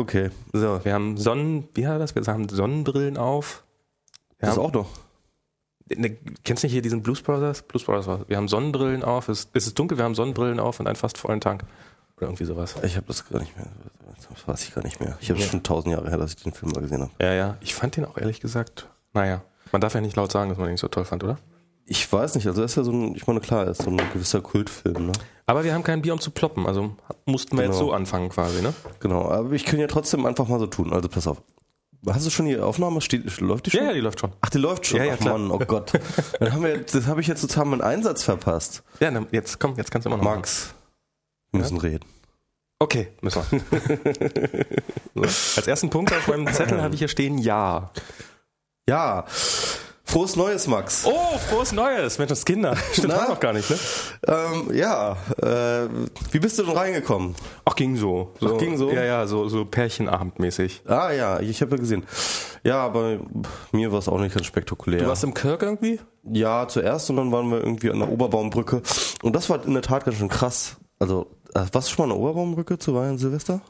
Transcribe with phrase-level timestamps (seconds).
[0.00, 0.30] Okay.
[0.52, 2.14] So, wir haben Sonnen, wie heißt das?
[2.26, 3.64] Wir haben Sonnenbrillen auf.
[4.38, 4.88] Wir Das haben, auch noch.
[5.94, 7.62] ne, kennst du nicht hier diesen Blues Brothers?
[7.62, 8.26] Blues Brothers war.
[8.28, 11.18] Wir haben Sonnenbrillen auf, es, es ist dunkel, wir haben Sonnenbrillen auf und einen fast
[11.18, 11.64] vollen Tank.
[12.16, 12.76] Oder irgendwie sowas.
[12.82, 13.66] Ich habe das gar nicht mehr.
[14.28, 15.16] Das weiß ich gar nicht mehr.
[15.20, 15.46] Ich habe Ja.
[15.46, 17.10] schon tausend Jahre her, dass ich den Film mal gesehen habe.
[17.20, 17.56] Ja, ja.
[17.60, 19.42] Ich fand den auch ehrlich gesagt, naja.
[19.72, 21.38] Man darf ja nicht laut sagen, dass man den nicht so toll fand, oder?
[21.92, 23.96] Ich weiß nicht, also er ist ja so ein, ich meine, klar, ist so ein
[24.12, 25.12] gewisser Kultfilm, ne?
[25.46, 26.64] Aber wir haben kein Bier, um zu ploppen.
[26.64, 26.94] Also
[27.26, 27.86] mussten wir jetzt Genau.
[27.86, 28.72] so anfangen quasi, ne?
[29.00, 30.92] Genau, aber ich kann ja trotzdem einfach mal so tun.
[30.92, 31.42] Also pass auf.
[32.08, 33.00] Hast du schon die Aufnahme?
[33.00, 33.80] Steht, läuft die schon?
[33.80, 34.32] Ja, ja, die läuft schon.
[34.40, 34.98] Ach, die läuft schon.
[34.98, 35.36] Ja, ja, Ach klar.
[35.36, 35.92] Mann, oh Gott.
[36.38, 38.84] Dann haben wir, das habe ich jetzt total meinen Einsatz verpasst.
[39.00, 40.24] Ja, dann, jetzt komm, jetzt kannst du immer noch.
[40.24, 40.72] Max,
[41.50, 42.04] wir müssen reden.
[42.78, 43.60] Okay, müssen wir.
[45.16, 45.22] so.
[45.22, 47.90] Als ersten Punkt auf meinem Zettel habe ich hier stehen Ja.
[48.88, 49.24] Ja,
[50.10, 51.04] frohes Neues, Max.
[51.06, 52.76] Oh, frohes Neues, Mensch, das Kinder.
[52.92, 53.78] Stimmt war noch gar nicht, ne?
[54.26, 55.88] Ähm, ja, äh,
[56.32, 57.36] wie bist du denn reingekommen?
[57.64, 58.32] Ach, ging so.
[58.40, 58.90] so Ach, ging so?
[58.90, 60.82] Ja, ja, so, so Pärchenabendmäßig.
[60.86, 62.04] Ah ja, ich habe ja gesehen.
[62.64, 63.20] Ja, aber
[63.70, 65.00] mir war es auch nicht ganz spektakulär.
[65.00, 66.00] Du warst im Kirk irgendwie?
[66.24, 68.82] Ja, zuerst und dann waren wir irgendwie an der Oberbaumbrücke.
[69.22, 70.76] Und das war in der Tat ganz schön krass.
[70.98, 73.60] Also, äh, warst du schon mal an der Oberbaumbrücke zu Weihnachten Silvester?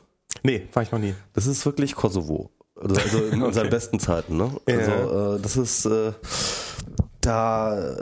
[0.43, 1.15] Nee, war ich noch nie.
[1.35, 2.51] Das ist wirklich Kosovo.
[2.81, 3.53] Also, in Okay.
[3.53, 4.51] seinen besten Zeiten, ne?
[4.69, 4.79] Ja.
[4.79, 6.13] Also, äh, das ist äh,
[7.21, 7.97] da.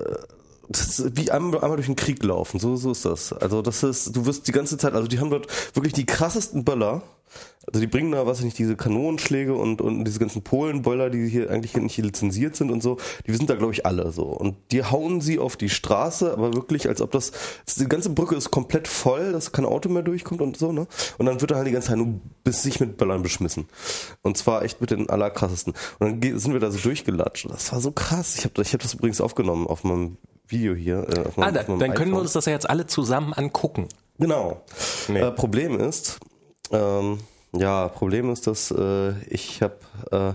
[0.71, 3.33] Das ist wie einmal, einmal durch den Krieg laufen, so, so ist das.
[3.33, 6.62] Also das ist, du wirst die ganze Zeit, also die haben dort wirklich die krassesten
[6.62, 7.01] Böller.
[7.67, 11.29] Also die bringen da, weiß ich nicht, diese Kanonenschläge und, und diese ganzen Polenböller, die
[11.29, 14.23] hier eigentlich nicht lizenziert sind und so, die sind da glaube ich alle so.
[14.25, 17.33] Und die hauen sie auf die Straße, aber wirklich, als ob das,
[17.77, 20.87] die ganze Brücke ist komplett voll, dass kein Auto mehr durchkommt und so, ne?
[21.19, 23.67] Und dann wird da halt die ganze Zeit nur bis sich mit Böllern beschmissen.
[24.23, 25.75] Und zwar echt mit den allerkrassesten.
[25.99, 27.51] Und dann sind wir da so durchgelatscht.
[27.51, 28.34] Das war so krass.
[28.39, 31.06] Ich habe ich hab das übrigens aufgenommen auf meinem Video hier.
[31.15, 32.21] Äh, auf meinem, Ah, auf meinem dann können wir iPhone.
[32.23, 33.89] uns das ja jetzt alle zusammen angucken.
[34.19, 34.62] Genau.
[35.09, 35.21] Nee.
[35.21, 36.19] Äh, Problem ist,
[36.73, 37.19] ähm,
[37.53, 39.77] ja, Problem ist, dass äh, ich habe
[40.11, 40.35] äh,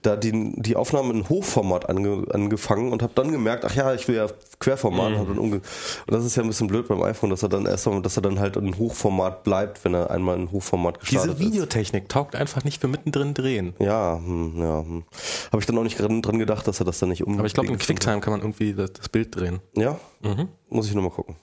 [0.00, 4.08] da die, die Aufnahme in Hochformat ange, angefangen und habe dann gemerkt, ach ja, ich
[4.08, 4.28] will ja
[4.60, 5.10] Querformat.
[5.10, 5.16] Mhm.
[5.28, 5.62] Dann umge und
[6.06, 8.22] das ist ja ein bisschen blöd beim iPhone, dass er dann erst mal, dass er
[8.22, 12.64] dann halt in Hochformat bleibt, wenn er einmal in Hochformat gestartet Diese Videotechnik taugt einfach
[12.64, 13.74] nicht für mittendrin drehen.
[13.78, 13.84] ist.
[13.86, 14.80] Ja, hm, ja.
[14.80, 15.04] Hm.
[15.52, 17.36] Habe ich dann auch nicht dran, dran gedacht, dass er das dann nicht um.
[17.36, 19.60] Aber ich glaube, in QuickTime kann man irgendwie das, das Bild drehen.
[19.76, 20.48] Ja, Mhm.
[20.70, 21.36] muss ich nochmal gucken.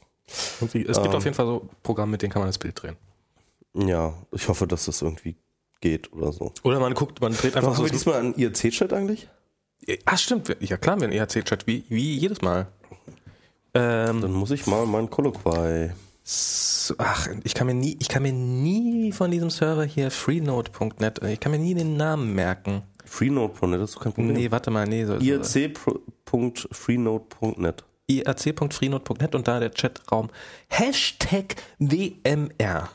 [0.59, 1.03] Irgendwie, es Ähm.
[1.03, 2.97] gibt auf jeden Fall so Programme, mit denen kann man das Bild drehen.
[3.73, 5.35] Ja, ich hoffe, dass das irgendwie
[5.79, 6.53] geht oder so.
[6.63, 7.85] Oder man guckt, man dreht einfach Machen so.
[7.85, 9.27] wir diesmal einen IRC-Chat eigentlich?
[10.05, 10.55] Ah, stimmt.
[10.59, 12.67] Ja, klar, wir haben einen ERC-Chat, wie, wie jedes Mal.
[13.73, 15.93] Ähm, Dann muss ich mal mein Kolloquai.
[16.23, 21.23] so, ach, ich kann mir nie, ich kann mir nie von diesem Server hier freenode.net,
[21.23, 22.83] ich kann mir nie den Namen merken.
[23.05, 24.33] Freenode.net, das ist doch kein Problem.
[24.33, 27.83] Nee, warte mal, nee, so, so, IRC.freenode.net.
[28.07, 30.29] irc.freenode.net und da der Chatraum
[30.67, 32.89] Hashtag WMR.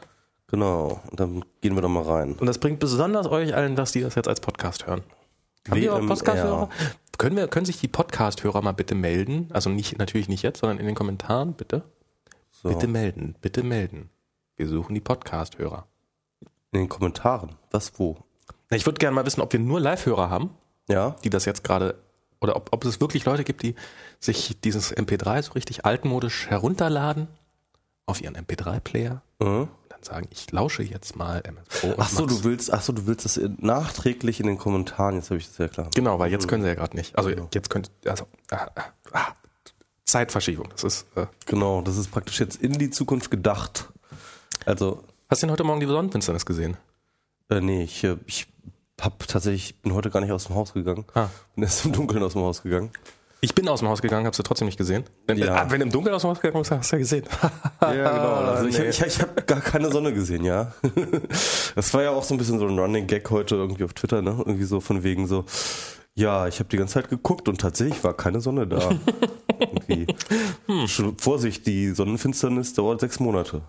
[0.49, 2.35] Genau, und dann gehen wir da mal rein.
[2.35, 5.03] Und das bringt besonders euch allen was, die das jetzt als Podcast hören.
[5.69, 6.09] Haben wir auch WMR.
[6.09, 6.69] Podcast-Hörer?
[7.19, 9.49] Können, wir, können sich die Podcast-Hörer mal bitte melden?
[9.53, 11.83] Also nicht, natürlich nicht jetzt, sondern in den Kommentaren, bitte.
[12.53, 12.69] So.
[12.69, 14.11] Bitte melden, bitte melden.
[14.57, 15.87] Wir suchen die Podcast-Hörer.
[16.73, 17.57] In den Kommentaren.
[17.73, 18.17] Was, wo?
[18.71, 20.51] Na, Ich würde gerne mal wissen, ob wir nur Live-Hörer haben,
[20.89, 21.17] Ja?
[21.25, 21.97] die das jetzt gerade,
[22.41, 23.75] oder ob, ob es wirklich Leute gibt, die
[24.21, 27.27] sich dieses MP3 so richtig altmodisch herunterladen
[28.07, 29.69] auf ihren MP3-Player Mhm.
[30.07, 31.95] Sagen, ich lausche jetzt mal MS Pro.
[31.99, 35.17] Ach so, du willst, ach so, du willst das nachträglich in den Kommentaren.
[35.17, 35.91] Jetzt habe ich das ja klar.
[35.95, 37.17] Genau, weil jetzt können sie ja gerade nicht.
[37.17, 39.27] Also jetzt könnt also ah, ah, ah,
[40.05, 40.69] Zeitverschiebung.
[40.71, 41.07] Das ist.
[41.17, 43.89] Äh, Genau, das ist praktisch jetzt in die Zukunft gedacht.
[44.65, 46.77] Also, hast du denn heute Morgen die Sonnenfinsternis gesehen?
[47.51, 48.47] äh, nee, ich, äh, ich
[49.01, 51.05] hab tatsächlich, bin heute gar nicht aus dem Haus gegangen.
[51.15, 51.29] Ah.
[51.55, 52.91] Bin erst im Dunkeln aus dem Haus gegangen.
[53.43, 55.05] Ich bin aus dem Haus gegangen, hab's du trotzdem nicht gesehen.
[55.27, 55.71] Wenn, Ja.
[55.71, 57.25] wenn du im Dunkeln aus dem Haus gegangen bist, hast du ja gesehen.
[57.81, 58.35] Ja, genau.
[58.57, 58.89] Also ich, nee.
[58.89, 60.73] ich, ich habe gar keine Sonne gesehen, ja.
[61.75, 64.23] Das war ja auch so ein bisschen so ein Running Gag heute irgendwie auf Twitter,
[64.23, 64.31] ne?
[64.39, 65.45] Irgendwie so von wegen so,
[66.17, 68.91] ja, ich habe die ganze Zeit geguckt und tatsächlich war keine Sonne da.
[69.59, 70.07] irgendwie.
[70.67, 71.15] Hm.
[71.19, 73.63] Vorsicht, die Sonnenfinsternis dauert sechs Monate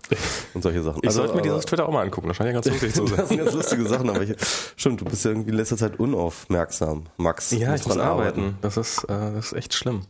[0.53, 1.01] und solche Sachen.
[1.03, 2.27] Ich sollte mir dieses Twitter auch mal angucken.
[2.27, 3.17] Das scheint ja ganz lustig zu sein.
[3.17, 4.35] das sind ganz lustige Sachen, aber ich,
[4.75, 7.51] stimmt, du bist ja irgendwie in letzter Zeit unaufmerksam, Max.
[7.51, 8.57] Ja, ich muss dran arbeiten.
[8.61, 10.01] Das ist, äh, das ist echt schlimm.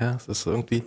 [0.00, 0.82] Ja, es ist irgendwie.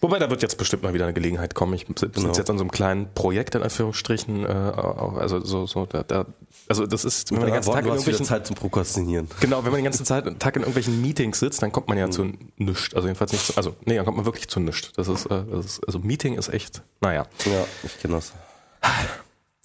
[0.00, 1.74] Wobei, da wird jetzt bestimmt mal wieder eine Gelegenheit kommen.
[1.74, 2.32] Ich sitze Genau.
[2.32, 4.44] jetzt an so einem kleinen Projekt, in Anführungsstrichen.
[4.44, 6.26] Äh, also, so, so, da, da,
[6.68, 8.24] also, das ist, wenn man den ganzen Tag in irgendwelchen.
[8.24, 9.28] Zeit zum Prokrastinieren.
[9.40, 12.10] Genau, wenn man den ganzen Zeit, Tag in irgendwelchen Meetings sitzt, dann kommt man ja
[12.10, 12.94] zu nichts.
[12.94, 14.90] Also jedenfalls nicht zu, also nee, dann kommt man wirklich zu nichts.
[14.96, 17.26] Das ist, äh, das ist, also Meeting ist echt, naja.
[17.44, 18.32] Ja, ich kenne das.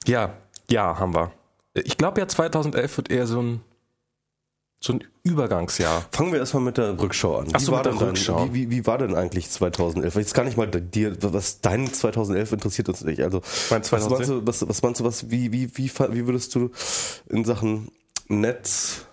[0.06, 0.34] Ja,
[0.70, 1.32] ja, haben wir.
[1.74, 3.62] Ich glaube ja 2011 wird eher so ein,
[4.84, 6.06] so ein Übergangsjahr.
[6.12, 7.50] Fangen wir erstmal mit der Rückschau an.
[7.54, 8.40] Ach so, wie, war der denn Rückschau.
[8.40, 10.16] Dein, wie, wie, war denn eigentlich 2011?
[10.16, 13.22] Jetzt gar nicht mal dir, was dein 2011 interessiert uns nicht.
[13.22, 14.28] Also, Mein was meinst 2011?
[14.28, 16.72] du, was, was meinst du, was, wie, wie, wie, wie würdest du
[17.30, 17.92] in Sachen
[18.28, 19.06] Netz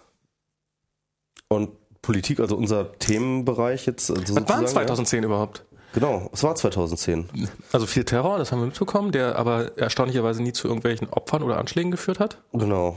[1.49, 1.71] und
[2.01, 5.59] Politik, also unser Themenbereich jetzt, also Was war sozusagen, 2010 überhaupt?
[5.59, 5.79] Ja?
[5.93, 7.29] Genau, es war 2010.
[7.73, 11.59] Also viel Terror, das haben wir mitbekommen, der aber erstaunlicherweise nie zu irgendwelchen Opfern oder
[11.59, 12.39] Anschlägen geführt hat.
[12.53, 12.97] Genau.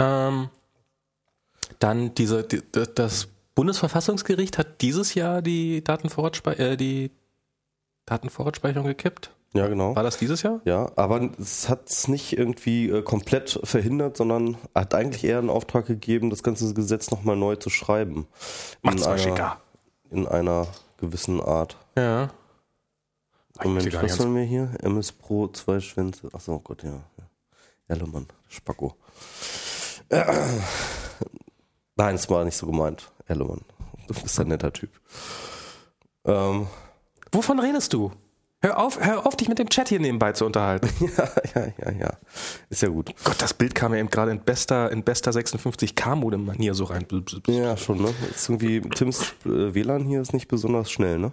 [0.00, 0.48] Ähm,
[1.78, 2.62] dann diese, die,
[2.94, 7.10] das Bundesverfassungsgericht hat dieses Jahr die, Datenvorratspei äh, die
[8.06, 9.30] Datenvorratsspeicherung gekippt.
[9.54, 9.96] Ja, genau.
[9.96, 10.60] War das dieses Jahr?
[10.64, 15.50] Ja, aber es hat es nicht irgendwie äh, komplett verhindert, sondern hat eigentlich eher einen
[15.50, 18.26] Auftrag gegeben, das ganze Gesetz nochmal neu zu schreiben.
[18.82, 19.60] Macht's mal einer, schicker.
[20.10, 20.66] In einer
[20.98, 21.76] gewissen Art.
[21.96, 22.30] Ja.
[23.64, 24.70] Moment, was haben wir hier?
[24.82, 26.28] MS Pro, zwei Schwänze.
[26.32, 26.90] Achso, oh Gott, ja.
[26.90, 27.24] ja.
[27.88, 28.94] Erlemann, Spacko.
[30.10, 30.24] Äh,
[31.98, 33.10] nein, es war nicht so gemeint.
[33.26, 33.60] Erlemann,
[34.06, 34.90] du bist ein netter Typ.
[36.24, 36.66] Ähm,
[37.32, 38.10] Wovon redest du?
[38.60, 40.88] Hör auf, hör auf, dich mit dem Chat hier nebenbei zu unterhalten.
[41.16, 42.10] ja, ja, ja, ja.
[42.70, 43.14] Ist ja gut.
[43.22, 47.06] Gott, das Bild kam mir eben gerade in bester, in bester 56K-Modem-Manier so rein.
[47.46, 48.12] Ja, schon, ne?
[48.34, 51.32] Ist irgendwie, Tims äh, WLAN hier ist nicht besonders schnell, ne?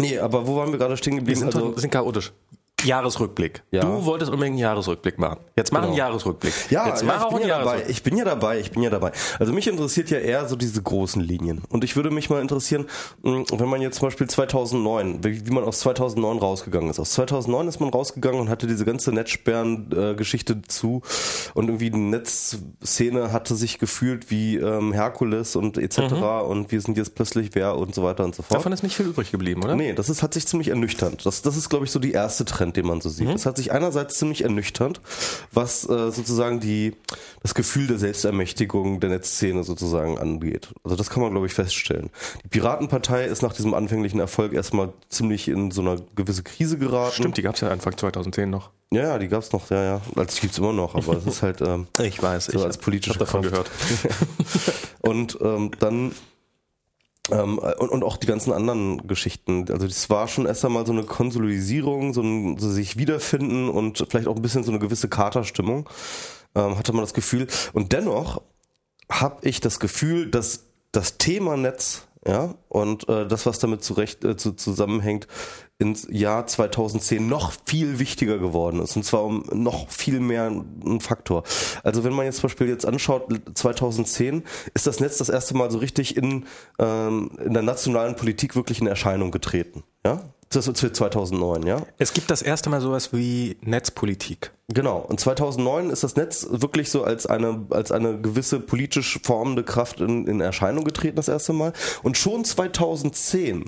[0.00, 1.40] Nee, aber wo waren wir gerade stehen Wir geblieben?
[1.40, 2.32] sind, Also, sind chaotisch.
[2.84, 3.62] Jahresrückblick.
[3.70, 3.82] Ja.
[3.82, 5.38] Du wolltest unbedingt einen Jahresrückblick machen.
[5.56, 5.98] Jetzt mach einen Genau.
[6.04, 6.52] Jahresrückblick.
[6.70, 7.84] ja, Jetzt ja, mach ich auch bin einen ja dabei.
[7.88, 9.12] Ich bin ja dabei, ich bin ja dabei.
[9.38, 11.62] Also mich interessiert ja eher so diese großen Linien.
[11.68, 12.86] Und ich würde mich mal interessieren,
[13.22, 16.98] mh, wenn man jetzt zum Beispiel 2009, wie, man aus 2009 rausgegangen ist.
[16.98, 21.02] Aus 2009 ist man rausgegangen und hatte diese ganze Netzsperren-Geschichte zu
[21.54, 25.98] und irgendwie die Netzszene hatte sich gefühlt wie ähm, Herkules und etc.
[26.48, 28.58] und wir sind jetzt plötzlich wer und so weiter und so fort.
[28.58, 29.74] Davon ist nicht viel übrig geblieben, oder?
[29.76, 31.24] Nee, das ist, hat sich ziemlich ernüchternd.
[31.26, 33.28] Das, das ist, glaube ich, so die erste Trend, den man so sieht.
[33.28, 35.00] Es hat sich einerseits ziemlich ernüchternd,
[35.52, 36.94] was äh, sozusagen die,
[37.42, 40.72] das Gefühl der Selbstermächtigung der Netzszene sozusagen angeht.
[40.84, 42.10] Also das kann man, glaube ich, feststellen.
[42.44, 47.14] Die Piratenpartei ist nach diesem anfänglichen Erfolg erstmal ziemlich in so eine gewisse Krise geraten.
[47.14, 48.70] Stimmt, die gab es ja Anfang 2010 noch.
[48.92, 50.00] Ja, ja, die gab's noch, ja, ja.
[50.14, 53.14] Also die gibt's immer noch, aber es ist halt ähm, Ich weiß, so als politische
[53.14, 53.52] hab davon Kraft.
[53.52, 53.70] gehört.
[55.00, 56.12] Und ähm, dann
[57.30, 59.66] ähm, und, und auch die ganzen anderen Geschichten.
[59.70, 64.04] Also das war schon erst einmal so eine Konsolidierung, so ein so sich wiederfinden und
[64.08, 65.88] vielleicht auch ein bisschen so eine gewisse Katerstimmung,
[66.54, 67.46] ähm, hatte man das Gefühl.
[67.72, 68.42] Und dennoch
[69.10, 74.24] habe ich das Gefühl, dass das Thema Netz ja, und äh, das, was damit zurecht,
[74.24, 75.28] äh, zu, zusammenhängt,
[75.78, 78.96] ins Jahr 2010 noch viel wichtiger geworden ist.
[78.96, 81.42] Und zwar um noch viel mehr ein Faktor.
[81.82, 85.70] Also wenn man jetzt zum Beispiel jetzt anschaut, 2010 ist das Netz das erste Mal
[85.70, 86.46] so richtig in,
[86.78, 89.82] ähm, in der nationalen Politik wirklich in Erscheinung getreten.
[90.06, 90.22] Ja?
[90.50, 91.82] Das ist für 2009, ja?
[91.98, 94.52] Es gibt das erste Mal sowas wie Netzpolitik.
[94.68, 94.98] Genau.
[94.98, 100.00] Und 2009 ist das Netz wirklich so als eine, als eine gewisse politisch formende Kraft
[100.00, 101.72] in, in Erscheinung getreten, das erste Mal.
[102.04, 103.64] Und schon 2010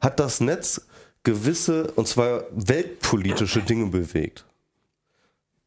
[0.00, 0.86] hat das Netz
[1.22, 4.44] gewisse, und zwar weltpolitische Dinge bewegt.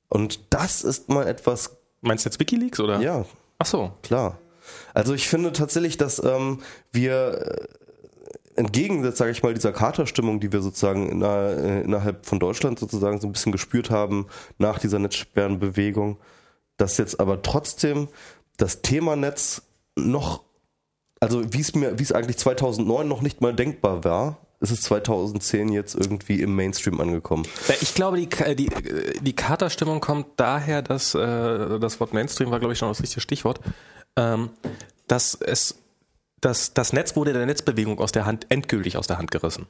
[0.09, 2.99] Und das ist mal etwas, Meinst du jetzt Wikileaks oder?
[2.99, 3.25] ja,
[3.59, 3.93] Ach so.
[4.03, 4.39] klar.
[4.93, 6.59] Also ich finde tatsächlich, dass ähm,
[6.91, 7.67] wir
[8.55, 12.79] äh, entgegen, sage ich mal, dieser Katerstimmung, die wir sozusagen inner, äh, innerhalb von Deutschland
[12.79, 14.27] sozusagen so ein bisschen gespürt haben
[14.57, 16.17] nach dieser Netzsperrenbewegung,
[16.77, 18.07] dass jetzt aber trotzdem
[18.57, 19.63] das Thema Netz
[19.95, 20.43] noch,
[21.19, 24.81] also wie es mir, wie es eigentlich 2009 noch nicht mal denkbar war, ist es
[24.81, 27.45] 2010 jetzt irgendwie im Mainstream angekommen.
[27.67, 32.13] Äh, Ich glaube, die, Ka- die, äh, die Katerstimmung kommt daher, dass äh, das Wort
[32.13, 33.59] Mainstream war, glaube ich, schon das richtige Stichwort,
[34.15, 34.49] ähm,
[35.07, 35.75] dass es
[36.41, 39.67] das, das Netz wurde der Netzbewegung aus der Hand endgültig aus der Hand gerissen.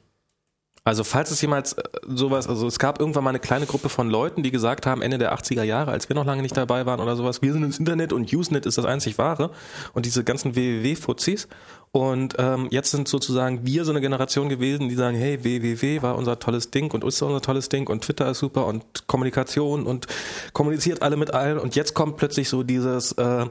[0.86, 4.10] Also falls es jemals äh, sowas, also es gab irgendwann mal eine kleine Gruppe von
[4.10, 7.00] Leuten, die gesagt haben, Ende der 80er Jahre, als wir noch lange nicht dabei waren
[7.00, 9.50] oder sowas, wir sind ins Internet und Usenet ist das einzig wahre
[9.94, 11.48] und diese ganzen www-Fuzis
[11.94, 16.16] und ähm, jetzt sind sozusagen wir so eine Generation gewesen, die sagen, hey, www war
[16.16, 20.08] unser tolles Ding und ist unser tolles Ding und Twitter ist super und Kommunikation und
[20.52, 21.56] kommuniziert alle mit allen.
[21.56, 23.46] Und jetzt kommt plötzlich so dieses, äh,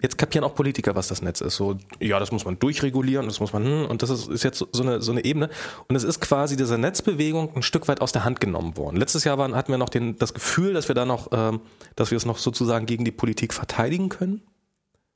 [0.00, 1.56] jetzt kapieren auch Politiker, was das Netz ist.
[1.56, 4.58] So, ja, das muss man durchregulieren, das muss man, hm, und das ist, ist jetzt
[4.58, 5.50] so eine, so eine Ebene.
[5.88, 8.96] Und es ist quasi dieser Netzbewegung ein Stück weit aus der Hand genommen worden.
[8.96, 11.60] Letztes Jahr waren, hatten wir noch den, das Gefühl, dass wir da noch, ähm,
[11.96, 14.42] dass wir es noch sozusagen gegen die Politik verteidigen können.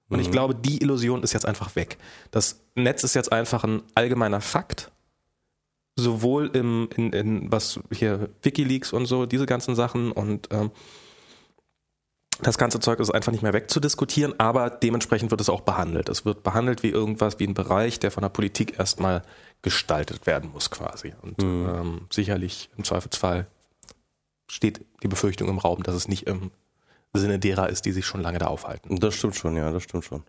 [0.08, 1.96] Und ich glaube, die Illusion ist jetzt einfach weg.
[2.30, 4.90] Das Netz ist jetzt einfach ein allgemeiner Fakt.
[5.96, 10.70] Sowohl im, in, in was hier Wikileaks und so, diese ganzen Sachen und ähm,
[12.40, 16.08] das ganze Zeug ist einfach nicht mehr wegzudiskutieren, aber dementsprechend wird es auch behandelt.
[16.08, 19.22] Es wird behandelt wie irgendwas, wie ein Bereich, der von der Politik erstmal
[19.60, 21.12] gestaltet werden muss quasi.
[21.22, 23.46] Und ähm, sicherlich im Zweifelsfall
[24.50, 26.50] steht die Befürchtung im Raum, dass es nicht im
[27.14, 28.98] Sinne derer ist, die sich schon lange da aufhalten.
[28.98, 30.22] Das stimmt schon, ja, das stimmt schon.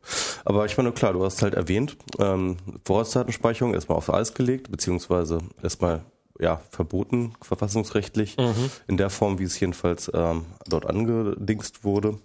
[0.43, 5.39] Aber ich meine, klar, du hast halt erwähnt, ähm, Vorratsdatenspeicherung erstmal auf Eis gelegt, beziehungsweise
[5.62, 6.03] erstmal
[6.39, 8.69] ja, verboten, verfassungsrechtlich, mhm.
[8.87, 12.17] in der Form, wie es jedenfalls ähm, dort angedingst wurde.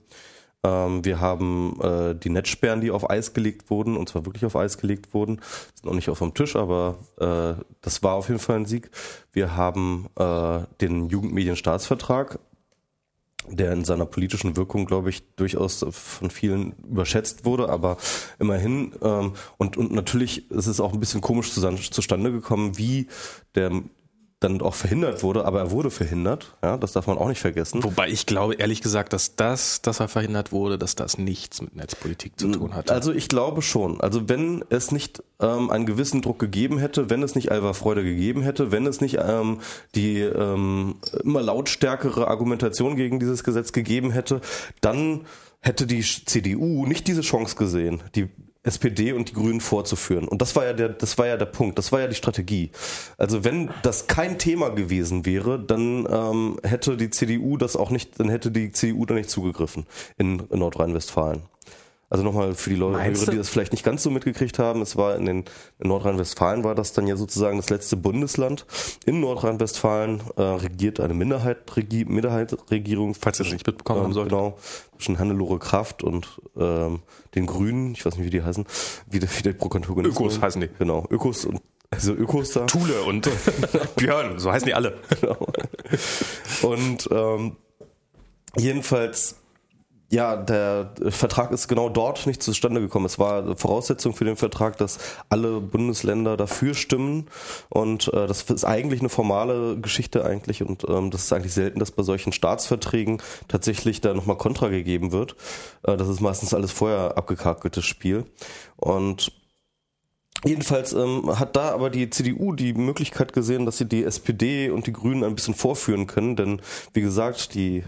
[0.65, 4.57] Ähm, wir haben äh, die Netzsperren, die auf Eis gelegt wurden, und zwar wirklich auf
[4.57, 5.41] Eis gelegt wurden,
[5.75, 8.91] sind noch nicht auf dem Tisch, aber äh, das war auf jeden Fall ein Sieg.
[9.33, 12.41] Wir haben äh, den Jugendmedienstaatsvertrag,
[13.47, 17.97] der in seiner politischen Wirkung, glaube ich, durchaus von vielen überschätzt wurde, aber
[18.39, 23.07] immerhin ähm, und und natürlich ist es auch ein bisschen komisch zustande gekommen, wie
[23.55, 23.71] der
[24.41, 27.83] dann auch verhindert wurde, aber er wurde verhindert, ja, das darf man auch nicht vergessen.
[27.83, 31.75] Wobei ich glaube, ehrlich gesagt, dass das, dass er verhindert wurde, dass das nichts mit
[31.75, 32.91] Netzpolitik zu tun hat.
[32.91, 34.01] Also ich glaube schon.
[34.01, 38.05] Also wenn es nicht ähm, einen gewissen Druck gegeben hätte, wenn es nicht Alva Freude
[38.05, 39.59] gegeben hätte, wenn es nicht ähm,
[39.97, 44.41] die ähm, immer lautstärkere Argumentation gegen dieses Gesetz gegeben hätte,
[44.81, 45.27] dann
[45.61, 48.29] hätte die CDU nicht diese Chance gesehen, die
[48.69, 50.29] SPD und die Grünen vorzuführen.
[50.29, 52.71] Und das war ja der, das war ja der Punkt, das war ja die Strategie.
[53.17, 58.21] Also wenn das kein Thema gewesen wäre, dann ähm, hätte die CDU das auch nicht,
[58.21, 61.43] dann hätte die CDU da nicht zugegriffen in, in Nordrhein-Westfalen.
[62.11, 65.17] Also nochmal für die Leute, die das vielleicht nicht ganz so mitgekriegt haben, es war
[65.17, 65.45] in, den,
[65.79, 68.65] in Nordrhein-Westfalen war das dann ja sozusagen das letzte Bundesland.
[69.05, 73.15] In Nordrhein-Westfalen äh, regiert eine Minderheit, Regi Minderheitsregierung.
[73.15, 74.31] Falls ihr das nicht mitbekommen haben solltet.
[74.31, 74.57] Genau,
[74.97, 77.01] zwischen Hannelore Kraft und ähm,
[77.35, 78.65] den Grünen, ich weiß nicht, wie die heißen,
[79.11, 80.17] wie der, wie der Prokontogonist.
[80.17, 80.69] Ökos heißen die.
[80.79, 81.61] Genau, Ökos und
[81.91, 82.67] also Ökos da.
[82.67, 83.29] Thule und
[83.97, 84.99] Björn, so heißen die alle.
[85.21, 85.47] Genau.
[86.63, 87.57] Und ähm,
[88.57, 89.37] jedenfalls
[90.11, 93.05] ja, der Vertrag ist genau dort nicht zustande gekommen.
[93.05, 94.99] Es war Voraussetzung für den Vertrag, dass
[95.29, 97.27] alle Bundesländer dafür stimmen.
[97.69, 100.63] Und äh, das ist eigentlich eine formale Geschichte eigentlich.
[100.63, 105.13] Und ähm, das ist eigentlich selten, dass bei solchen Staatsverträgen tatsächlich da nochmal Kontra gegeben
[105.13, 105.37] wird.
[105.83, 108.25] Äh, das ist meistens alles vorher abgekakeltes Spiel.
[108.77, 109.33] Und
[110.45, 114.87] Jedenfalls ähm, hat da aber die CDU die Möglichkeit gesehen, dass sie die SPD und
[114.87, 116.63] die Grünen ein bisschen vorführen können, denn
[116.93, 117.83] wie gesagt, die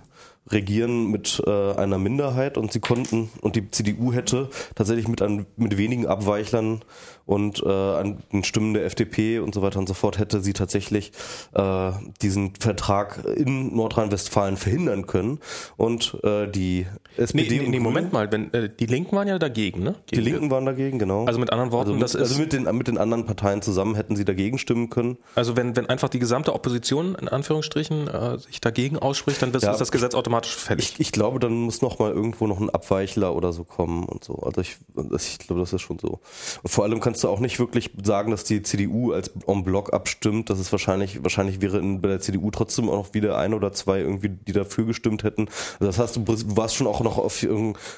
[0.52, 5.46] regieren mit äh, einer Minderheit und sie konnten und die CDU hätte tatsächlich mit, ein,
[5.56, 6.82] mit wenigen Abweichlern
[7.26, 10.52] und äh, an den Stimmen der FDP und so weiter und so fort hätte sie
[10.52, 11.12] tatsächlich
[11.54, 15.38] äh, diesen Vertrag in Nordrhein-Westfalen verhindern können
[15.76, 16.86] und äh, die
[17.16, 19.94] SPD nee, nee, nee Moment mal, wenn, äh, die Linken waren ja dagegen, ne?
[20.06, 21.24] Gegen die Linken waren dagegen, genau.
[21.24, 23.62] Also mit anderen Worten, also mit, das ist also mit den mit den anderen Parteien
[23.62, 25.18] zusammen hätten sie dagegen stimmen können.
[25.34, 29.70] Also wenn wenn einfach die gesamte Opposition in Anführungsstrichen äh, sich dagegen ausspricht, dann ja,
[29.70, 30.92] ist das Gesetz automatisch fällig.
[30.94, 34.24] Ich, ich glaube, dann muss noch mal irgendwo noch ein Abweichler oder so kommen und
[34.24, 34.34] so.
[34.34, 36.20] Also ich ich glaube, das ist schon so.
[36.62, 39.64] Und vor allem kannst kannst du auch nicht wirklich sagen, dass die CDU als en
[39.64, 40.48] bloc abstimmt.
[40.48, 43.72] Das ist wahrscheinlich, wahrscheinlich wäre in, bei der CDU trotzdem auch noch wieder ein oder
[43.72, 45.48] zwei irgendwie, die dafür gestimmt hätten.
[45.80, 47.44] Also das heißt, du warst schon auch noch auf,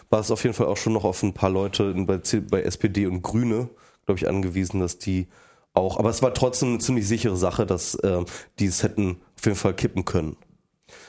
[0.08, 3.20] warst auf jeden Fall auch schon noch auf ein paar Leute bei, bei SPD und
[3.20, 3.68] Grüne,
[4.06, 5.28] glaube ich, angewiesen, dass die
[5.74, 8.24] auch, aber es war trotzdem eine ziemlich sichere Sache, dass äh,
[8.60, 10.38] die es hätten auf jeden Fall kippen können.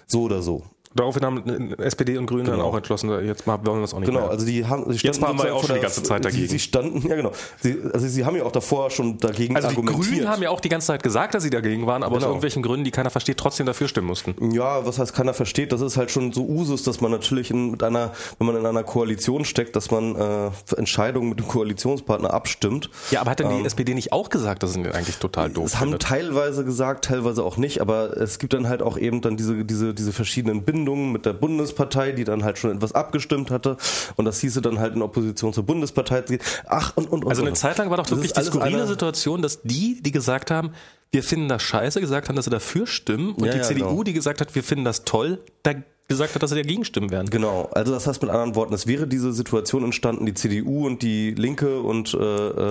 [0.07, 0.63] So oder so.
[0.95, 2.57] Daraufhin haben SPD und Grüne genau.
[2.57, 4.29] dann auch entschlossen, jetzt mal wollen wir das auch nicht genau, mehr.
[4.29, 6.43] also die haben, sie jetzt waren wir auch schon die ganze Zeit dagegen.
[6.43, 7.31] Sie, sie standen, ja genau.
[7.59, 10.05] Sie, also sie haben ja auch davor schon dagegen also argumentiert.
[10.05, 12.27] Die Grünen haben ja auch die ganze Zeit gesagt, dass sie dagegen waren, aber genau.
[12.27, 14.51] aus irgendwelchen Gründen, die keiner versteht, trotzdem dafür stimmen mussten.
[14.51, 15.71] Ja, was heißt keiner versteht?
[15.71, 18.65] Das ist halt schon so Usus, dass man natürlich in, mit einer, wenn man in
[18.65, 22.89] einer Koalition steckt, dass man äh, Entscheidungen mit dem Koalitionspartner abstimmt.
[23.11, 25.65] Ja, aber hat denn die ähm, SPD nicht auch gesagt, dass es eigentlich total doof
[25.65, 29.37] Es haben teilweise gesagt, teilweise auch nicht, aber es gibt dann halt auch eben dann
[29.37, 33.51] diese, diese, diese verschiedenen Bindungen mit der Bundes Bundespartei, die dann halt schon etwas abgestimmt
[33.51, 33.77] hatte.
[34.15, 36.23] Und das hieße dann halt in Opposition zur Partei.
[36.67, 37.29] Ach, und, und, und.
[37.29, 40.71] Also eine Zeit lang war doch wirklich die skurrile Situation, dass die, die gesagt haben,
[41.11, 43.33] wir finden das scheiße, gesagt haben, dass sie dafür stimmen.
[43.33, 44.03] Und ja, die ja, CDU, genau.
[44.03, 45.73] die gesagt hat, wir finden das toll, da
[46.07, 47.29] gesagt hat, dass sie dagegen stimmen werden.
[47.29, 51.01] Genau, also das heißt mit anderen Worten, es wäre diese Situation entstanden, die CDU und
[51.01, 52.17] die Linke und äh,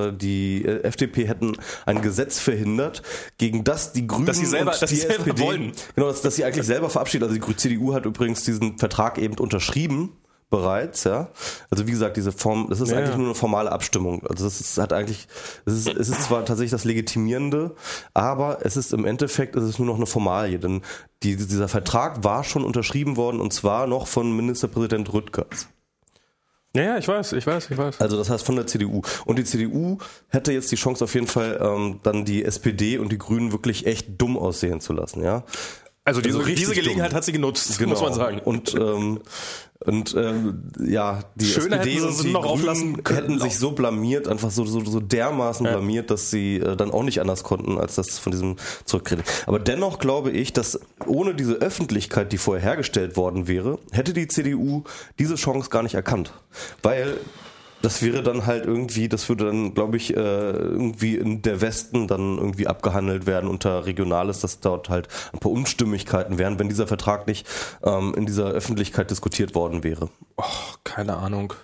[0.09, 3.03] äh die FDP hätten ein Gesetz verhindert,
[3.39, 5.73] gegen das die Grünen dass sie selber, und dass die sie selber SPD, wollen.
[5.95, 7.29] genau, dass, dass sie eigentlich selber verabschiedet.
[7.29, 10.11] Also die CDU hat übrigens diesen Vertrag eben unterschrieben
[10.53, 11.29] bereits, ja.
[11.71, 14.25] Also wie gesagt, diese Form, das ist ja, eigentlich nur eine formale Abstimmung.
[14.29, 15.27] Also das ist, hat eigentlich,
[15.65, 17.75] es ist, es ist zwar tatsächlich das Legitimierende,
[18.13, 20.83] aber es ist im Endeffekt, es ist nur noch eine Formalie, denn
[21.23, 25.69] die, dieser Vertrag war schon unterschrieben worden und zwar noch von Ministerpräsident Rüttgers.
[26.75, 28.01] Ja, ja, ich weiß, ich weiß, ich weiß.
[28.01, 29.03] Also das heißt von der CDU.
[29.27, 33.13] Und die CDU hätte jetzt die Chance auf jeden Fall, ähm, dann die SPD und
[33.13, 35.45] die Grünen wirklich echt dumm aussehen zu lassen, ja.
[36.05, 37.17] Also diese, Also diese Gelegenheit dumm.
[37.17, 37.91] hat sie genutzt, Genau.
[37.91, 38.41] muss man sagen.
[38.41, 39.21] Und, ähm,
[39.85, 43.71] und ähm, ja, die Schöner SPD hätten sie und die noch Grünen hätten sich so
[43.73, 45.73] blamiert, einfach so, so, so dermaßen Ja.
[45.73, 49.23] blamiert, dass sie äh, dann auch nicht anders konnten, als das von diesem zurücktreten.
[49.47, 54.27] Aber dennoch glaube ich, dass ohne diese Öffentlichkeit, die vorher hergestellt worden wäre, hätte die
[54.27, 54.83] CDU
[55.21, 56.33] diese Chance gar nicht erkannt.
[56.83, 57.17] Weil
[57.83, 62.07] das wäre dann halt irgendwie, das würde dann, glaube ich, äh, irgendwie in der Westen
[62.09, 66.87] dann irgendwie abgehandelt werden unter Regionales, dass dort halt ein paar Unstimmigkeiten wären, wenn dieser
[66.87, 67.47] Vertrag nicht
[67.83, 70.09] ähm, in dieser Öffentlichkeit diskutiert worden wäre.
[70.37, 70.45] Oh,
[70.85, 71.55] keine Ahnung.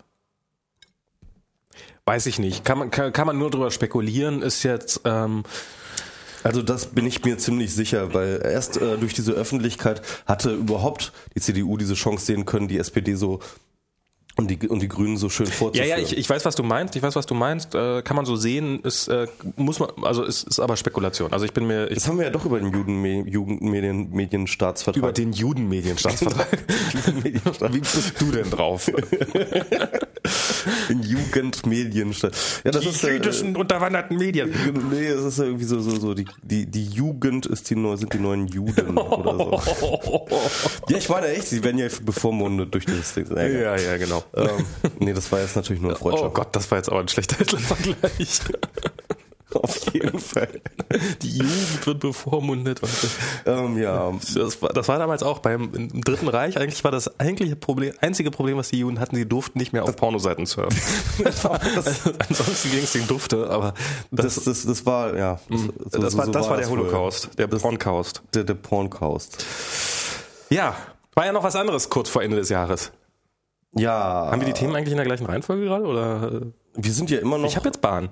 [2.04, 2.64] Weiß ich nicht.
[2.64, 5.44] Kann man, kann, kann man nur drüber spekulieren, ist jetzt, ähm,
[6.42, 11.12] Also das bin ich mir ziemlich sicher, weil erst äh, durch diese Öffentlichkeit hatte überhaupt
[11.34, 13.40] die CDU diese Chance sehen können, die SPD so
[14.38, 15.90] und die, und die Grünen so schön ja, vorzuführen.
[15.90, 18.24] ja, ich, ich weiß, was du meinst, ich weiß, was du meinst, äh, kann man
[18.24, 19.26] so sehen, ist, äh,
[19.56, 21.32] muss man, also ist, ist aber Spekulation.
[21.32, 24.96] Also ich bin mir, ich, das haben wir ja doch über den Jugendme Jugendmedien Medienstaatsvertrag.
[25.02, 26.48] über den Judenmedienstaatsvertrag.
[27.72, 28.88] Wie bist du denn drauf?
[30.88, 32.34] Den Jugendmedienstaat.
[32.64, 33.20] Ja, das ist äh,
[33.54, 34.52] unterwanderten Medien.
[34.90, 38.12] Nee, es ist irgendwie so, so, so, die, die, die Jugend ist die neu, sind
[38.12, 40.28] die neuen Juden oder so.
[40.88, 43.26] Ja, ich meine echt, sie werden ja bevormundet durch dieses Ding.
[43.34, 44.24] Ja, Ja, ja, genau.
[44.34, 44.64] ähm,
[44.98, 46.34] nee, das war jetzt natürlich nur ein Oh Freundschaft.
[46.34, 48.40] Gott, das war jetzt aber ein schlechter Vergleich.
[49.54, 50.60] Auf jeden Fall.
[51.22, 52.82] Die Jugend wird bevormundet.
[52.82, 52.90] Und
[53.46, 56.58] Ähm, ja, das, war, das war damals auch beim im Dritten Reich.
[56.58, 59.84] Eigentlich war das eigentliche Problem, einzige Problem, was die Juden hatten, sie durften nicht mehr
[59.84, 60.78] auf Pornoseiten surfen.
[61.24, 63.72] also, ansonsten ging es den Dufte, aber
[64.10, 65.40] das, das, das, das war, ja.
[65.48, 66.68] So, das, so- war, so das war der.
[66.68, 68.22] Holocaust, der Porncaust.
[68.34, 69.44] Der, der Porncaust.
[70.50, 70.76] Ja,
[71.14, 72.92] war ja noch was anderes kurz vor Ende des Jahres.
[73.74, 74.28] Ja.
[74.30, 75.84] Haben wir die Themen eigentlich in der gleichen Reihenfolge gerade?
[75.84, 76.42] Oder?
[76.74, 77.48] Wir sind ja immer noch.
[77.48, 78.10] Ich habe jetzt Bahn.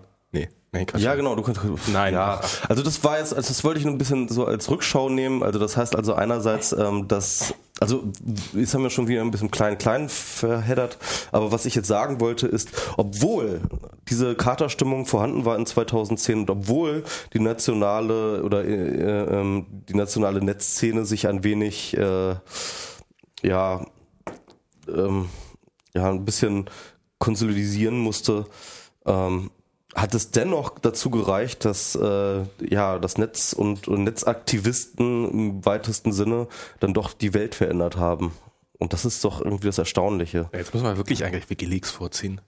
[0.77, 0.87] Nee.
[0.97, 1.35] Ja, genau.
[1.35, 1.61] Du kannst,
[1.93, 2.15] Nein.
[2.15, 5.09] Ja, also das war jetzt, also das wollte ich nur ein bisschen so als Rückschau
[5.09, 5.43] nehmen.
[5.43, 8.05] Also das heißt also einerseits, ähm, dass, also
[8.53, 10.99] jetzt haben wir schon wieder ein bisschen klein klein verheddert.
[11.33, 13.61] Aber was ich jetzt sagen wollte ist, obwohl
[14.09, 19.95] diese Katerstimmung vorhanden war in 2010 und obwohl die nationale oder äh, äh, ähm, die
[19.95, 22.37] nationale Netzszene sich ein wenig, äh,
[23.43, 23.87] ja,
[24.89, 25.29] ähm,
[25.95, 26.69] ja, ein bisschen
[27.19, 28.45] konsolidisieren musste,
[29.07, 29.51] ähm,
[29.97, 36.13] hat es dennoch dazu gereicht, dass äh, ja das Netz und, und Netzaktivisten im weitesten
[36.13, 36.49] Sinne
[36.81, 38.33] dann doch die Welt verändert haben.
[38.79, 40.51] Und das ist doch irgendwie das Erstaunliche.
[40.53, 42.41] Jetzt müssen wir wirklich eigentlich WikiLeaks vorziehen.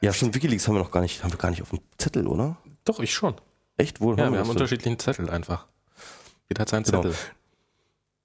[0.00, 2.28] Ja, stimmt, WikiLeaks haben wir noch gar nicht, haben wir gar nicht auf dem Zettel,
[2.28, 2.56] oder?
[2.84, 3.34] Doch, ich schon.
[3.76, 4.00] Echt?
[4.00, 4.50] Wo Ja, wir haben das denn?
[4.52, 5.66] unterschiedlichen Zettel einfach.
[6.48, 7.02] Jeder hat seinen Genau.
[7.02, 7.16] Zettel.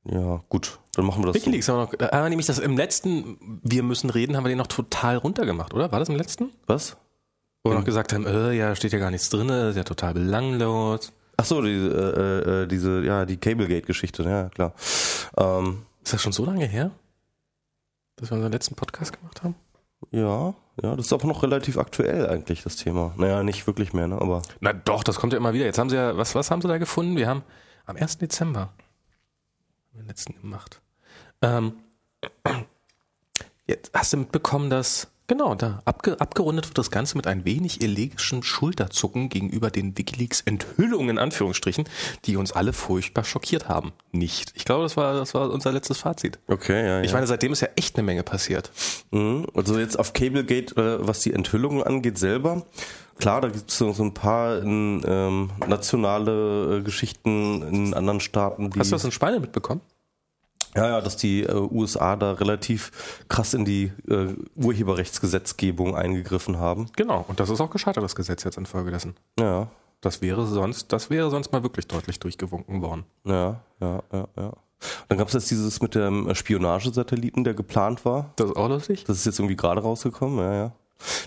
[0.05, 1.35] Ja, gut, dann machen wir das.
[1.35, 4.57] WikiLeaks haben wir noch, äh, nämlich das im letzten, wir müssen reden, haben wir den
[4.59, 5.91] noch total runtergemacht, oder?
[5.91, 6.45] War das im letzten?
[6.49, 6.51] So.
[6.67, 6.97] Was?
[7.63, 10.13] Wo wir noch gesagt haben, äh, ja, steht ja gar nichts drin, ist ja total
[10.13, 11.13] belanglos.
[11.37, 14.73] Ach so, die, äh, äh, diese, ja, die Cablegate-Geschichte, ja, klar.
[15.37, 16.91] Ähm, Ist das schon so lange her?
[18.17, 19.55] Dass wir unseren letzten Podcast gemacht haben?
[20.11, 23.13] ja, ja, das ist aber noch relativ aktuell eigentlich, das Thema.
[23.17, 24.41] Naja, nicht wirklich mehr, ne, aber.
[24.59, 25.65] Na doch, das kommt ja immer wieder.
[25.65, 27.15] Jetzt haben sie ja, was, was haben sie da gefunden?
[27.15, 27.43] Wir haben
[27.85, 28.17] am 1.
[28.17, 28.73] Dezember
[29.93, 30.81] den letzten gemacht.
[31.41, 31.73] Ähm,
[33.67, 37.81] jetzt hast du mitbekommen, dass, genau, da abge, abgerundet wird das Ganze mit ein wenig
[37.81, 41.85] elegischen Schulterzucken gegenüber den Wikileaks-Enthüllungen, in Anführungsstrichen,
[42.25, 43.93] die uns alle furchtbar schockiert haben.
[44.11, 44.53] Nicht.
[44.55, 46.39] Ich glaube, das war, das war unser letztes Fazit.
[46.47, 47.01] Okay, ja, ja.
[47.03, 48.71] Ich meine, seitdem ist ja echt eine Menge passiert.
[49.11, 49.47] Mhm.
[49.53, 52.65] Also jetzt auf Cablegate, äh, was die Enthüllungen angeht, selber.
[53.19, 58.19] Klar, da gibt es so so ein paar in, ähm, nationale äh, Geschichten in anderen
[58.19, 59.81] Staaten, die Hast du das in Spanien mitbekommen?
[60.75, 66.87] Ja, ja, dass die äh, USA da relativ krass in die äh, Urheberrechtsgesetzgebung eingegriffen haben.
[66.95, 67.25] Genau.
[67.27, 69.15] Und das ist auch gescheitert, das Gesetz jetzt infolgedessen.
[69.39, 69.67] Ja,
[70.01, 73.05] Das wäre sonst, das wäre sonst mal wirklich deutlich durchgewunken worden.
[73.25, 74.53] ja, ja, ja, ja.
[75.07, 78.33] Dann gab es jetzt dieses mit dem Spionagesatelliten, der geplant war.
[78.35, 79.05] Das ist auch lustig.
[79.05, 80.71] Das ist jetzt irgendwie gerade rausgekommen, ja, ja.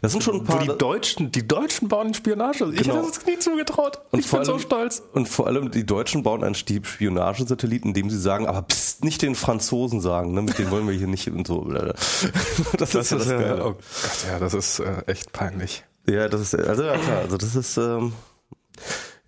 [0.02, 0.60] Das sind schon ein paar.
[0.66, 2.70] Wo die Deutschen, die Deutschen bauen Spionage.
[2.72, 2.96] Ich Genau.
[2.96, 4.00] hätte das nie zugetraut.
[4.10, 5.02] Und ich bin so allem- stolz.
[5.12, 9.22] Und vor allem die Deutschen bauen einen Stieb Spionagesatelliten, indem sie sagen, aber pst, nicht
[9.22, 11.62] den Franzosen sagen, ne, mit denen wollen wir hier nicht und so.
[12.78, 13.64] Das, ist ja das ja, Geile.
[13.64, 15.84] oh Gott, ja, das ist äh, echt peinlich.
[16.08, 18.12] Ja, das ist, also ja klar, also das ist, ähm,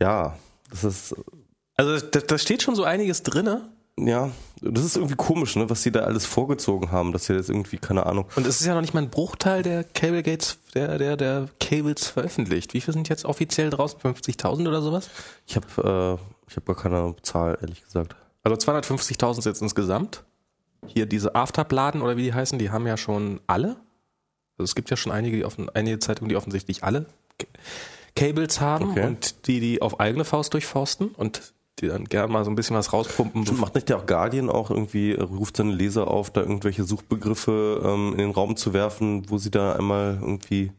[0.00, 0.36] ja,
[0.70, 1.14] das ist,
[1.76, 3.72] Also da, da steht schon so einiges drinne.
[4.06, 4.30] Ja,
[4.60, 7.78] das ist irgendwie komisch, ne, was sie da alles vorgezogen haben, dass sie jetzt irgendwie,
[7.78, 11.16] keine Ahnung, Und es ist ja noch nicht mal ein Bruchteil der Cablegates, der, der,
[11.16, 12.74] der Cables veröffentlicht.
[12.74, 14.00] Wie viel sind jetzt offiziell draußen?
[14.00, 15.08] 50.000 oder sowas?
[15.46, 18.16] ich habe äh, ich habe gar keine Zahl, ehrlich gesagt.
[18.42, 20.24] Also 250.000 jetzt insgesamt.
[20.86, 23.76] Hier diese Afterbladen oder wie die heißen, die haben ja schon alle.
[24.56, 27.06] Also es gibt ja schon einige, offen, einige Zeitungen, die offensichtlich alle
[28.16, 29.06] Cables haben Okay.
[29.06, 31.08] und die die auf eigene Faust durchforsten.
[31.08, 33.44] Und die dann gerne mal so ein bisschen was rauspumpen.
[33.44, 36.84] Stimmt, macht nicht der auch Guardian auch irgendwie, äh, ruft seine Leser auf, da irgendwelche
[36.84, 40.72] Suchbegriffe ähm, in den Raum zu werfen, wo sie da einmal irgendwie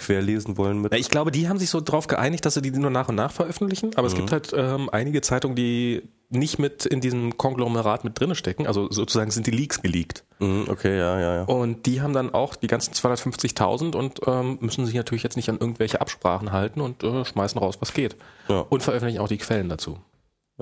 [0.00, 0.94] querlesen wollen mit?
[0.94, 3.32] Ich glaube, die haben sich so drauf geeinigt, dass sie die nur nach und nach
[3.32, 8.18] veröffentlichen, aber es gibt halt ähm, einige Zeitungen, die nicht mit in diesem Konglomerat mit
[8.18, 10.24] drinne stecken, also sozusagen sind die Leaks geleakt.
[10.38, 11.42] Mhm, okay, ja, ja, ja.
[11.42, 15.50] Und die haben dann auch die ganzen 250.000 und ähm, müssen sich natürlich jetzt nicht
[15.50, 18.16] an irgendwelche Absprachen halten und äh, schmeißen raus, was geht.
[18.48, 18.60] Ja.
[18.60, 19.98] Und veröffentlichen auch die Quellen dazu.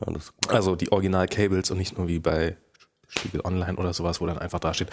[0.00, 2.56] Ja das, Also die Original-Cables und nicht nur wie bei
[3.11, 4.90] Spiegel Online oder sowas, wo dann einfach da steht,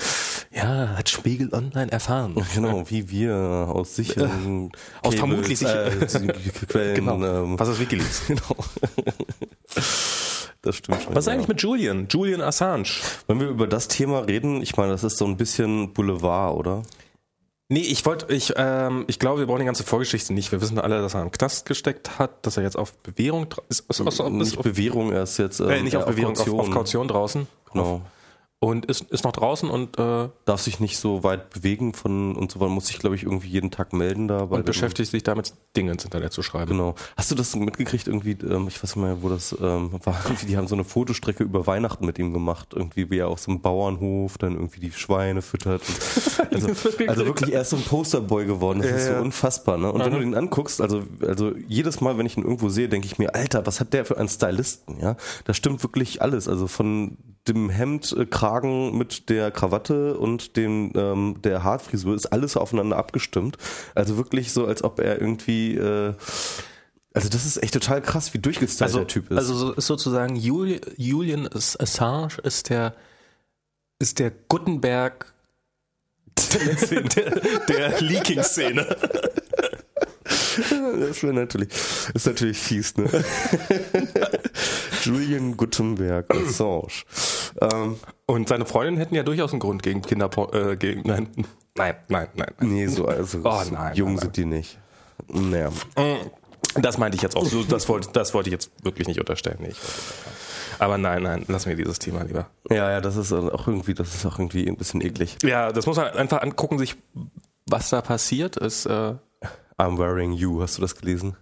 [0.53, 2.35] ja, hat Spiegel Online erfahren.
[2.53, 6.05] genau, wie wir aus sicheren Aus Cables, vermutlich sicher- äh,
[6.67, 6.95] Quellen.
[6.95, 7.43] Genau.
[7.43, 8.21] Ähm, Was ist Wikileaks?
[8.27, 8.55] genau.
[10.61, 11.13] das stimmt schon.
[11.15, 11.33] Was ist ja.
[11.33, 12.07] eigentlich mit Julian?
[12.09, 12.87] Julian Assange.
[13.27, 16.83] Wenn wir über das Thema reden, ich meine, das ist so ein bisschen Boulevard, oder?
[17.67, 20.51] Nee, ich wollte, ich, ähm, ich glaube, wir brauchen die ganze Vorgeschichte nicht.
[20.51, 23.79] Wir wissen alle, dass er im Knast gesteckt hat, dass er jetzt auf Bewährung ist,
[23.89, 26.47] ist, ist, ist, nicht ist, Bewährung, er ist jetzt ähm, äh, nicht auf Bewährung, auf,
[26.47, 27.47] auf Kaution draußen.
[27.73, 28.01] Genau.
[28.59, 32.51] Und ist, ist noch draußen und, äh, Darf sich nicht so weit bewegen von und
[32.51, 34.39] so weiter, muss sich, glaube ich, irgendwie jeden Tag melden da.
[34.43, 36.71] und beschäftigt sich damit, Dinge ins Internet zu schreiben.
[36.71, 36.95] Genau.
[37.17, 40.45] Hast du das mitgekriegt irgendwie, ähm, ich weiß nicht mehr, wo das ähm, war, irgendwie,
[40.47, 43.51] die haben so eine Fotostrecke über Weihnachten mit ihm gemacht, irgendwie wie er auf so
[43.51, 45.81] einem Bauernhof dann irgendwie die Schweine füttert.
[46.51, 46.67] Also,
[47.07, 49.19] also wirklich, er ist so ein Posterboy geworden, das Ja, ist so ja.
[49.19, 49.77] unfassbar.
[49.77, 49.91] Ne?
[49.91, 50.15] Und wenn Mhm.
[50.17, 53.35] du den anguckst, also, also jedes Mal, wenn ich ihn irgendwo sehe, denke ich mir,
[53.35, 54.99] Alter, was hat der für einen Stylisten?
[55.01, 60.57] Ja, Da stimmt wirklich alles, also von dem Hemd, äh, Kragen mit der Krawatte und
[60.57, 63.57] dem ähm, der Haarfrisur ist alles aufeinander abgestimmt.
[63.93, 66.13] Also wirklich so, als ob er irgendwie äh,
[67.15, 69.37] also das ist echt total krass, wie durchgestylt Also, der Typ ist.
[69.37, 72.93] also so ist sozusagen Juli, Julian Assange ist der,
[73.99, 75.33] ist der Gutenberg
[76.37, 77.31] der,
[77.69, 78.85] der Leaking-Szene.
[80.99, 81.69] das wäre natürlich,
[82.13, 83.09] ist natürlich fies, ne?
[85.03, 87.03] Julian Gutenberg, Assange.
[87.61, 91.27] Ähm, Und seine Freundinnen hätten ja durchaus einen Grund gegen Kinderporn, äh, gegen, nein,
[91.75, 92.53] nein, nein, nein.
[92.61, 94.79] nee, so, also Oh, so nein, jung nein, sind die nicht.
[95.27, 95.69] Naja.
[96.75, 99.57] Das meinte ich jetzt auch so, das wollte, das wollte ich jetzt wirklich nicht unterstellen.
[99.61, 99.73] Nee.
[100.79, 102.49] Aber nein, nein, lassen wir dieses Thema lieber.
[102.69, 105.37] Ja, ja, das ist auch irgendwie, das ist auch irgendwie ein bisschen eklig.
[105.43, 106.95] Ja, das muss man einfach angucken, sich,
[107.65, 108.85] was da passiert ist.
[108.85, 109.13] Äh,
[109.77, 111.35] I'm wearing you, hast du das gelesen?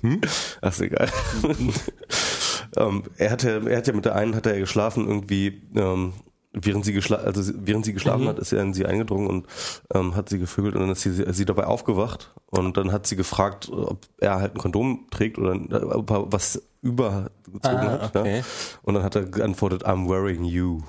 [0.00, 0.20] Hm?
[0.60, 1.08] Ach, ist egal.
[2.76, 6.12] ähm, er hatte, er hat ja mit der einen hat er geschlafen irgendwie, ähm,
[6.52, 8.28] während sie geschlafen, also während sie geschlafen Mhm.
[8.28, 9.46] hat, ist er in sie eingedrungen und
[9.92, 13.16] ähm, hat sie gevögelt und dann ist sie, sie dabei aufgewacht und dann hat sie
[13.16, 17.30] gefragt, ob er halt ein Kondom trägt oder äh, ob er was übergezogen
[17.62, 18.16] Ah, hat.
[18.16, 18.38] okay.
[18.38, 18.44] Ja?
[18.82, 20.82] Und dann hat er geantwortet, I'm wearing you.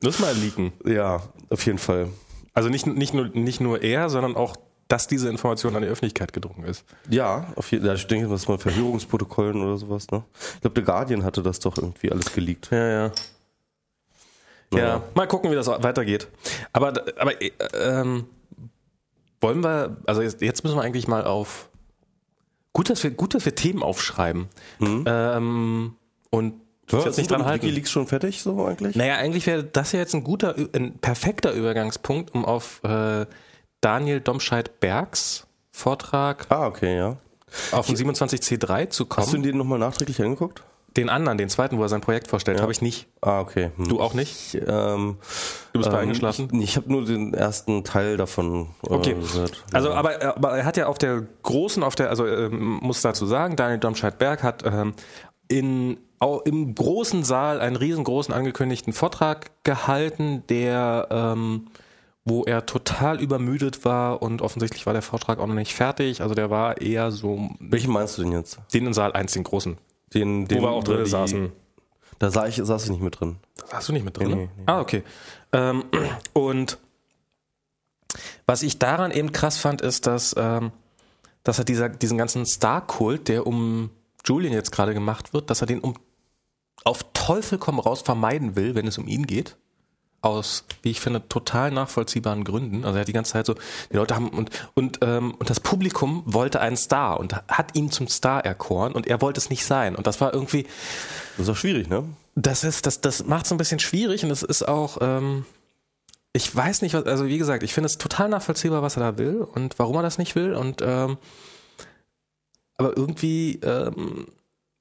[0.00, 0.72] das mal leaken.
[0.86, 2.08] ja, auf jeden Fall.
[2.54, 4.56] Also nicht, nicht, nur, nicht nur er, sondern auch,
[4.92, 6.84] dass diese Information an die Öffentlichkeit gedrungen ist.
[7.08, 7.96] Ja, auf jeden Fall.
[7.96, 10.22] Ich denke, das mal Verhörungsprotokollen oder sowas, ne?
[10.56, 12.68] Ich glaube, der Guardian hatte das doch irgendwie alles geleakt.
[12.70, 13.12] Ja, ja.
[14.70, 14.86] Naja.
[14.86, 16.28] Ja, mal gucken, wie das weitergeht.
[16.74, 18.26] Aber, aber äh, ähm,
[19.40, 21.70] wollen wir, also jetzt, jetzt müssen wir eigentlich mal auf.
[22.74, 24.50] Gut, dass wir, gut, dass wir Themen aufschreiben.
[24.78, 25.96] Ähm,
[26.28, 27.64] und uns jetzt nicht dran halten.
[27.64, 28.94] Wikileaks schon fertig, so eigentlich?
[28.94, 33.24] Naja, eigentlich wäre das ja jetzt ein guter, ein perfekter Übergangspunkt, um auf äh,
[33.82, 37.16] Daniel Domscheit-Bergs Vortrag Ah, okay, ja.
[37.72, 39.26] auf den 27C3 zu kommen.
[39.26, 40.62] Hast du den nochmal nachträglich angeguckt?
[40.96, 43.06] den anderen, den zweiten, wo er sein Projekt vorstellt, habe ich nicht.
[43.22, 43.70] Ah, okay.
[43.76, 43.88] Hm.
[43.88, 44.54] Du auch nicht?
[44.54, 45.16] Ich, ähm,
[45.72, 46.48] Du bist da ähm, eingeschlafen?
[46.52, 49.14] Ich, ich habe nur den ersten Teil davon äh, Okay.
[49.14, 49.64] gehört.
[49.72, 53.24] Also, aber, aber er hat ja auf der großen, auf der, also ähm, muss dazu
[53.26, 54.92] sagen, Daniel Domscheit-Berg hat ähm,
[55.48, 55.96] in,
[56.44, 61.68] im großen Saal einen riesengroßen angekündigten Vortrag gehalten, der ähm,
[62.24, 66.20] wo er total übermüdet war und offensichtlich war der Vortrag auch noch nicht fertig.
[66.20, 68.58] Also der war eher so Welchen meinst du denn jetzt?
[68.72, 69.76] den in Saal 1, den großen.
[70.14, 71.52] Den, den Wo wir auch drin saßen.
[72.18, 73.36] Da sah ich, saß ich nicht mit drin.
[73.72, 74.28] Hast du nicht mit drin?
[74.28, 74.40] Nee, ne?
[74.42, 74.62] nee, nee.
[74.66, 75.02] Ah, okay.
[75.52, 75.84] Ähm,
[76.32, 76.78] und
[78.46, 80.70] was ich daran eben krass fand, ist, dass, ähm,
[81.42, 83.90] dass er dieser, diesen ganzen Star-Kult, der um
[84.24, 85.94] Julian jetzt gerade gemacht wird, dass er den um
[86.84, 89.56] auf Teufel komm raus vermeiden will, wenn es um ihn geht.
[90.22, 92.84] Aus, wie ich finde, total nachvollziehbaren Gründen.
[92.84, 93.54] Also er hat die ganze Zeit so,
[93.90, 97.90] die Leute haben und und ähm, und das Publikum wollte einen Star und hat ihn
[97.90, 99.96] zum Star erkoren und er wollte es nicht sein.
[99.96, 100.64] Und das war irgendwie,
[101.36, 102.04] Das ist auch schwierig, ne?
[102.34, 105.44] das ist, das, das macht es ein bisschen schwierig und es ist auch, ähm,
[106.32, 109.18] ich weiß nicht, was, also wie gesagt, ich finde es total nachvollziehbar, was er da
[109.18, 111.18] will und warum er das nicht will und ähm,
[112.76, 114.26] aber irgendwie ähm,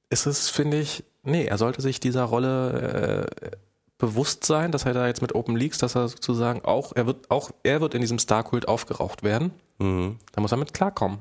[0.10, 3.51] ist es, finde ich, nee, er sollte sich dieser Rolle äh,
[4.01, 7.29] bewusst sein, dass er da jetzt mit Open Leaks, dass er sozusagen auch, er wird
[7.29, 9.53] auch, er wird in diesem Star-Kult aufgeraucht werden.
[9.77, 10.17] Mhm.
[10.33, 11.19] Da muss er mit klarkommen.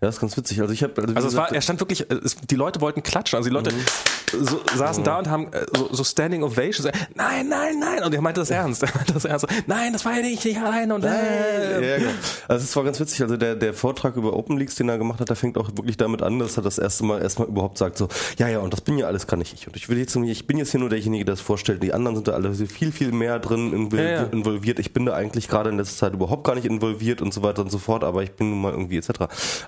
[0.00, 0.60] Ja, ist ganz witzig.
[0.60, 3.36] Also ich habe, also, also es war, er stand wirklich, es, die Leute wollten klatschen.
[3.36, 4.44] Also die Leute mhm.
[4.44, 5.06] so, saßen mhm.
[5.06, 6.90] da und haben äh, so, so Standing Ovations.
[7.14, 8.04] Nein, nein, nein.
[8.04, 8.82] Und er meinte das ernst.
[8.82, 9.46] Er meinte das ernst.
[9.66, 11.90] Nein, das war ja nicht, nicht alleine und äh.
[11.90, 12.10] ja, genau.
[12.46, 13.22] Also es war ganz witzig.
[13.22, 15.96] Also der, der Vortrag über Open Leaks, den er gemacht hat, der fängt auch wirklich
[15.96, 18.82] damit an, dass er das erste Mal erstmal überhaupt sagt so, ja, ja, und das
[18.82, 19.66] bin ja alles gar nicht ich.
[19.66, 21.82] Und ich will jetzt, ich bin jetzt hier nur derjenige, der das vorstellt.
[21.82, 24.78] Die anderen sind da alle viel, viel mehr drin involviert.
[24.78, 27.62] Ich bin da eigentlich gerade in letzter Zeit überhaupt gar nicht involviert und so weiter
[27.62, 28.04] und so fort.
[28.04, 29.10] Aber ich bin nun mal irgendwie etc.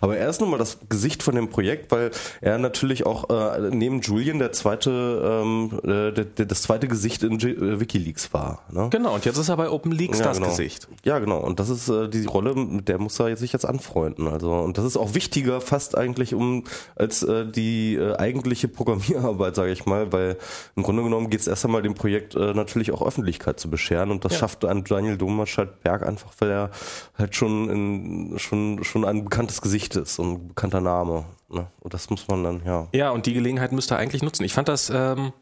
[0.00, 3.70] Aber er ist nun mal das Gesicht von dem Projekt, weil er natürlich auch äh,
[3.70, 8.32] neben Julian der zweite, ähm, äh, der, der, das zweite Gesicht in G äh, WikiLeaks
[8.32, 8.62] war.
[8.70, 8.88] Ne?
[8.90, 10.50] Genau, und jetzt ist er bei OpenLeaks ja, das genau.
[10.50, 10.88] Gesicht.
[11.04, 11.38] Ja, genau.
[11.38, 14.28] Und das ist äh, die Rolle, mit der muss er sich jetzt anfreunden.
[14.28, 16.64] Also und das ist auch wichtiger fast eigentlich um
[16.96, 20.36] als äh, die äh, eigentliche Programmierarbeit, sage ich mal, weil
[20.76, 24.10] im Grunde genommen geht es erst einmal dem Projekt äh, natürlich auch Öffentlichkeit zu bescheren
[24.10, 24.38] und das ja.
[24.38, 26.70] schafft an Daniel Domaschat Berg einfach, weil er
[27.16, 31.24] halt schon in, schon schon ein bekanntes Gesicht ist und ein bekannter Name.
[31.48, 31.66] Ne?
[31.80, 32.88] Und das muss man dann, ja.
[32.92, 34.44] Ja, und die Gelegenheit müsste eigentlich nutzen.
[34.44, 35.32] Ich fand das, ähm,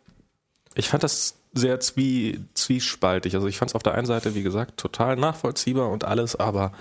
[0.74, 3.34] ich fand das sehr zwie, zwiespaltig.
[3.34, 6.72] Also ich fand es auf der einen Seite, wie gesagt, total nachvollziehbar und alles, aber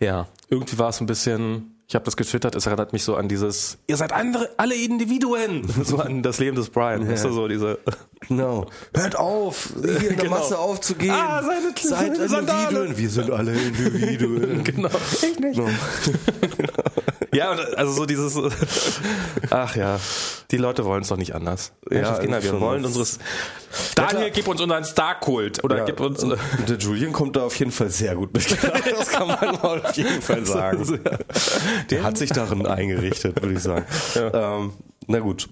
[0.00, 3.28] ja, irgendwie war es ein bisschen, ich habe das getwittert, es erinnert mich so an
[3.28, 7.12] dieses, ihr seid andere, alle Individuen, so an das Leben des Brian, ja.
[7.12, 7.78] weißt du, so diese,
[8.28, 10.30] genau, hört auf, hier in der genau.
[10.30, 14.64] Masse aufzugehen, ah, seine, seid Individuen, wir sind alle Individuen.
[14.64, 14.90] genau,
[15.22, 15.58] ich nicht.
[15.58, 15.68] No.
[17.36, 18.34] Ja, also so dieses,
[19.50, 20.00] ach ja,
[20.50, 21.72] die Leute wollen es doch nicht anders.
[21.90, 23.18] Ja, Kinder, wir wollen unseres,
[23.94, 26.24] Daniel, gib uns unseren Star-Kult oder ja, gib uns.
[26.66, 28.50] Der Julian kommt da auf jeden Fall sehr gut mit.
[28.98, 30.98] das kann man auf jeden Fall sagen.
[31.90, 33.84] Der hat sich darin eingerichtet, würde ich sagen.
[34.14, 34.56] Ja.
[34.56, 34.72] Ähm,
[35.06, 35.50] na gut.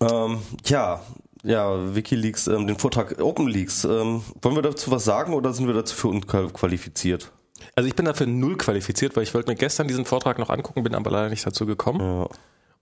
[0.00, 1.00] Ähm, ja,
[1.42, 3.82] ja, WikiLeaks, ähm, den Vortrag OpenLeaks.
[3.82, 7.32] Ähm, wollen wir dazu was sagen oder sind wir dazu für unqualifiziert?
[7.74, 10.82] Also ich bin dafür null qualifiziert, weil ich wollte mir gestern diesen Vortrag noch angucken,
[10.82, 12.00] bin aber leider nicht dazu gekommen.
[12.00, 12.28] Ja.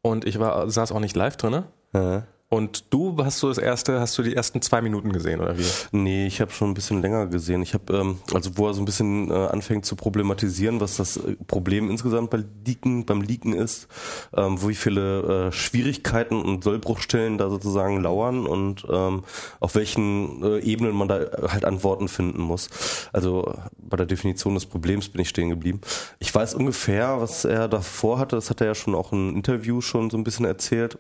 [0.03, 1.65] Und ich war, saß auch nicht live drin.
[1.93, 2.25] Ja.
[2.49, 5.65] Und du hast du das erste, hast du die ersten zwei Minuten gesehen oder wie?
[5.91, 7.61] Nee, ich habe schon ein bisschen länger gesehen.
[7.61, 11.17] Ich habe ähm, also wo er so ein bisschen äh, anfängt zu problematisieren, was das
[11.17, 13.89] äh, Problem insgesamt bei Leaken, beim Leaken ist,
[14.37, 19.25] ähm, wie viele äh, Schwierigkeiten und Sollbruchstellen da sozusagen lauern und ähm,
[19.59, 22.69] auf welchen äh, Ebenen man da halt Antworten finden muss.
[23.13, 25.81] Also bei der Definition des Problems bin ich stehen geblieben.
[26.21, 28.37] Ich weiß ungefähr, was er davor hatte.
[28.37, 30.97] Das hat er ja schon auch im Interview schon so ein bisschen erzählt.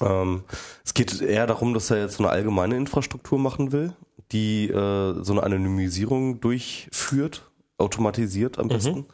[0.00, 0.42] Ähm,
[0.84, 3.92] es geht eher darum, dass er jetzt so eine allgemeine Infrastruktur machen will,
[4.32, 8.70] die äh, so eine Anonymisierung durchführt, automatisiert am mhm.
[8.70, 8.98] besten.
[8.98, 9.06] Mhm.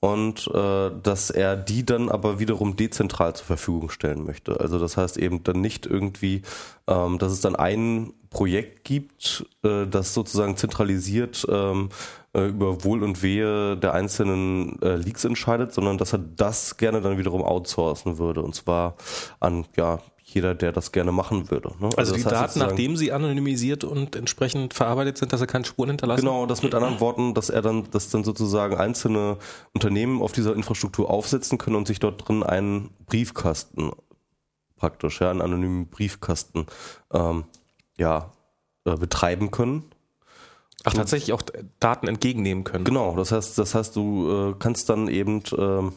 [0.00, 4.60] Und äh, dass er die dann aber wiederum dezentral zur Verfügung stellen möchte.
[4.60, 6.42] Also das heißt eben dann nicht irgendwie,
[6.86, 11.88] ähm, dass es dann ein Projekt gibt, äh, das sozusagen zentralisiert ähm,
[12.34, 17.00] äh, über Wohl und Wehe der einzelnen äh, Leaks entscheidet, sondern dass er das gerne
[17.00, 18.42] dann wiederum outsourcen würde.
[18.42, 18.96] Und zwar
[19.40, 21.70] an ja, jeder, der das gerne machen würde.
[21.80, 21.88] Ne?
[21.96, 25.88] Also, also die Daten, nachdem sie anonymisiert und entsprechend verarbeitet sind, dass er keine Spuren
[25.88, 26.20] hinterlassen?
[26.20, 29.38] Genau, das mit anderen Worten, dass er dann, dass dann sozusagen einzelne
[29.72, 33.92] Unternehmen auf dieser Infrastruktur aufsetzen können und sich dort drin einen Briefkasten
[34.76, 36.66] praktisch, ja, einen anonymen Briefkasten
[37.12, 37.44] ähm,
[37.98, 38.32] ja,
[38.84, 39.84] äh, betreiben können
[40.84, 41.42] Ach, tatsächlich auch
[41.80, 42.84] Daten entgegennehmen können.
[42.84, 45.92] Genau, das heißt, das heißt, du äh, kannst dann eben, äh, du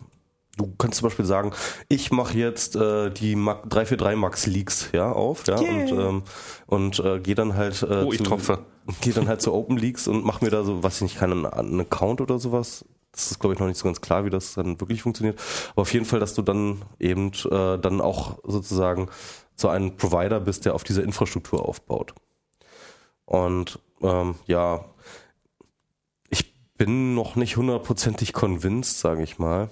[0.77, 1.51] kannst zum Beispiel sagen,
[1.87, 5.71] ich mache jetzt äh, die Mac 343 Max Leaks ja auf, ja, yeah.
[5.71, 6.23] und, ähm,
[6.65, 8.59] und äh, gehe dann halt äh, oh, ich zu, tropfe.
[9.01, 11.45] Geh dann halt zu Open Leaks und mach mir da so, was ich nicht, keinen
[11.45, 12.83] einen Account oder sowas.
[13.11, 15.39] Das ist, glaube ich, noch nicht so ganz klar, wie das dann wirklich funktioniert.
[15.73, 19.09] Aber auf jeden Fall, dass du dann eben äh, dann auch sozusagen
[19.55, 22.13] so ein Provider bist, der auf dieser Infrastruktur aufbaut.
[23.25, 24.85] Und ähm, ja,
[26.29, 29.69] ich bin noch nicht hundertprozentig convinced, sage ich mal.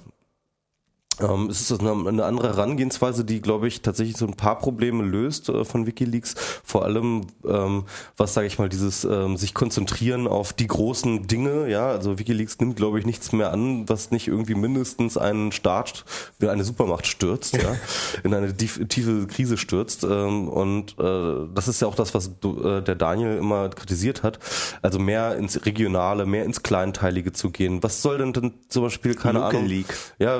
[1.21, 5.03] Ähm, es ist eine, eine andere Herangehensweise, die, glaube ich, tatsächlich so ein paar Probleme
[5.03, 6.35] löst äh, von WikiLeaks.
[6.63, 7.83] Vor allem, ähm,
[8.17, 11.69] was sage ich mal, dieses ähm, sich konzentrieren auf die großen Dinge.
[11.69, 16.05] Ja, also WikiLeaks nimmt, glaube ich, nichts mehr an, was nicht irgendwie mindestens einen Staat,
[16.39, 17.75] wie eine Supermacht stürzt, ja,
[18.23, 20.03] in eine tiefe Krise stürzt.
[20.03, 24.23] Ähm, und äh, das ist ja auch das, was du, äh, der Daniel immer kritisiert
[24.23, 24.39] hat.
[24.81, 27.83] Also mehr ins Regionale, mehr ins Kleinteilige zu gehen.
[27.83, 29.65] Was soll denn denn zum Beispiel keine Local Ahnung?
[29.67, 29.95] League.
[30.17, 30.39] Ja.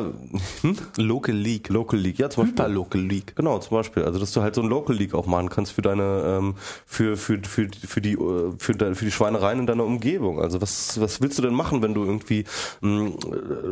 [0.61, 0.68] Hm?
[0.97, 1.69] Local League.
[1.69, 2.63] Local League, ja, zum Beispiel.
[2.63, 3.35] Hyper Local League.
[3.35, 4.03] Genau, zum Beispiel.
[4.03, 6.55] Also, dass du halt so ein Local League auch machen kannst für deine, ähm,
[6.85, 10.41] für, für, für, für die, äh, für, de, für die Schweinereien in deiner Umgebung.
[10.41, 12.45] Also, was, was willst du denn machen, wenn du irgendwie
[12.83, 13.13] ähm,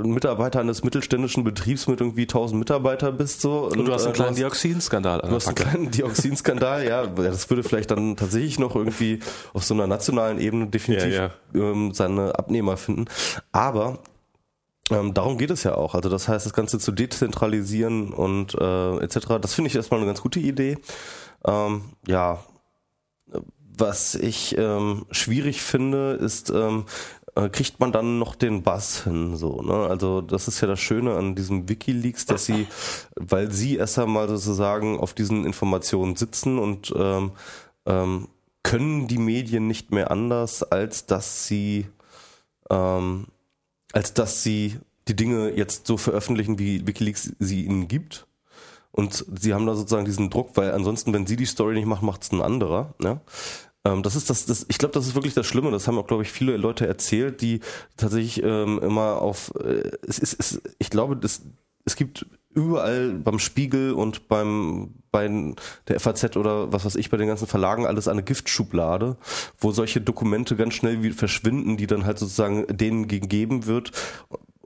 [0.04, 3.66] Mitarbeiter eines mittelständischen Betriebs mit irgendwie 1000 Mitarbeiter bist, so?
[3.66, 5.22] Und, und du hast einen äh, kleinen Dioxinskandal.
[5.22, 7.08] Du hast einen kleinen Dioxinskandal, ja.
[7.08, 9.20] Das würde vielleicht dann tatsächlich noch irgendwie
[9.54, 11.62] auf so einer nationalen Ebene definitiv ja, ja.
[11.62, 13.06] Ähm, seine Abnehmer finden.
[13.52, 14.00] Aber
[14.92, 15.96] Ähm, darum geht es ja auch.
[15.96, 19.40] Also das heißt, das Ganze zu dezentralisieren und äh, etc.
[19.42, 20.78] Das finde ich erstmal eine ganz gute Idee.
[21.46, 22.40] Ähm, ja,
[23.78, 26.86] was ich ähm, schwierig finde, ist, ähm,
[27.36, 29.88] äh, kriegt man dann noch den Bass hin, so, ne?
[29.88, 32.68] Also das ist ja das Schöne an diesem WikiLeaks, dass sie,
[33.16, 37.32] weil sie erst einmal sozusagen auf diesen Informationen sitzen und ähm,
[37.86, 38.28] ähm,
[38.64, 41.88] können die Medien nicht mehr anders, als dass sie
[42.72, 43.28] ähm,
[43.98, 48.28] als dass sie die Dinge jetzt so veröffentlichen, wie WikiLeaks sie ihnen gibt.
[48.92, 52.06] Und sie haben da sozusagen diesen Druck, weil ansonsten, wenn sie die Story nicht machen,
[52.06, 52.94] macht es ein anderer.
[53.00, 53.22] Ne?
[53.86, 55.72] Ähm, das ist das, das ich glaube, das ist wirklich das Schlimme.
[55.72, 57.62] Das haben auch, glaube ich, viele Leute erzählt, die
[57.96, 59.52] tatsächlich ähm, immer auf.
[59.56, 61.42] Äh, es ist, ich glaube, das,
[61.84, 65.54] es gibt überall beim Spiegel und beim bei
[65.88, 69.18] der FAZ oder was weiß ich bei den ganzen Verlagen alles eine Giftschublade,
[69.58, 73.92] wo solche Dokumente ganz schnell wie verschwinden, die dann halt sozusagen denen gegeben wird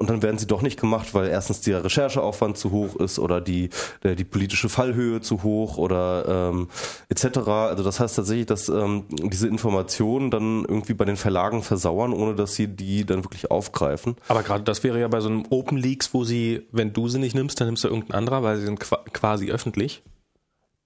[0.01, 3.39] und dann werden sie doch nicht gemacht, weil erstens der Rechercheaufwand zu hoch ist oder
[3.39, 3.69] die,
[4.01, 6.69] der, die politische Fallhöhe zu hoch oder ähm,
[7.09, 7.37] etc.
[7.47, 12.33] Also das heißt tatsächlich, dass ähm, diese Informationen dann irgendwie bei den Verlagen versauern, ohne
[12.33, 14.15] dass sie die dann wirklich aufgreifen.
[14.27, 17.19] Aber gerade das wäre ja bei so einem Open Leaks, wo sie, wenn du sie
[17.19, 20.01] nicht nimmst, dann nimmst du irgendein anderer, weil sie sind quasi öffentlich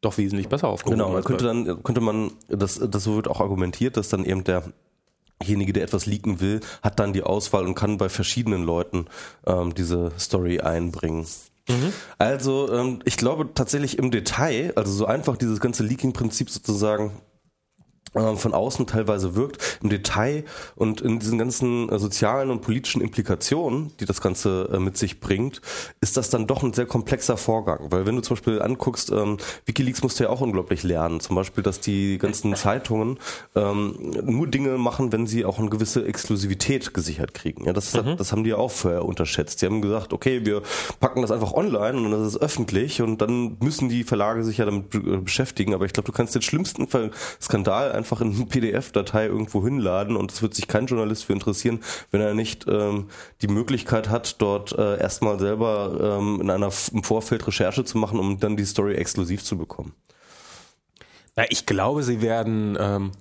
[0.01, 0.99] doch wesentlich besser aufgehoben.
[0.99, 4.43] Genau, man könnte dann könnte man das das so wird auch argumentiert, dass dann eben
[4.43, 4.63] der
[5.41, 9.05] derjenige, der etwas leaken will, hat dann die Auswahl und kann bei verschiedenen Leuten
[9.45, 11.25] ähm, diese Story einbringen.
[11.67, 11.93] Mhm.
[12.17, 17.11] Also ähm, ich glaube tatsächlich im Detail, also so einfach dieses ganze Leaking-Prinzip sozusagen
[18.15, 23.91] von außen teilweise wirkt, im Detail und in diesen ganzen äh, sozialen und politischen Implikationen,
[23.99, 25.61] die das Ganze äh, mit sich bringt,
[26.01, 27.91] ist das dann doch ein sehr komplexer Vorgang.
[27.91, 31.19] Weil wenn du zum Beispiel anguckst, ähm, Wikileaks musste ja auch unglaublich lernen.
[31.19, 33.19] Zum Beispiel, dass die ganzen Zeitungen
[33.55, 37.65] ähm, nur Dinge machen, wenn sie auch eine gewisse Exklusivität gesichert kriegen.
[37.65, 38.15] Ja, das, mhm.
[38.17, 39.61] das haben die ja auch vorher unterschätzt.
[39.61, 40.61] Die haben gesagt, okay, wir
[40.99, 44.65] packen das einfach online und das ist öffentlich und dann müssen die Verlage sich ja
[44.65, 44.89] damit
[45.25, 45.73] beschäftigen.
[45.73, 46.87] Aber ich glaube, du kannst den schlimmsten
[47.41, 51.33] Skandal einfach einfach in eine PDF-Datei irgendwo hinladen und es wird sich kein Journalist für
[51.33, 51.79] interessieren,
[52.11, 53.07] wenn er nicht ähm,
[53.41, 58.19] die Möglichkeit hat, dort äh, erstmal selber ähm, in einer im Vorfeld Recherche zu machen,
[58.19, 59.93] um dann die Story exklusiv zu bekommen.
[61.35, 63.11] Na, ich glaube, sie werden, ähm,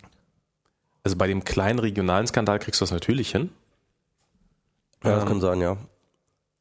[1.03, 3.49] also bei dem kleinen regionalen Skandal kriegst du das natürlich hin.
[5.03, 5.79] Ja, das ähm, kann sein, ja.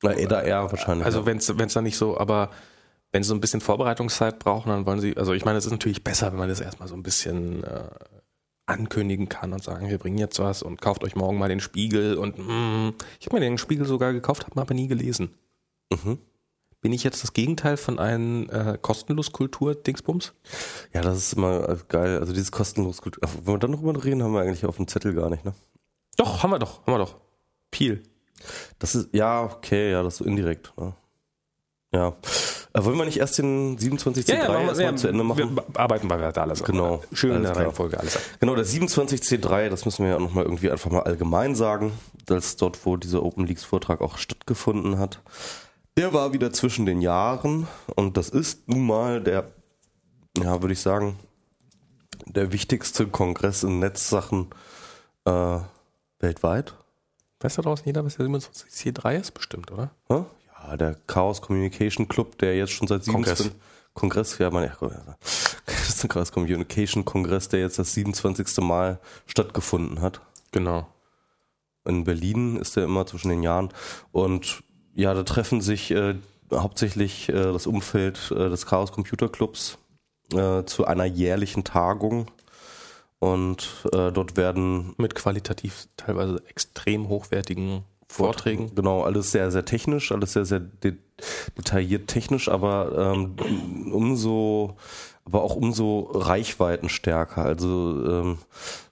[0.02, 1.06] Na, da eher wahrscheinlich.
[1.06, 1.26] Also ja.
[1.26, 2.52] wenn es da nicht so, aber
[3.14, 5.72] wenn sie so ein bisschen Vorbereitungszeit brauchen, dann wollen sie, also ich meine, es ist
[5.72, 7.90] natürlich besser, wenn man das erstmal so ein bisschen äh,
[8.66, 12.18] ankündigen kann und sagen, wir bringen jetzt was und kauft euch morgen mal den Spiegel
[12.18, 15.30] und mm, ich habe mir den Spiegel sogar gekauft, habe aber nie gelesen.
[15.92, 16.18] Mhm.
[16.82, 20.34] Bin ich jetzt das Gegenteil von einem äh, kostenlos Kultur-Dingsbums?
[20.92, 22.20] Ja, das ist immer äh, geil.
[22.20, 23.22] Also dieses kostenlos Kultur.
[23.44, 25.54] Wenn wir dann darüber reden, haben wir eigentlich auf dem Zettel gar nicht, ne?
[26.18, 27.16] Doch, haben wir doch, haben wir doch.
[27.72, 28.04] Peel.
[28.80, 30.74] Das ist, ja, okay, ja, das ist so indirekt.
[30.78, 30.94] Ne?
[31.94, 32.18] Ja.
[32.74, 35.56] Äh, wollen wir nicht erst den 27C3 ja, ja, erstmal ja, zu Ende machen?
[35.56, 36.64] Wir arbeiten wir weiter alles.
[36.64, 37.04] Genau.
[37.14, 38.18] Schön alles in der Reihenfolge alles.
[38.40, 41.92] Genau, der 27C3, das müssen wir ja nochmal irgendwie einfach mal allgemein sagen,
[42.26, 45.22] dass dort, wo dieser Open Leaks Vortrag auch stattgefunden hat.
[45.98, 49.52] Der war wieder zwischen den Jahren und das ist nun mal der,
[50.40, 51.20] ja, würde ich sagen,
[52.26, 54.48] der wichtigste Kongress in Netzsachen
[55.26, 55.60] äh,
[56.20, 56.74] weltweit.
[57.40, 59.32] Weiß da draußen jeder, was der 27C3 ist?
[59.32, 59.92] Bestimmt, oder?
[60.10, 60.26] Ja,
[60.68, 63.52] ja, der Chaos Communication Club, der jetzt schon seit 27.
[63.94, 64.74] Kongress, ja, man, ja,
[66.08, 68.58] Chaos Communication Kongress, der jetzt das 27.
[68.64, 70.22] Mal stattgefunden hat.
[70.52, 70.88] Genau.
[71.86, 73.70] In Berlin ist der immer zwischen den Jahren.
[74.12, 74.64] Und
[74.96, 76.16] ja, da treffen sich äh,
[76.52, 79.78] hauptsächlich äh, das Umfeld äh, des Chaos Computer Clubs
[80.34, 82.32] äh, zu einer jährlichen Tagung.
[83.20, 84.96] Und äh, dort werden.
[84.98, 88.76] Mit qualitativ teilweise extrem hochwertigen Vorträgen.
[88.76, 90.98] Genau, alles sehr, sehr technisch, alles sehr, sehr de
[91.58, 93.36] detailliert technisch, aber ähm,
[93.92, 94.76] umso,
[95.26, 97.44] aber auch umso Reichweitenstärker.
[97.44, 98.38] Also ähm,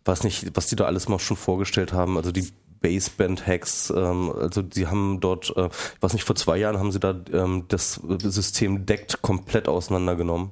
[0.05, 2.17] weiß nicht, was die da alles mal schon vorgestellt haben.
[2.17, 2.47] Also die
[2.81, 6.99] Baseband-Hacks, ähm, also sie haben dort, äh, ich weiß nicht, vor zwei Jahren haben sie
[6.99, 10.51] da ähm, das System deckt komplett auseinandergenommen.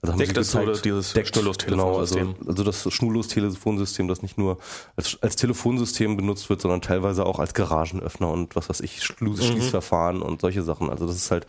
[0.00, 1.32] Also haben Deckt sie gezeigt, das dieses Deckt,
[1.66, 4.58] genau, also, also das Schnurlos-Telefonsystem, das nicht nur
[4.94, 9.32] als, als Telefonsystem benutzt wird, sondern teilweise auch als Garagenöffner und was weiß ich, Schlu
[9.32, 9.42] mhm.
[9.42, 10.88] Schließverfahren und solche Sachen.
[10.88, 11.46] Also das ist halt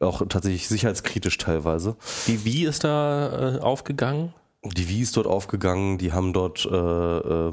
[0.00, 1.96] auch tatsächlich sicherheitskritisch teilweise.
[2.26, 4.34] Die Wie ist da äh, aufgegangen?
[4.64, 7.52] Die Wie ist dort aufgegangen, die haben dort äh, äh,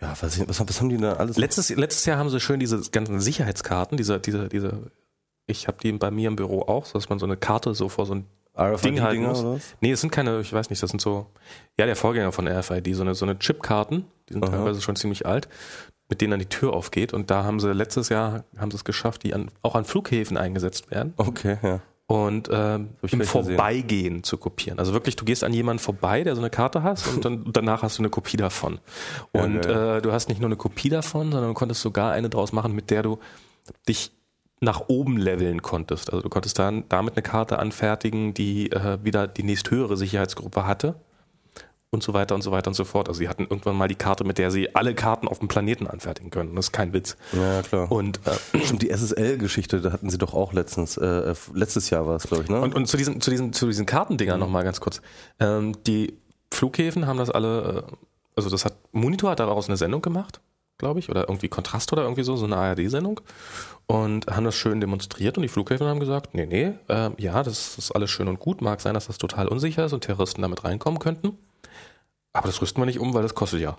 [0.00, 1.38] ja, was, was, was haben die da alles?
[1.38, 4.90] Letztes, letztes Jahr haben sie schön diese ganzen Sicherheitskarten, diese, diese, diese,
[5.46, 7.88] ich habe die bei mir im Büro auch, so dass man so eine Karte so
[7.88, 8.26] vor so ein
[8.82, 9.40] Ding halten muss.
[9.40, 9.74] Oder was?
[9.80, 11.26] Nee, es sind keine, ich weiß nicht, das sind so,
[11.78, 14.50] ja, der Vorgänger von RFID, so eine, so eine Chipkarten, die sind Aha.
[14.52, 15.48] teilweise schon ziemlich alt.
[16.08, 17.12] mit denen dann die Tür aufgeht.
[17.12, 20.36] Und da haben sie letztes Jahr haben sie es geschafft, die an, auch an Flughäfen
[20.36, 21.14] eingesetzt werden.
[21.16, 21.80] Okay, ja.
[22.08, 23.20] Und äh, im.
[23.24, 24.78] Vorbeigehen zu kopieren.
[24.78, 27.82] Also wirklich, du gehst an jemanden vorbei, der so eine Karte hast und dann danach
[27.82, 28.78] hast du eine Kopie davon.
[29.34, 29.96] Ja, Und geil.
[29.98, 32.72] äh, du hast nicht nur eine Kopie davon, sondern du konntest sogar eine draus machen,
[32.76, 33.18] mit der du
[33.88, 34.12] dich
[34.60, 36.10] nach oben leveln konntest.
[36.10, 40.96] Also du konntest dann damit eine Karte anfertigen, die äh, wieder die nächsthöhere Sicherheitsgruppe hatte
[41.90, 43.08] und so weiter und so weiter und so fort.
[43.08, 45.86] Also sie hatten irgendwann mal die Karte, mit der sie alle Karten auf dem Planeten
[45.86, 46.54] anfertigen können.
[46.54, 47.16] Das ist kein Witz.
[47.32, 47.90] Ja, klar.
[47.90, 52.16] Und, äh, Stimmt, die SSL-Geschichte, da hatten sie doch auch letztens, äh, letztes Jahr war
[52.16, 52.60] es, glaube ich, ne?
[52.60, 55.00] und, und zu diesen, zu diesen, zu diesen Kartendingern noch mal ganz kurz.
[55.38, 56.18] Ähm, die
[56.52, 57.96] Flughäfen haben das alle, äh,
[58.36, 60.40] also das hat, Monitor hat daraus eine Sendung gemacht,
[60.78, 63.20] glaube ich, oder irgendwie Kontrast oder irgendwie so, so eine ARD-Sendung
[63.86, 67.78] und haben das schön demonstriert und die Flughäfen haben gesagt, nee, nee, ähm, ja, das
[67.78, 70.64] ist alles schön und gut, mag sein, dass das total unsicher ist und Terroristen damit
[70.64, 71.38] reinkommen könnten,
[72.32, 73.78] aber das rüsten wir nicht um, weil das kostet ja.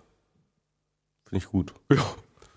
[1.30, 1.74] Finde ich gut.
[1.92, 1.98] Ja.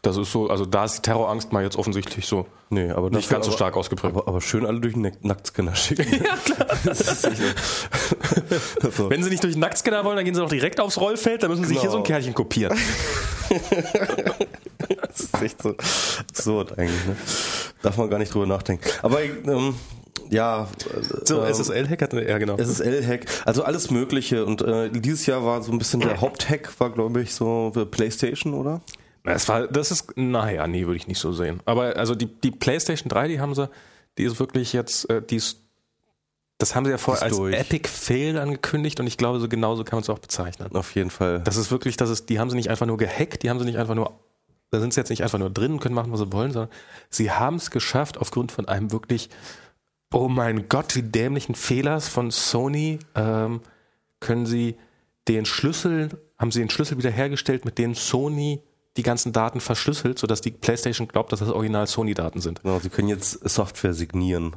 [0.02, 3.44] Das ist so, also da ist Terrorangst mal jetzt offensichtlich so Nee, aber nicht ganz
[3.44, 4.16] so stark ausgeprägt.
[4.16, 6.10] Aber, aber schön alle durch den Nack- Nacktscanner schicken.
[6.24, 6.68] ja, klar.
[8.92, 9.10] so.
[9.10, 11.50] Wenn sie nicht durch den Nacktscanner wollen, dann gehen sie doch direkt aufs Rollfeld, dann
[11.50, 12.14] müssen sie sich hier so ein Genau.
[12.16, 12.78] Kärtchen kopieren.
[15.10, 15.70] Das ist echt so
[16.18, 17.06] absurd eigentlich.
[17.06, 17.16] Ne?
[17.82, 18.88] Darf man gar nicht drüber nachdenken.
[19.02, 19.74] Aber ähm,
[20.30, 20.68] ja,
[21.24, 22.56] So, ähm, SSL-Hack hat, ja genau.
[22.56, 24.44] SSL-Hack, also alles Mögliche.
[24.44, 28.54] Und äh, dieses Jahr war so ein bisschen der Haupthack, war glaube ich so PlayStation,
[28.54, 28.80] oder?
[29.24, 31.60] Das war, das ist, naja, nee, würde ich nicht so sehen.
[31.66, 33.68] Aber also die, die PlayStation 3, die haben sie,
[34.18, 35.60] die ist wirklich jetzt, äh, die ist,
[36.60, 37.54] das haben sie ja vorher als durch.
[37.54, 40.68] Epic Fail angekündigt und ich glaube, so genauso kann man es auch bezeichnen.
[40.74, 41.40] Auf jeden Fall.
[41.40, 43.64] Das ist wirklich, das ist, die haben sie nicht einfach nur gehackt, die haben sie
[43.64, 44.20] nicht einfach nur,
[44.70, 46.70] da sind sie jetzt nicht einfach nur drin und können machen, was sie wollen, sondern
[47.08, 49.30] sie haben es geschafft, aufgrund von einem wirklich,
[50.12, 53.60] oh mein Gott, wie dämlichen Fehlers von Sony, ähm,
[54.20, 54.76] können sie
[55.28, 58.62] den Schlüssel, haben sie den Schlüssel wiederhergestellt, mit dem Sony
[58.98, 62.62] die ganzen Daten verschlüsselt, sodass die PlayStation glaubt, dass das original Sony-Daten sind.
[62.62, 64.56] Genau, sie können jetzt Software signieren.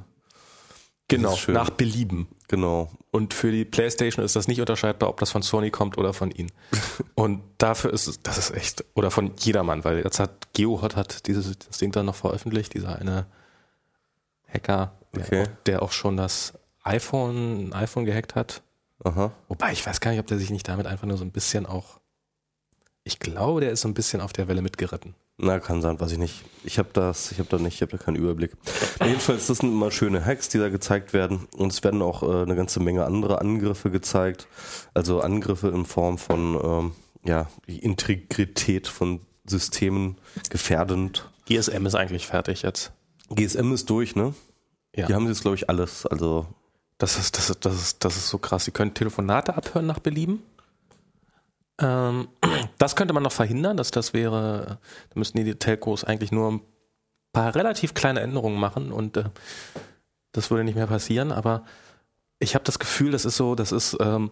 [1.07, 2.27] Genau, nach Belieben.
[2.47, 2.89] Genau.
[3.11, 6.31] Und für die PlayStation ist das nicht unterscheidbar, ob das von Sony kommt oder von
[6.31, 6.51] ihnen.
[7.15, 11.27] Und dafür ist es, das ist echt, oder von jedermann, weil jetzt hat GeoHot hat
[11.27, 13.27] dieses das Ding dann noch veröffentlicht, dieser eine
[14.47, 15.43] Hacker, der, Okay.
[15.43, 18.61] auch, der auch schon das iPhone, ein iPhone gehackt hat.
[19.03, 19.31] Aha.
[19.47, 21.65] Wobei ich weiß gar nicht, ob der sich nicht damit einfach nur so ein bisschen
[21.65, 21.99] auch,
[23.03, 25.15] ich glaube, der ist so ein bisschen auf der Welle mitgeritten.
[25.37, 26.43] Na, kann sein, weiß ich nicht.
[26.63, 28.51] Ich habe das, ich habe da nicht, ich habe da keinen Überblick.
[29.03, 31.47] Jedenfalls, das sind immer schöne Hacks, die da gezeigt werden.
[31.57, 34.47] Und es werden auch äh, eine ganze Menge andere Angriffe gezeigt.
[34.93, 36.91] Also Angriffe in Form von ähm,
[37.25, 40.17] ja, Integrität von Systemen
[40.49, 41.29] gefährdend.
[41.47, 42.91] GSM ist eigentlich fertig jetzt.
[43.29, 44.33] GSM ist durch, ne?
[44.95, 45.07] Ja.
[45.07, 46.05] Die haben jetzt, glaube ich, alles.
[46.05, 46.45] Also
[46.99, 48.65] Das ist, das ist, das ist, das ist so krass.
[48.65, 50.43] Sie können Telefonate abhören nach Belieben.
[51.83, 52.29] Ähm,
[52.77, 54.79] das könnte man noch verhindern, dass das wäre,
[55.09, 56.61] da müssten die Telcos eigentlich nur ein
[57.33, 59.25] paar relativ kleine Änderungen machen und äh,
[60.31, 61.63] das würde nicht mehr passieren, aber
[62.39, 64.31] ich habe das Gefühl, das ist so, das ist, ähm,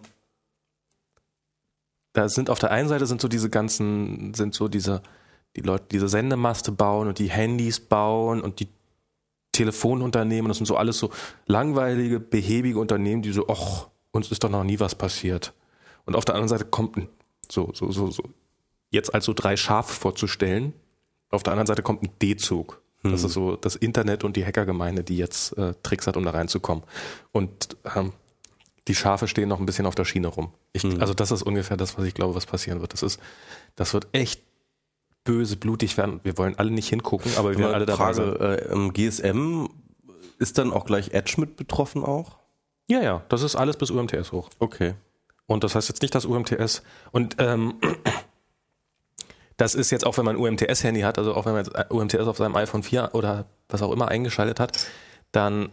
[2.12, 5.02] da sind auf der einen Seite sind so diese ganzen, sind so diese,
[5.56, 8.68] die Leute, diese Sendemaste bauen und die Handys bauen und die
[9.52, 11.10] Telefonunternehmen, das sind so alles so
[11.46, 15.52] langweilige, behäbige Unternehmen, die so, ach, uns ist doch noch nie was passiert.
[16.04, 17.08] Und auf der anderen Seite kommt ein,
[17.52, 18.22] so, so, so, so,
[18.90, 20.72] jetzt als so drei Schafe vorzustellen,
[21.30, 22.80] auf der anderen Seite kommt ein D-Zug.
[23.04, 26.30] Das ist so das Internet und die Hackergemeinde, die jetzt äh, Tricks hat, um da
[26.30, 26.84] reinzukommen.
[27.32, 28.12] Und ähm,
[28.86, 30.52] die Schafe stehen noch ein bisschen auf der Schiene rum.
[30.72, 32.92] Ich, Also das ist ungefähr das, was ich glaube, was passieren wird.
[32.92, 33.18] Das ist,
[33.74, 34.42] das wird echt
[35.24, 36.20] böse, blutig werden.
[36.22, 38.36] Wir wollen alle nicht hingucken, aber wir werden alle dabei sein.
[38.36, 39.66] Frage, äh, im GSM
[40.38, 42.38] ist dann auch gleich Edge mit betroffen auch?
[42.88, 44.48] Ja, ja, das ist alles bis UMTS hoch.
[44.60, 44.94] Okay.
[45.46, 46.82] Und das heißt jetzt nicht das UMTS.
[47.10, 47.74] Und ähm,
[49.56, 52.26] das ist jetzt auch, wenn man ein UMTS-Handy hat, also auch wenn man jetzt UMTS
[52.26, 54.86] auf seinem iPhone 4 oder was auch immer eingeschaltet hat,
[55.32, 55.70] dann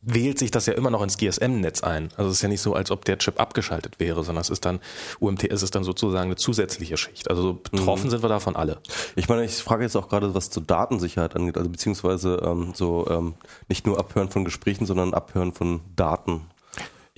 [0.00, 2.10] wählt sich das ja immer noch ins GSM-Netz ein.
[2.16, 4.64] Also es ist ja nicht so, als ob der Chip abgeschaltet wäre, sondern es ist
[4.64, 4.80] dann,
[5.20, 7.28] UMTS ist dann sozusagen eine zusätzliche Schicht.
[7.30, 8.80] Also betroffen sind wir davon alle.
[9.16, 13.08] Ich meine, ich frage jetzt auch gerade, was zur Datensicherheit angeht, also beziehungsweise ähm, so
[13.10, 13.34] ähm,
[13.68, 16.42] nicht nur Abhören von Gesprächen, sondern Abhören von Daten.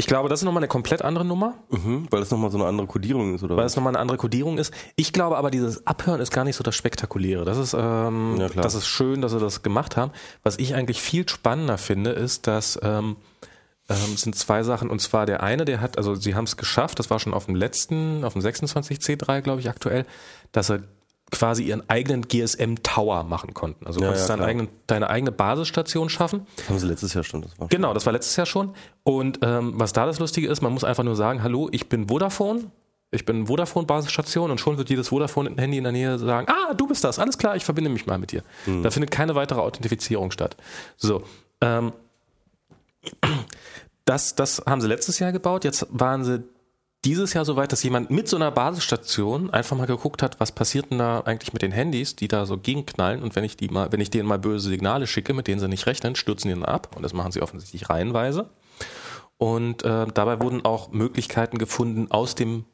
[0.00, 1.54] Ich glaube, das ist nochmal eine komplett andere Nummer.
[1.68, 4.16] Mhm, weil das nochmal so eine andere Kodierung ist, oder weil es nochmal eine andere
[4.16, 4.72] Kodierung ist.
[4.96, 7.44] Ich glaube aber, dieses Abhören ist gar nicht so das Spektakuläre.
[7.44, 10.10] Das ist, ähm, Ja, das ist schön, dass sie das gemacht haben.
[10.42, 13.16] Was ich eigentlich viel spannender finde, ist, dass ähm,
[13.90, 14.88] ähm, sind zwei Sachen.
[14.88, 17.44] Und zwar der eine, der hat, also sie haben es geschafft, das war schon auf
[17.44, 20.06] dem letzten, auf dem 26C3, glaube ich, aktuell,
[20.52, 20.82] dass sie
[21.30, 23.86] quasi ihren eigenen GSM-Tower machen konnten.
[23.86, 24.48] Also du Ja, konntest ja, deine, klar.
[24.50, 26.46] eigene, deine eigene Basisstation schaffen.
[26.56, 28.74] Das haben sie letztes Jahr schon, das war Genau, das war letztes Jahr schon.
[29.04, 32.08] Und ähm, was da das Lustige ist, man muss einfach nur sagen, hallo, ich bin
[32.08, 32.70] Vodafone
[33.12, 37.02] Ich bin Vodafone-Basisstation und schon wird jedes Vodafone-Handy in der Nähe sagen, ah, du bist
[37.04, 38.42] das, alles klar, ich verbinde mich mal mit dir.
[38.66, 38.82] Hm.
[38.82, 40.56] Da findet keine weitere Authentifizierung statt.
[40.96, 41.22] So,
[41.60, 41.92] ähm,
[44.04, 45.64] das, das haben sie letztes Jahr gebaut.
[45.64, 46.42] Jetzt waren sie
[47.04, 50.52] dieses Jahr so weit, dass jemand mit so einer Basisstation einfach mal geguckt hat, was
[50.52, 53.68] passiert denn da eigentlich mit den Handys, die da so gegenknallen und wenn ich die
[53.68, 56.54] mal, wenn ich denen mal böse Signale schicke, mit denen sie nicht rechnen, stürzen die
[56.54, 58.50] dann ab und das machen sie offensichtlich reihenweise.
[59.38, 62.66] Und äh, dabei wurden auch Möglichkeiten gefunden, aus dem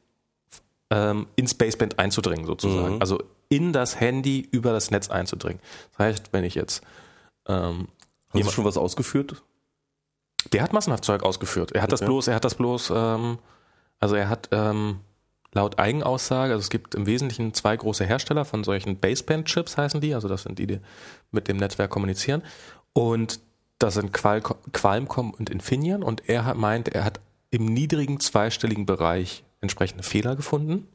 [0.91, 2.97] ähm, ins Baseband einzudringen, sozusagen.
[2.97, 3.01] Mhm.
[3.01, 5.61] Also in das Handy über das Netz einzudringen.
[5.93, 6.83] Das heißt, wenn ich jetzt
[7.47, 7.87] ähm,
[8.33, 9.43] Sie Jemand- schon was ausgeführt?
[10.53, 11.73] der hat massenhaft Zeug ausgeführt.
[11.73, 12.07] Er hat das Okay.
[12.09, 13.39] bloß, er hat das bloß, ähm,
[14.01, 15.01] also er hat ähm,
[15.53, 20.15] laut Eigenaussage, also es gibt im Wesentlichen zwei große Hersteller von solchen Baseband-Chips heißen die,
[20.15, 20.81] also das sind die, die
[21.31, 22.43] mit dem Netzwerk kommunizieren.
[22.93, 23.41] Und
[23.79, 27.21] das sind Qual Qualcomm und Infineon und er hat, meint, er hat
[27.51, 30.89] im niedrigen zweistelligen Bereich entsprechende Fehler gefunden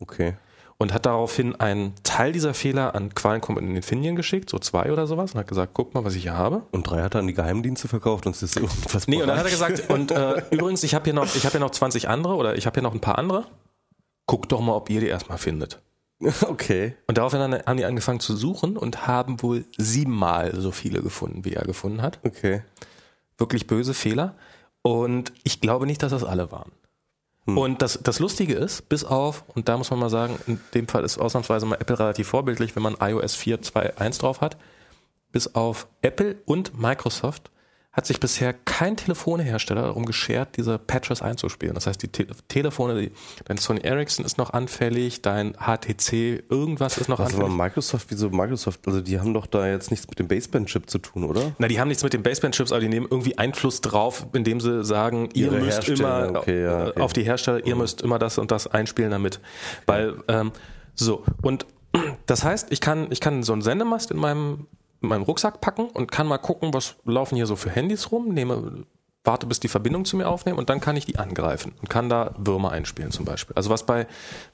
[0.00, 0.34] Okay.
[0.78, 5.06] Und hat daraufhin einen Teil dieser Fehler an Qualcomm und Infineon geschickt, so zwei oder
[5.06, 6.62] sowas, und hat gesagt, guck mal, was ich hier habe.
[6.72, 9.06] Und drei hat er an die Geheimdienste verkauft und es ist irgendwas.
[9.06, 11.52] Nee, und dann hat er gesagt, und äh, übrigens, ich habe hier noch, ich habe
[11.52, 13.46] hier noch 20 andere oder ich habe hier noch ein paar andere.
[14.26, 15.80] Guckt doch mal, ob ihr die erstmal findet.
[16.48, 16.94] okay.
[17.06, 21.54] Und daraufhin haben die angefangen zu suchen und haben wohl siebenmal so viele gefunden, wie
[21.54, 22.18] er gefunden hat.
[22.24, 22.62] Okay.
[23.36, 24.34] Wirklich böse Fehler.
[24.82, 26.72] Und ich glaube nicht, dass das alle waren.
[27.46, 27.58] Hm.
[27.58, 30.88] Und das, das Lustige ist, bis auf, und da muss man mal sagen, in dem
[30.88, 34.56] Fall ist ausnahmsweise mal Apple relativ vorbildlich, wenn man iOS 4.2.1 drauf hat,
[35.32, 37.50] bis auf Apple und Microsoft
[37.94, 41.74] hat sich bisher kein Telefonhersteller darum geschert, diese Patches einzuspielen.
[41.74, 43.12] Das heißt, die Te Telefone, die,
[43.44, 47.52] dein Sony Ericsson ist noch anfällig, dein HTC irgendwas ist noch aber anfällig.
[47.52, 48.80] Microsoft, wieso Microsoft?
[48.86, 51.52] Also die haben doch da jetzt nichts mit dem Baseband-Chip zu tun, oder?
[51.58, 54.84] Na, die haben nichts mit den Baseband-Chips, aber die nehmen irgendwie Einfluss drauf, indem sie
[54.84, 57.00] sagen, ihr Ihre müsst Hersteller, immer okay, ja, okay.
[57.00, 59.38] auf die Hersteller, ihr müsst immer das und das einspielen damit.
[59.86, 60.50] Weil, ähm,
[60.96, 61.64] so, und
[62.26, 64.66] das heißt, ich kann, ich kann so einen Sendemast in meinem,
[65.04, 68.28] in meinem Rucksack packen und kann mal gucken, was laufen hier so für Handys rum,
[68.28, 68.84] nehme,
[69.24, 72.08] warte, bis die Verbindung zu mir aufnehmen und dann kann ich die angreifen und kann
[72.08, 73.56] da Würmer einspielen zum Beispiel.
[73.56, 74.06] Also was bei,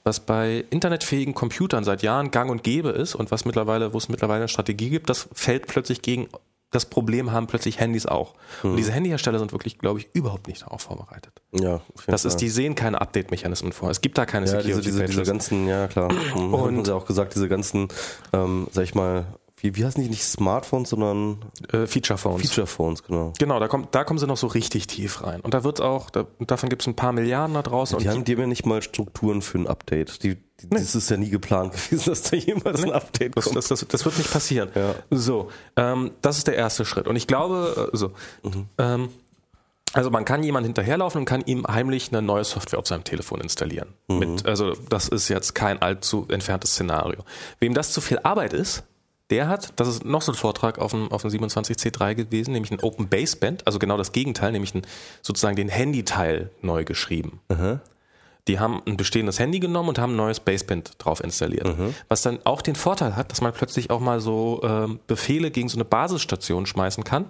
[0.03, 4.09] was bei internetfähigen Computern seit Jahren gang und gäbe ist und was mittlerweile, wo es
[4.09, 6.27] mittlerweile eine Strategie gibt, das fällt plötzlich gegen
[6.71, 8.33] das Problem haben plötzlich Handys auch.
[8.63, 11.33] Und diese Handyhersteller sind wirklich, glaube ich, überhaupt nicht darauf vorbereitet.
[11.51, 11.81] Ja.
[12.07, 13.89] Das ist, die sehen keine Update-Mechanismen vor.
[13.89, 15.27] Es gibt da keine Ja, diese, diese, diese Security-Patches.
[15.27, 16.09] ganzen, ja klar.
[16.35, 17.89] Und haben sie auch gesagt, diese ganzen,
[18.31, 19.25] ähm, sag ich mal,
[19.61, 21.37] wie, wie heißen die nicht Smartphones, sondern
[21.71, 22.41] Äh, Feature-Phones.
[22.41, 23.33] Feature-Phones, genau.
[23.37, 25.41] Genau, da, kommt, da kommen sie noch so richtig tief rein.
[25.41, 27.97] Und da wird auch, da, davon gibt es ein paar Milliarden da draußen.
[27.99, 30.23] Die und haben, die ja nicht mal Strukturen für ein Update.
[30.23, 33.57] Die, die, Das ist ja nie geplant gewesen, dass da jemals ein Update Das, kommt.
[33.57, 34.69] das, das, das wird nicht passieren.
[34.73, 34.95] Ja.
[35.11, 37.07] So, ähm, das ist der erste Schritt.
[37.07, 38.11] Und ich glaube, äh, so,
[38.79, 39.09] ähm,
[39.93, 43.41] also man kann jemand hinterherlaufen und kann ihm heimlich eine neue Software auf seinem Telefon
[43.41, 43.89] installieren.
[44.07, 47.25] Mit, also das ist jetzt kein allzu entferntes Szenario.
[47.59, 48.83] Wem das zu viel Arbeit ist,
[49.31, 52.71] der hat, das ist noch so ein Vortrag auf dem, auf dem 27C3 gewesen, nämlich
[52.71, 54.81] ein Open Baseband, also genau das Gegenteil, nämlich ein,
[55.21, 57.39] sozusagen den Handy-Teil neu geschrieben.
[58.47, 61.67] Die haben ein bestehendes Handy genommen und haben ein neues Baseband drauf installiert.
[62.09, 65.69] Was dann auch den Vorteil hat, dass man plötzlich auch mal so ähm, Befehle gegen
[65.69, 67.25] so eine Basisstation schmeißen kann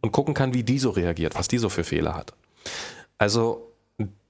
[0.00, 2.32] und gucken kann, wie die so reagiert, was die so für Fehler hat.
[3.18, 3.70] Also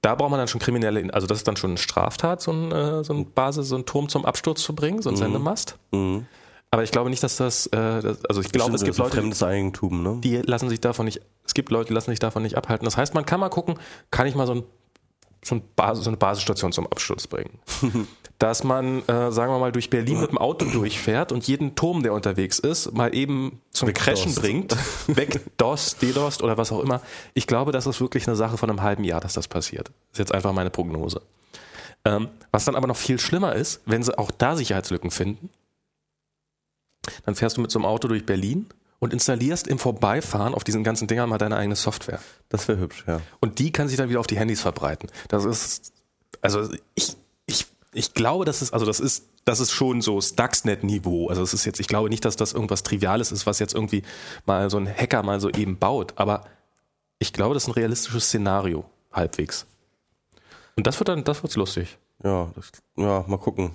[0.01, 2.71] da braucht man dann schon kriminelle, also das ist dann schon eine Straftat, so ein,
[2.71, 5.77] äh, so ein Basis, so ein Turm zum Absturz zu bringen, so ein Sendemast.
[5.91, 6.27] Mhm.
[6.75, 7.71] Aber ich glaube nicht, dass das, äh,
[8.01, 10.17] das also ich glaube, es gibt Leute, fremdes Eigentum, ne?
[10.21, 12.83] die lassen sich davon nicht, es gibt Leute, die lassen sich davon nicht abhalten.
[12.83, 13.75] Das heißt, man kann mal gucken,
[14.11, 14.63] kann ich mal so, ein,
[15.41, 17.59] so, ein Basis, so eine Basisstation zum Absturz bringen.
[18.39, 22.03] Dass man, äh, sagen wir mal, durch Berlin mit dem Auto durchfährt und jeden Turm,
[22.03, 24.41] der unterwegs ist, mal eben zum Crashen Wegdost.
[24.41, 26.99] bringt, wegdost, dedost oder was auch immer.
[27.35, 29.87] Ich glaube, das ist wirklich eine Sache von einem halben Jahr, dass das passiert.
[29.87, 31.21] Das ist jetzt einfach meine Prognose.
[32.03, 35.49] Ähm, was dann aber noch viel schlimmer ist, wenn sie auch da Sicherheitslücken finden,
[37.25, 38.67] dann fährst du mit so einem Auto durch Berlin
[38.99, 42.19] und installierst im Vorbeifahren auf diesen ganzen Dingern mal deine eigene Software.
[42.49, 43.21] Das wäre hübsch, ja.
[43.39, 45.09] Und die kann sich dann wieder auf die Handys verbreiten.
[45.27, 45.93] Das ist,
[46.41, 51.27] also ich, ich, ich glaube, das ist, also das ist, das ist schon so Stuxnet-Niveau.
[51.29, 54.01] Also es ist jetzt, ich glaube nicht, dass das irgendwas Triviales ist, was jetzt irgendwie
[54.45, 56.13] mal so ein Hacker mal so eben baut.
[56.15, 56.45] Aber
[57.19, 59.67] ich glaube, das ist ein realistisches Szenario, halbwegs.
[60.75, 61.97] Und das wird dann, das wird's lustig.
[62.23, 63.71] Ja, das, ja, mal gucken.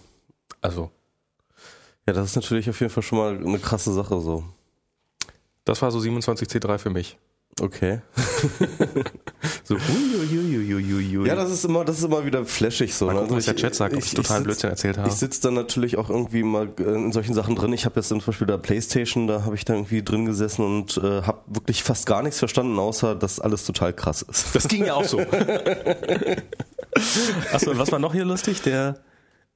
[0.61, 0.91] Also,
[2.07, 4.44] Ja, das ist natürlich auf jeden Fall schon mal eine krasse Sache so.
[5.64, 7.18] das war so 27C3 für mich.
[7.61, 8.01] Okay.
[9.64, 11.26] So, uiuiuiuiui.
[11.28, 13.07] Ja, das ist immer, das ist immer wieder flashig so.
[13.07, 13.20] Mal ne?
[13.20, 15.09] gucken, was Also der Chat sagt, ob ich total sitz- Blödsinn erzählt habe.
[15.09, 17.72] Ich sitze dann natürlich auch irgendwie mal äh, in solchen Sachen drin.
[17.72, 20.96] Ich habe jetzt zum Beispiel da Playstation, da habe ich da irgendwie drin gesessen und
[20.96, 24.55] äh, habe wirklich fast gar nichts verstanden, außer dass alles total krass ist.
[24.57, 25.20] Das ging ja auch so.
[27.53, 28.62] Achso, und was war noch hier lustig?
[28.62, 28.98] Der,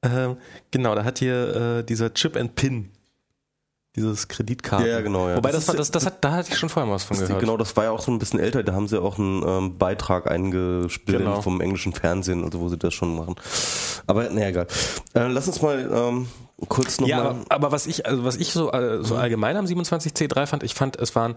[0.04, 0.36] ähm,
[0.70, 2.90] genau, da hat hier äh, dieser Chip and Pin.
[3.96, 4.86] Dieses Kreditkarten.
[4.88, 5.36] Ja, ja, genau, ja.
[5.36, 7.16] Wobei Das das, war, das, das hat, da hatte ich schon vorher mal was von
[7.16, 7.38] gehört.
[7.38, 9.78] genau, das war ja auch so ein bisschen älter, da haben sie auch einen ähm,
[9.78, 11.40] Beitrag eingespielt Genau.
[11.42, 13.36] vom englischen Fernsehen, also wo sie das schon machen.
[14.08, 14.66] Aber naja, egal.
[15.14, 16.26] Äh, lass uns mal ähm,
[16.68, 17.20] kurz Ja, nochmal.
[17.30, 19.04] aber, aber was ich, also was ich so, äh, Mhm.
[19.04, 21.34] so allgemein am 27C3 fand, ich fand, es waren,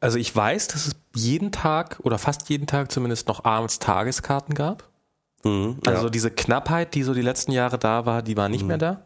[0.00, 4.56] also ich weiß, dass es jeden Tag oder fast jeden Tag zumindest noch abends Tageskarten
[4.56, 4.88] gab.
[5.44, 6.10] Mhm, Also ja.
[6.10, 9.02] diese Knappheit, die so die letzten Jare da war, die war nicht mehr da.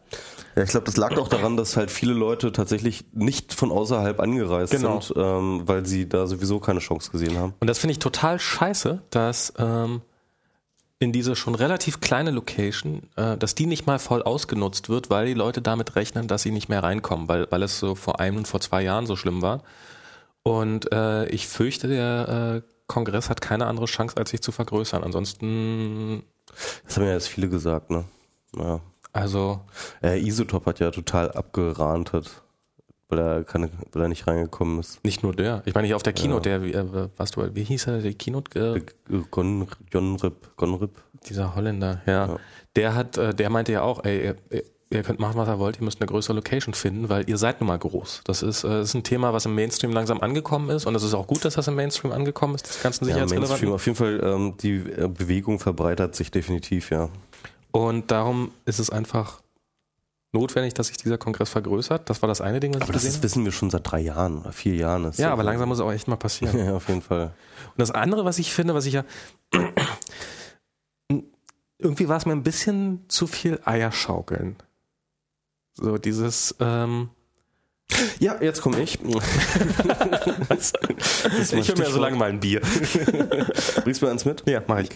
[0.55, 4.19] ja, ich glaube, das lag auch daran, dass halt viele Leute tatsächlich nicht von außerhalb
[4.19, 4.99] angereist Genau.
[5.01, 7.53] sind, ähm, weil sie da sowieso keine Chance gesehen haben.
[7.59, 10.01] Und das finde ich total scheiße, dass ähm,
[10.99, 15.27] in diese schon relativ kleine Location, äh, dass die nicht mal voll ausgenutzt wird, weil
[15.27, 18.37] die Leute damit rechnen, dass sie nicht mehr reinkommen, weil, weil es so vor einem
[18.37, 19.61] und vor zwei Jahren so schlimm war.
[20.43, 25.03] Und äh, ich fürchte, der äh, Kongress hat keine andere Chance, als sich zu vergrößern.
[25.03, 26.23] Ansonsten,
[26.85, 28.05] Das haben ja jetzt viele gesagt, ne?
[28.55, 28.79] Ja.
[29.13, 29.61] also
[30.01, 32.41] Äh, Isotop hat ja total abgerantet,
[33.09, 35.03] weil er, keine, weil er nicht reingekommen ist.
[35.03, 35.63] nicht nur der.
[35.65, 38.13] Ich meine, hier auf der Keynote, der, wie, äh, was du, wie hieß er, der
[38.13, 38.83] Keynote?
[39.09, 39.63] Äh, Gon,
[39.93, 41.01] Rip, Gon Rip.
[41.27, 42.27] Dieser Holländer, ja.
[42.27, 42.37] Ja.
[42.75, 44.33] Der hat, äh, der meinte ja auch, ey,
[44.89, 47.59] ihr, könnt machen, was ihr wollt, ihr müsst eine größere Location finden, weil ihr seid
[47.61, 48.21] nun mal groß.
[48.25, 51.13] Das ist, äh, ist ein Thema, was im Mainstream langsam angekommen ist und es ist
[51.13, 53.73] auch gut, dass das im Mainstream angekommen ist, das ganzen Ja, Mainstream Sicherheitsrelevanten.
[53.75, 57.09] auf jeden Fall, ähm, die äh, Bewegung verbreitert sich definitiv, ja.
[57.71, 59.41] Und darum ist es einfach
[60.33, 62.09] notwendig, dass sich dieser Kongress vergrößert.
[62.09, 63.99] Das war das eine Ding, was Aber ich das ist, wissen wir schon seit drei
[63.99, 65.05] Jahren oder vier Jahren.
[65.05, 65.19] Ist.
[65.19, 66.57] Ja, aber langsam muss es auch echt mal passieren.
[66.65, 67.27] Ja, auf jeden Fall.
[67.71, 69.03] Und das andere, was ich finde, was ich ja
[71.79, 74.55] irgendwie war es mir ein bisschen zu viel Eierschaukeln.
[75.79, 77.09] So dieses ähm,
[78.19, 78.99] Ja, jetzt komme ich.
[81.39, 82.61] Ich höre mir ja so lange mal ein Bier.
[83.83, 84.43] Bringst du mir eins mit?
[84.47, 84.89] Ja, mach ich.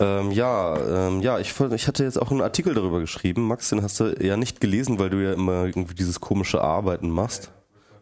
[0.00, 3.46] Ähm, ja, ähm, ja, ich, ich hatte jetzt auch einen Artikel darüber geschrieben.
[3.46, 7.10] Max, den hast du ja nicht gelesen, weil du ja immer irgendwie dieses komische Arbeiten
[7.10, 7.50] machst,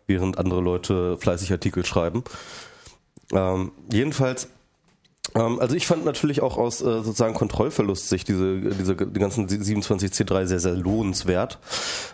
[0.06, 2.24] während andere Leute fleißig Artikel schreiben.
[3.32, 4.48] Ähm, jedenfalls,
[5.34, 10.60] also ich fand natürlich auch aus äh, sozusagen Kontrollverlustsicht diese, diese die ganzen 27C3 sehr,
[10.60, 11.58] sehr lohnenswert.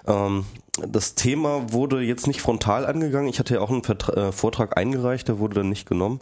[0.07, 0.45] Ähm,
[0.87, 3.29] das Thema wurde jetzt nicht frontal angegangen.
[3.29, 6.21] Ich hatte ja auch einen äh, Vortrag eingereicht, der wurde dann nicht genommen.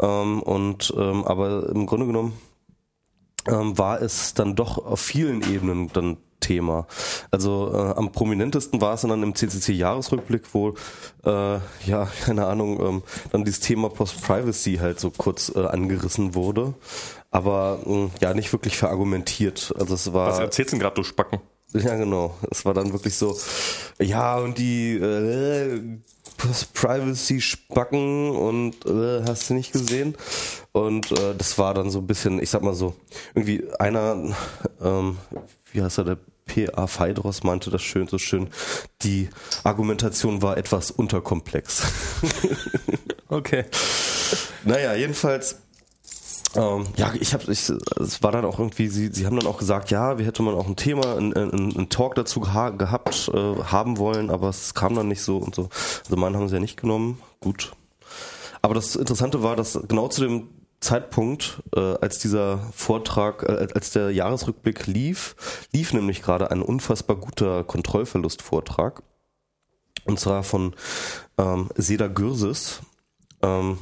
[0.00, 2.34] Ähm, und ähm, aber im Grunde genommen
[3.48, 6.86] ähm, war es dann doch auf vielen Ebenen dann Thema.
[7.30, 10.74] Also äh, am prominentesten war es dann im CCC-Jahresrückblick, wo,
[11.24, 16.74] äh, ja, keine Ahnung, ähm, dann dieses Thema Post-Privacy halt so kurz äh, angerissen wurde,
[17.30, 19.74] aber mh, ja, nicht wirklich verargumentiert.
[19.78, 20.30] Also es war...
[20.30, 21.40] Was erzählst du denn gerade, du Spacken?
[21.72, 22.36] Ja, genau.
[22.50, 23.36] Es war dann wirklich so,
[23.98, 25.80] ja, und die äh,
[26.74, 30.16] Privacy-Spacken und äh, hast du nicht gesehen?
[30.72, 32.94] Und äh, das war dann so ein bisschen, ich sag mal so,
[33.34, 34.34] irgendwie einer,
[34.82, 35.16] ähm,
[35.72, 36.86] wie heißt er, der P.A.
[36.86, 38.48] Phaedros meinte das schön, so schön,
[39.02, 39.28] die
[39.64, 41.82] Argumentation war etwas unterkomplex.
[43.28, 43.64] Okay.
[44.64, 45.60] Naja, jedenfalls.
[46.54, 47.72] Ähm, ja, ich habe, es
[48.22, 50.66] war dann auch irgendwie, sie, sie haben dann auch gesagt, ja, wie hätte man auch
[50.66, 54.94] ein Thema, ein, ein, ein Talk dazu geha gehabt, äh, haben wollen, aber es kam
[54.94, 55.68] dann nicht so und so.
[56.04, 57.72] Also meinen haben sie ja nicht genommen, gut.
[58.62, 60.48] Aber das Interessante war, dass genau zu dem
[60.80, 65.36] Zeitpunkt, äh, als dieser Vortrag, äh, als der Jahresrückblick lief,
[65.72, 69.02] lief nämlich gerade ein unfassbar guter Kontrollverlustvortrag.
[70.04, 70.74] Und zwar von
[71.38, 72.80] ähm, Seda Gürses.
[73.42, 73.78] Ähm,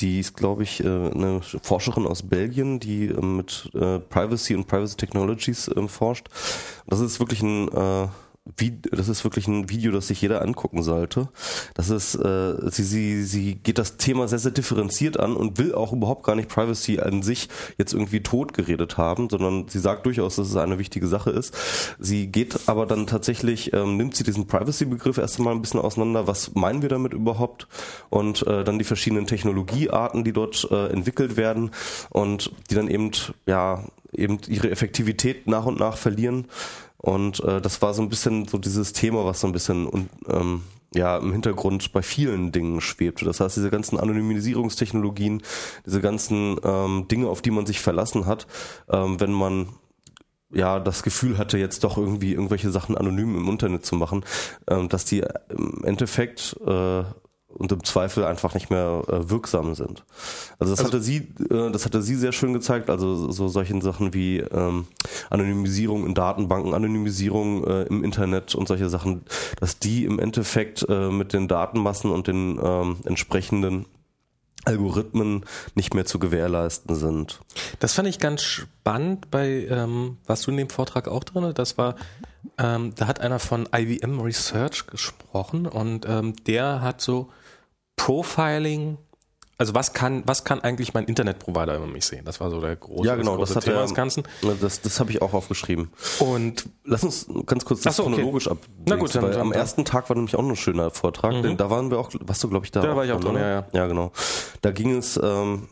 [0.00, 4.66] die ist, glaube ich, äh, eine Forscherin aus Belgien, die äh, mit äh, Privacy und
[4.66, 6.28] Privacy Technologies äh, forscht.
[6.86, 8.08] Das ist wirklich ein äh,
[8.90, 11.28] das ist wirklich ein Video, das sich jeder angucken sollte.
[11.74, 15.74] Das ist, äh, sie, sie, sie geht das Thema sehr, sehr differenziert an und will
[15.74, 20.06] auch überhaupt gar nicht Privacy an sich jetzt irgendwie tot geredet haben, sondern sie sagt
[20.06, 21.54] durchaus, dass es eine wichtige Sache ist.
[21.98, 26.26] Sie geht aber dann tatsächlich, ähm, nimmt sie diesen Privacy-Begriff erst einmal ein bisschen auseinander.
[26.26, 27.68] Was meinen wir damit überhaupt?
[28.10, 31.70] Und äh, dann die verschiedenen Technologiearten, die dort äh, entwickelt werden
[32.10, 33.10] und die dann eben,
[33.46, 36.46] ja, eben ihre Effektivität nach und nach verlieren.
[36.98, 40.08] Und äh, das war so ein bisschen so dieses Thema, was so ein bisschen und,
[40.28, 40.62] ähm,
[40.94, 43.24] ja im Hintergrund bei vielen Dingen schwebte.
[43.24, 45.42] Das heißt, diese ganzen Anonymisierungstechnologien,
[45.86, 48.46] diese ganzen ähm, Dinge, auf die man sich verlassen hat,
[48.88, 49.68] ähm, wenn man
[50.50, 54.24] ja das Gefühl hatte, jetzt doch irgendwie irgendwelche Sachen anonym im Internet zu machen,
[54.66, 57.04] ähm, dass die im Endeffekt äh,
[57.48, 60.04] und im Zweifel einfach nicht mehr äh, wirksam sind.
[60.58, 62.90] Also das Also- hatte sie, äh, das hatte sie sehr schön gezeigt.
[62.90, 64.86] Also so solchen Sachen wie ähm,
[65.30, 69.22] Anonymisierung in Datenbanken, Anonymisierung äh, im Internet und solche Sachen,
[69.60, 73.86] dass die im Endeffekt äh, mit den Datenmassen und den ähm, entsprechenden
[74.64, 75.44] Algorithmen
[75.74, 77.40] nicht mehr zu gewährleisten sind.
[77.78, 81.52] Das fand ich ganz spannend bei, ähm, warst du in dem Vortrag auch drin?
[81.54, 81.94] Das war,
[82.58, 87.30] ähm, da hat einer von IBM Research gesprochen und ähm, der hat so
[87.96, 88.98] Profiling
[89.60, 92.24] also was kann, was kann eigentlich mein Internetprovider über mich sehen?
[92.24, 94.22] Das war so der große, ja, genau, das das Thema des Ganzen.
[94.60, 95.90] Das, das habe ich auch aufgeschrieben.
[96.20, 98.12] Und lass uns ganz kurz das so, okay.
[98.12, 98.58] chronologisch ab.
[98.86, 99.58] Na gut, dann, weil dann, am dann.
[99.58, 101.42] ersten Tag war nämlich auch noch ein schöner Vortrag, mhm.
[101.42, 102.82] denn da waren wir auch, warst du glaube ich da?
[102.82, 103.40] Da war ich auch drin, oder?
[103.40, 103.66] ja, ja.
[103.72, 104.12] Ja, genau.
[104.62, 105.66] Da ging es ähm,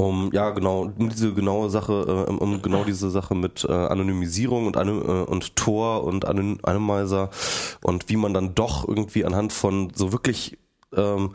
[0.00, 4.66] um ja genau um diese genaue Sache äh, um genau diese Sache mit äh, Anonymisierung
[4.66, 7.30] und Anym äh, und Tor und Anym Anonymizer
[7.82, 10.58] und wie man dann doch irgendwie anhand von so wirklich
[10.96, 11.32] ähm,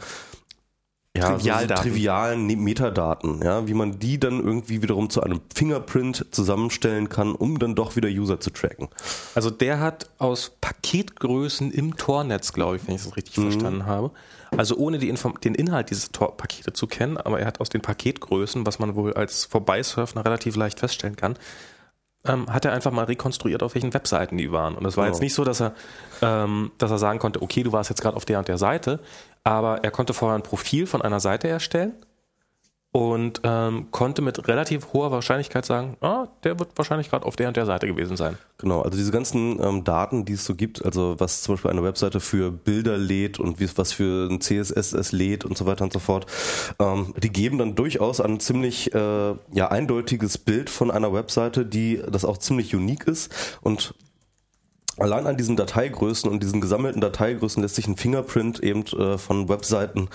[1.15, 1.77] ja, Trivialdaten.
[1.77, 6.25] So, so trivialen Ne- Metadaten, ja, wie man die dann irgendwie wiederum zu einem Fingerprint
[6.31, 8.89] zusammenstellen kann, um dann doch wieder User zu tracken.
[9.33, 13.43] Also der hat aus Paketgrößen im Tornetz, glaube ich, wenn ich das richtig Mhm.
[13.43, 14.11] verstanden habe.
[14.57, 18.65] Also ohne den Inhalt dieses Tor Pakete zu kennen, aber er hat aus den Paketgrößen,
[18.65, 21.37] was man wohl als Vorbeisurfen relativ leicht feststellen kann,
[22.25, 24.75] ähm, hat er einfach mal rekonstruiert, auf welchen Webseiten die waren.
[24.75, 25.11] Und es war Ja.
[25.11, 25.73] jetzt nicht so, dass er,
[26.21, 28.99] ähm, dass er sagen konnte, okay, du warst jetzt gerade auf der und der Seite,
[29.43, 31.93] aber er konnte vorher ein Profil von einer Seite erstellen
[32.95, 37.49] und ähm, konnte mit relativ hoher Wahrscheinlichkeit sagen, ah, der wird wahrscheinlich gerade auf der
[37.49, 38.37] und der Seite gewesen sein.
[38.57, 41.83] Genau, also diese ganzen ähm, Daten, die es so gibt, also was zum Beispiel eine
[41.83, 45.83] Webseite für Bilder lädt und wie, was für ein CSS es lädt und so weiter
[45.83, 46.25] und so fort,
[46.79, 52.01] ähm, die geben dann durchaus ein ziemlich äh, ja, eindeutiges Bild von einer Webseite, die
[52.09, 53.93] das auch ziemlich unique ist und
[54.97, 59.49] Allein an diesen Dateigrößen und diesen gesammelten Dateigrößen lässt sich ein Fingerprint eben äh, von
[59.49, 60.07] Webseiten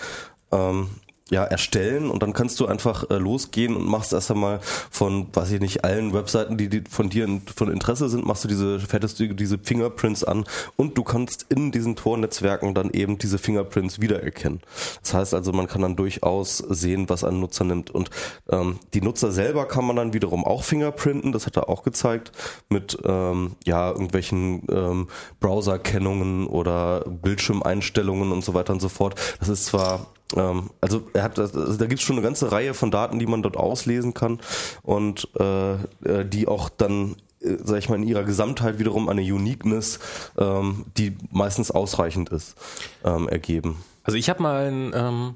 [0.53, 0.89] ähm,
[1.31, 4.61] ja, erstellen und dann kannst du einfach äh, losgehen und machst erst einmal
[4.91, 8.45] von, weiß ich nicht, allen Webseiten, die, die von dir in, von Interesse sind, machst
[8.45, 10.45] du diese, fährtest du diese Fingerprints an
[10.77, 14.61] und du kannst in diesen Tornetzwerken dann eben diese Fingerprints wiedererkennen.
[15.03, 18.11] Das heißt also, man kann dann durchaus sehen, was ein Nutzer nimmt und
[18.51, 22.33] ähm, die Nutzer selber kann man dann wiederum auch fingerprinten, das hat er auch gezeigt,
[22.69, 25.09] mit ähm, ja, irgendwelchen ähm,
[25.39, 29.15] Browserkennungen oder Bildschirmeinstellungen und so weiter und so fort.
[29.39, 32.91] Das ist zwar also er hat, also da gibt es schon eine ganze Reihe von
[32.91, 34.41] Daten, die man dort auslesen kann
[34.83, 39.23] und äh, äh, die auch dann, äh, sag ich mal, in ihrer Gesamtheit wiederum eine
[39.23, 39.99] Uniqueness,
[40.39, 42.57] ähm, die meistens ausreichend ist,
[43.05, 43.83] ähm, ergeben.
[44.05, 45.35] Also ich habe mal ein, ähm,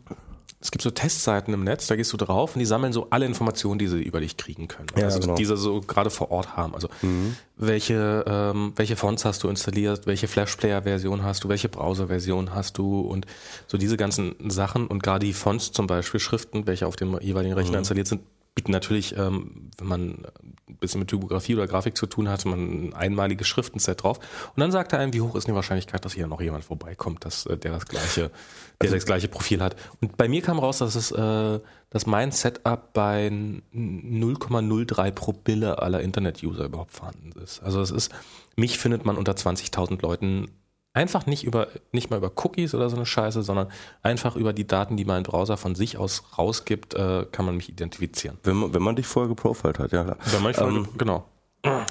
[0.65, 3.27] es gibt so Testseiten im Netz, da gehst du drauf und die sammeln so alle
[3.27, 4.89] Informationen, die sie über dich kriegen können.
[4.97, 5.35] Ja, also genau.
[5.35, 6.75] diese so gerade vor Ort haben.
[6.75, 6.89] Also
[7.59, 13.01] welche, ähm, welche Fonts hast du installiert, welche Flash-Player-Version hast du, welche Browser-Version hast du
[13.01, 13.27] und
[13.67, 17.55] so diese ganzen Sachen und gerade die Fonts zum Beispiel, Schriften, welche auf dem jeweiligen
[17.55, 18.23] Rechner installiert sind,
[18.55, 20.27] bieten natürlich, ähm, wenn man
[20.69, 24.19] ein bisschen mit Typografie oder Grafik zu tun hat, man ein einmaliges Schriftenset drauf.
[24.55, 27.25] Und dann sagt er einem, wie hoch ist die Wahrscheinlichkeit, dass hier noch jemand vorbeikommt,
[27.25, 28.31] dass äh, der das gleiche,
[28.83, 29.77] der das gleiche Profil hat.
[30.01, 31.61] Und bei mir kam raus, dass es, äh,
[31.91, 37.63] dass mein Setup bei 0,03 pro Bille aller Internet-User überhaupt vorhanden ist.
[37.63, 38.13] Also es ist,
[38.57, 40.49] mich findet man unter 20.000 Leuten
[40.95, 43.69] einfach nicht über, nicht mal über Cookies oder so eine Scheiße, sondern
[44.03, 47.69] einfach über die Daten, die mein Browser von sich aus rausgibt, äh, kann man mich
[47.69, 48.39] identifizieren.
[48.45, 50.17] Wenn man, wenn man dich vorher geprofiled hat, ja klar.
[50.25, 51.27] Wenn man Ähm, genau.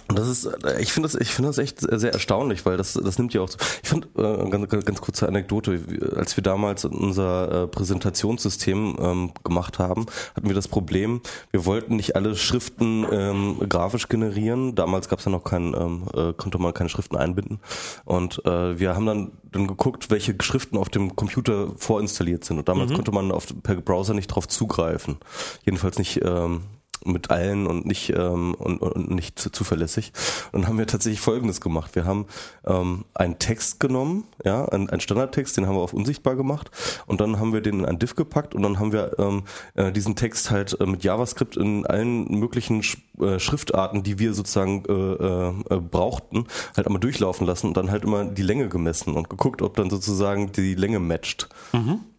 [0.08, 2.94] Und das ist, äh, ich finde das, ich finde das echt sehr erstaunlich, weil das,
[2.94, 3.50] das nimmt ja auch.
[3.50, 3.58] So.
[3.82, 5.80] Ich fand äh, ganz, ganz, kurze Anekdote,
[6.16, 10.06] als wir damals unser äh, Präsentationssystem ähm, gemacht haben,
[10.36, 11.22] hatten wir das Problem,
[11.52, 14.76] wir wollten nicht alle Schriften ähm, grafisch generieren.
[14.76, 17.60] Damals gab es ja noch kein, ähm, äh, konnte man keine Schriften einbinden.
[18.06, 22.58] Und äh, wir haben dann dann geguckt, welche Schriften auf dem Computer vorinstalliert sind.
[22.58, 25.18] Und damals konnte man auf, per Browser nicht drauf zugreifen.
[25.64, 26.22] Jedenfalls nicht.
[26.24, 26.64] Ähm,
[27.06, 30.14] mit allen und nicht ähm, und, und nicht zu- zuverlässig.
[30.52, 32.26] Und dann haben wir tatsächlich Folgendes gemacht: Wir haben
[32.66, 36.72] ähm, einen Text genommen, ja, einen, einen Standardtext, den haben wir auf unsichtbar gemacht,
[37.06, 39.44] und dann haben wir den in ein Div gepackt und dann haben wir ähm,
[39.76, 44.34] äh, diesen Text halt äh, mit JavaScript in allen möglichen Sch äh, Schriftarten, die wir
[44.34, 46.46] sozusagen äh, äh, äh, brauchten,
[46.76, 49.90] halt einmal durchlaufen lassen und dann halt immer die Länge gemessen und geguckt, ob dann
[49.90, 51.50] sozusagen die Länge matcht.
[51.74, 52.13] Ist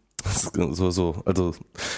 [0.72, 1.54] So, so, also,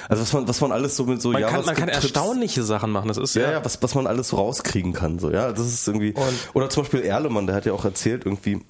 [0.09, 2.91] also was man, was man alles so mit so Man kann, man kann erstaunliche Sachen
[2.91, 3.09] machen.
[3.09, 5.67] Das ist ja, ja, ja, was, was man alles so rauskriegen kann, so, ja, das
[5.67, 6.15] ist irgendwie,
[6.55, 8.63] oder zum Beispiel Erlemann, der hat ja auch erzählt, irgendwie,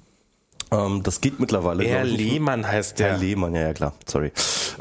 [0.71, 1.85] ähm, das geht mittlerweile.
[1.85, 2.17] Herr mehr.
[2.17, 3.13] Lehmann heißt der.
[3.13, 4.33] Herr Lehmann, ja, ja, klar, sorry.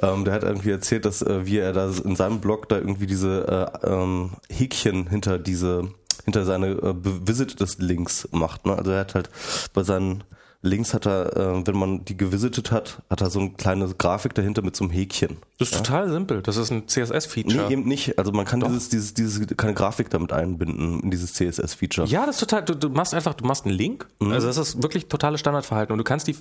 [0.01, 3.07] Ähm, der hat irgendwie erzählt, dass, äh, wie er da in seinem Blog da irgendwie
[3.07, 5.89] diese äh, ähm, Häkchen hinter diese,
[6.25, 8.75] hinter seine äh, Visited Links macht, ne?
[8.75, 9.29] Also er hat halt
[9.73, 10.23] bei seinen
[10.65, 14.33] links hat er, äh, wenn man die gewisitet hat, hat er so eine kleine Grafik
[14.33, 15.37] dahinter mit so einem Häkchen.
[15.57, 16.41] Das ist total simpel.
[16.41, 17.67] Das ist ein CSS-Feature.
[17.67, 18.19] Nee, eben nicht.
[18.19, 22.07] Also man kann dieses, dieses, dieses, keine Grafik damit einbinden in dieses CSS-Feature.
[22.07, 24.07] Ja, das ist total, du, du machst einfach, du machst einen Link.
[24.19, 25.93] Also das ist wirklich totales Standardverhalten.
[25.93, 26.35] Und du kannst die,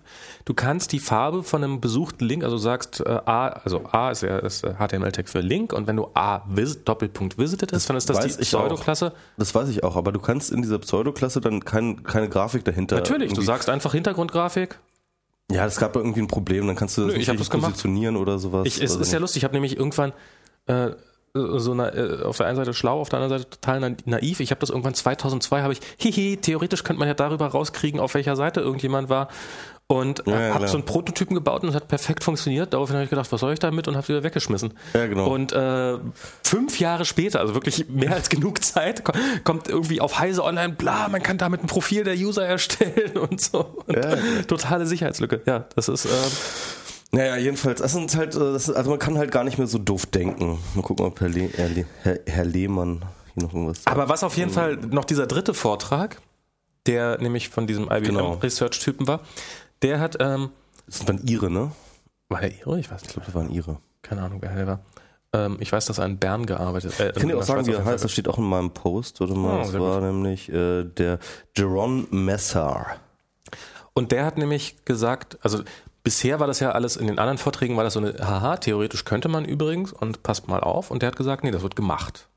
[0.45, 4.11] du kannst die Farbe von einem besuchten Link, also du sagst äh, A, also A
[4.11, 7.89] ist ja ist äh, HTML-Tag für Link und wenn du A visit, Doppelpunkt visited ist,
[7.89, 8.39] dann ist das die auch.
[8.39, 9.13] Pseudoklasse.
[9.37, 12.97] Das weiß ich auch, aber du kannst in dieser Pseudoklasse dann kein, keine Grafik dahinter.
[12.97, 14.79] Natürlich, du irgendwie- sagst einfach Hintergrundgrafik.
[15.51, 17.61] Ja, es gab irgendwie ein Problem, dann kannst du das Nö, ich hab richtig das
[17.61, 18.67] positionieren oder sowas.
[18.67, 20.13] Ich, es Also ist ja lustig, ich habe nämlich irgendwann
[20.67, 20.91] äh,
[21.35, 24.41] so na, äh, auf der einen Seite schlau, auf der anderen Seite total na- naiv.
[24.41, 28.15] Ich habe das irgendwann 2002 habe ich, hihi, theoretisch könnte man ja darüber rauskriegen, auf
[28.15, 29.29] welcher Seite irgendjemand war.
[29.87, 32.73] Und Ja, ja, habe so einen Prototypen gebaut und es hat perfekt funktioniert.
[32.73, 34.73] Daraufhin habe ich gedacht, was soll ich damit und habe wieder weggeschmissen.
[34.95, 35.27] Ja, genau.
[35.31, 35.99] Und äh,
[36.43, 39.13] fünf Jahre später, also wirklich mehr als genug Zeit, ko-
[39.45, 43.41] kommt irgendwie auf Heise Online, bla, man kann damit ein Profil der User erstellen und
[43.43, 43.83] so.
[43.87, 44.17] Und Ja.
[44.49, 45.43] Totale Sicherheitslücke.
[45.47, 46.07] Ja, das ist.
[46.07, 46.09] Äh,
[47.13, 49.67] Naja, jedenfalls, das sind halt, äh, das ist, also man kann halt gar nicht mehr
[49.67, 50.59] so doof denken.
[50.75, 53.05] Mal gucken, ob Herr, Le Herr, Le Herr, Herr Lehmann
[53.35, 53.89] hier noch irgendwas sagt.
[53.95, 56.21] Aber was auf jeden Fall noch dieser dritte Vortrag,
[56.87, 58.33] der nämlich von diesem Genau.
[58.35, 59.21] IBM-Research-Typen war,
[59.85, 60.51] der hat, ähm,
[60.87, 61.71] Das waren ihre, ne?
[62.29, 62.81] war der Ihre?
[62.81, 63.79] Ich weiß Ich nicht, glaube, das waren ihre.
[64.03, 64.81] keine Ahnung, wer der war.
[65.33, 67.09] Ähm, ich weiß, dass er in Bern gearbeitet hat.
[67.17, 69.35] Ich kann dir auch sagen, wie er heißt, das steht auch in meinem Post, oder
[69.35, 71.19] mal, Oh, das war nämlich äh, der
[71.57, 72.97] Jeron Messar.
[73.93, 75.63] Und der hat nämlich gesagt, also
[76.03, 79.05] bisher war das ja alles, in den anderen Vorträgen war das so eine, haha, theoretisch
[79.05, 80.91] könnte man übrigens und passt mal auf.
[80.91, 82.29] Und der hat gesagt, nee, das wird gemacht.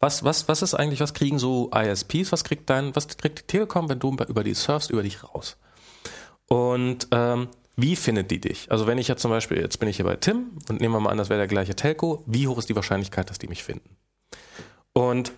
[0.00, 3.46] Was, was, was ist eigentlich, was kriegen so ISPs, was kriegt dein, was kriegt die
[3.46, 5.56] Telekom, wenn du über die surfst, über dich raus?
[6.52, 8.70] Und ähm, wie findet die dich?
[8.70, 11.00] Also wenn ich jetzt zum Beispiel, jetzt bin ich hier bei Tim und nehmen wir
[11.00, 13.62] mal an, das wäre der gleiche Telco, wie hoch ist die Wahrscheinlichkeit, dass die mich
[13.62, 13.96] finden?
[14.92, 15.32] Und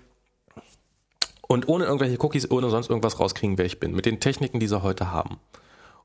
[1.52, 4.68] und ohne irgendwelche Cookies, ohne sonst irgendwas rauskriegen, wer ich bin, mit den Techniken, die
[4.68, 5.38] sie heute haben.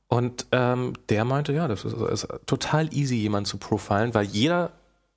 [0.07, 4.71] Und ähm, der meinte, ja, das ist, ist total easy, jemanden zu profilen, weil jeder,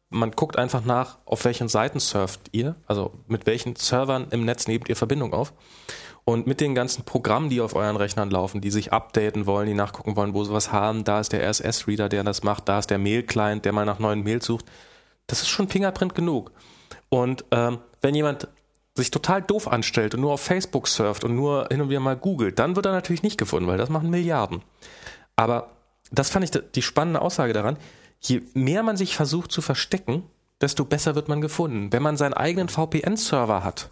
[0.09, 4.69] man guckt einfach nach, auf welchen Seiten surft ihr, also mit welchen Servern im Netz
[4.69, 5.53] nehmt ihr Verbindung auf.
[6.31, 9.75] Und mit den ganzen Programmen, die auf euren Rechnern laufen, die sich updaten wollen, die
[9.75, 12.89] nachgucken wollen, wo sie was haben, da ist der RSS-Reader, der das macht, da ist
[12.89, 14.65] der Mail-Client, der mal nach neuen Mails sucht.
[15.27, 16.53] Das ist schon Fingerprint genug.
[17.09, 18.47] Und ähm, wenn jemand
[18.95, 22.17] sich total doof anstellt und nur auf Facebook surft und nur hin und wieder mal
[22.17, 24.63] googelt, dann wird er natürlich nicht gefunden, weil das machen Milliarden.
[25.35, 25.73] Aber
[26.13, 27.77] das fand ich die spannende Aussage daran.
[28.21, 30.23] Je mehr man sich versucht zu verstecken,
[30.61, 31.93] desto besser wird man gefunden.
[31.93, 33.91] Wenn man seinen eigenen VPN-Server hat,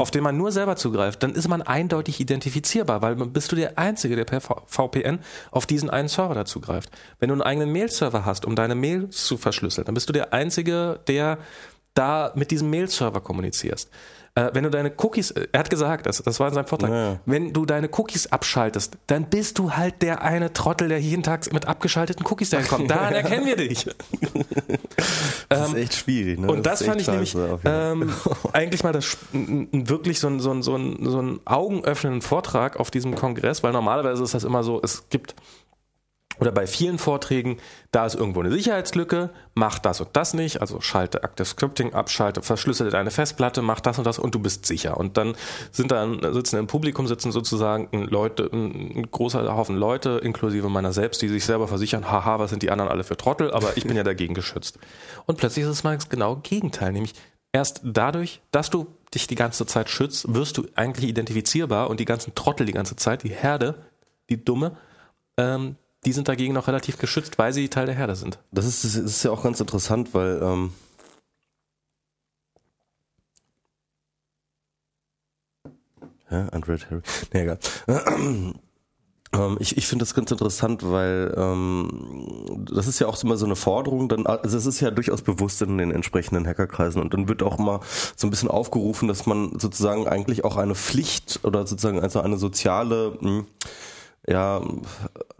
[0.00, 3.78] auf den man nur selber zugreift, dann ist man eindeutig identifizierbar, weil bist du der
[3.78, 5.20] Einzige, der per VPN
[5.50, 6.90] auf diesen einen Server dazu greift.
[7.18, 10.32] Wenn du einen eigenen Mail-Server hast, um deine Mails zu verschlüsseln, dann bist du der
[10.32, 11.38] Einzige, der
[11.94, 13.90] da mit diesem Mail-Server kommunizierst.
[14.38, 16.90] Äh, wenn du deine Cookies, äh, er hat gesagt, das, das war in seinem Vortrag,
[16.90, 17.20] Ja, ja.
[17.26, 21.52] wenn du deine Cookies abschaltest, dann bist du halt der eine Trottel, der jeden Tag
[21.52, 22.90] mit abgeschalteten Cookies dahin kommt.
[22.90, 23.86] Daran erkennen wir dich.
[25.48, 26.46] Das ist echt schwierig, ne?
[26.46, 27.34] Ähm, Und das, ist fand ich nämlich
[27.64, 28.12] ähm,
[28.52, 32.90] eigentlich mal das, wirklich so ein, so, ein, so, ein, so ein augenöffnenden Vortrag auf
[32.90, 35.34] diesem Kongress, weil normalerweise ist das immer so, es gibt
[36.40, 37.58] oder bei vielen Vorträgen,
[37.90, 42.10] da ist irgendwo eine Sicherheitslücke, mach das und das nicht, also schalte Active Scripting ab,
[42.10, 44.96] schalte, verschlüssele deine Festplatte, mach das und das und du bist sicher.
[44.96, 45.34] Und dann
[45.70, 51.22] sind dann, sitzen im Publikum, sitzen sozusagen Leute, ein großer Haufen Leute, inklusive meiner selbst,
[51.22, 53.96] die sich selber versichern, haha, was sind die anderen alle für Trottel, aber ich bin
[53.96, 54.78] ja dagegen geschützt.
[55.26, 57.14] Und plötzlich ist es mal das genaue Gegenteil, nämlich
[57.52, 62.04] erst dadurch, dass du dich die ganze Zeit schützt, wirst du eigentlich identifizierbar und die
[62.04, 63.74] ganzen Trottel die ganze Zeit, die Herde,
[64.28, 64.76] die Dumme,
[65.36, 68.38] ähm, die sind dagegen noch relativ geschützt, weil sie Teil der Herde sind.
[68.52, 70.72] Das ist, das ist ja auch ganz interessant, weil ähm,
[76.30, 77.02] ja, Android Harry.
[77.32, 77.58] Nee, egal.
[79.32, 83.44] Ähm, ich ich finde das ganz interessant, weil ähm, das ist ja auch immer so
[83.44, 87.28] eine Forderung, dann, also es ist ja durchaus bewusst in den entsprechenden Hackerkreisen und dann
[87.28, 87.80] wird auch mal
[88.16, 92.38] so ein bisschen aufgerufen, dass man sozusagen eigentlich auch eine Pflicht oder sozusagen also eine
[92.38, 93.44] soziale mh,
[94.28, 94.62] ja,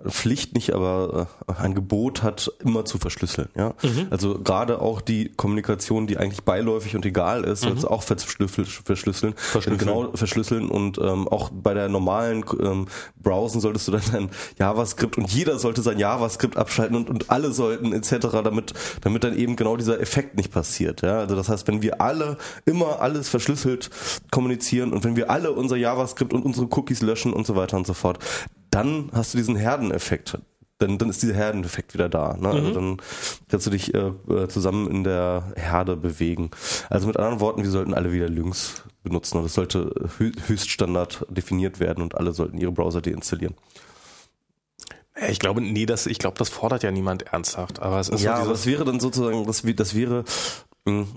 [0.07, 3.49] Pflicht nicht, aber äh, ein Gebot hat, immer zu verschlüsseln.
[3.57, 3.75] Ja?
[4.11, 8.67] Also gerade auch die Kommunikation, die eigentlich beiläufig und egal ist, sollst du auch verschlüsseln,
[8.67, 9.79] verschlüsseln, Verschlüsseln.
[9.79, 12.87] genau verschlüsseln und ähm, auch bei der normalen ähm,
[13.21, 17.53] Browsen solltest du dann dein JavaScript und jeder sollte sein JavaScript abschalten und, und alle
[17.53, 21.03] sollten etc., damit damit dann eben genau dieser Effekt nicht passiert.
[21.03, 21.19] Ja?
[21.19, 23.91] Also das heißt, wenn wir alle immer alles verschlüsselt
[24.31, 27.87] kommunizieren und wenn wir alle unser JavaScript und unsere Cookies löschen und so weiter und
[27.87, 28.19] so fort,
[28.71, 30.39] dann hast du diesen Herdeneffekt.
[30.81, 32.37] Dann, dann ist dieser Herdeneffekt wieder da.
[32.37, 32.51] Ne?
[32.51, 32.99] Also dann
[33.49, 36.51] kannst du dich äh, äh, zusammen in der Herde bewegen.
[36.89, 41.27] Also mit anderen Worten, wir sollten alle wieder Lynx benutzen und das sollte hö- Höchststandard
[41.31, 43.57] definiert werden und alle sollten ihre Browser deinstallieren.
[45.29, 47.81] Ich glaube, nee, das, ich glaube, das fordert ja niemand ernsthaft.
[47.83, 50.23] Aber es ist ja, so aber das wäre dann sozusagen, das, das wäre,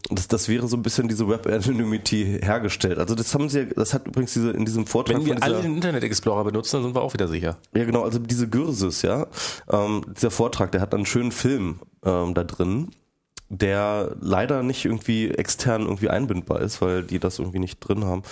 [0.09, 2.97] das, das wäre so ein bisschen diese Web Anonymity hergestellt.
[2.99, 5.76] Also das haben sie, das hat übrigens diese in diesem Vortrag wenn wir alle den
[5.76, 7.57] Internet Explorer benutzen, dann sind wir auch wieder sicher.
[7.74, 9.28] ja genau, also diese Gürses, ja,
[9.69, 12.91] ähm, dieser Vortrag, der hat einen schönen Film ähm, da drin,
[13.51, 18.24] der leider nicht irgendwie extern irgendwie einbindbar ist, weil die das irgendwie nicht drin haben.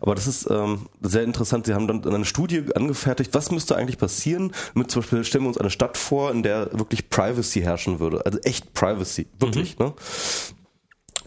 [0.00, 1.66] Aber das ist ähm, sehr interessant.
[1.66, 5.48] Sie haben dann eine Studie angefertigt, was müsste eigentlich passieren, mit zum Beispiel stellen wir
[5.48, 8.24] uns eine Stadt vor, in der wirklich Privacy herrschen würde.
[8.24, 9.94] Also echt Privacy, wirklich, ne?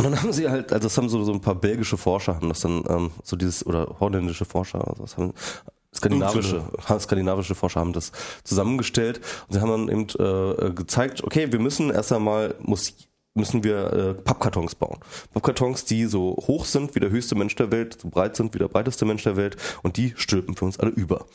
[0.02, 2.50] Und dann haben sie halt, also das haben so, so ein paar belgische Forscher, haben
[2.50, 5.34] das dann ähm, so dieses, oder holländische Forscher, also das haben
[5.96, 6.64] skandinavische,
[7.00, 8.12] skandinavische Forscher haben das
[8.44, 12.96] zusammengestellt und sie haben dann eben äh, gezeigt, okay, wir müssen erst einmal, muss
[13.34, 14.98] müssen wir äh, Pappkartons bauen.
[15.34, 18.60] Pappkartons, die so hoch sind wie der höchste Mensch der Welt, so breit sind wie
[18.60, 21.26] der breiteste Mensch der Welt und die stülpen für uns alle über.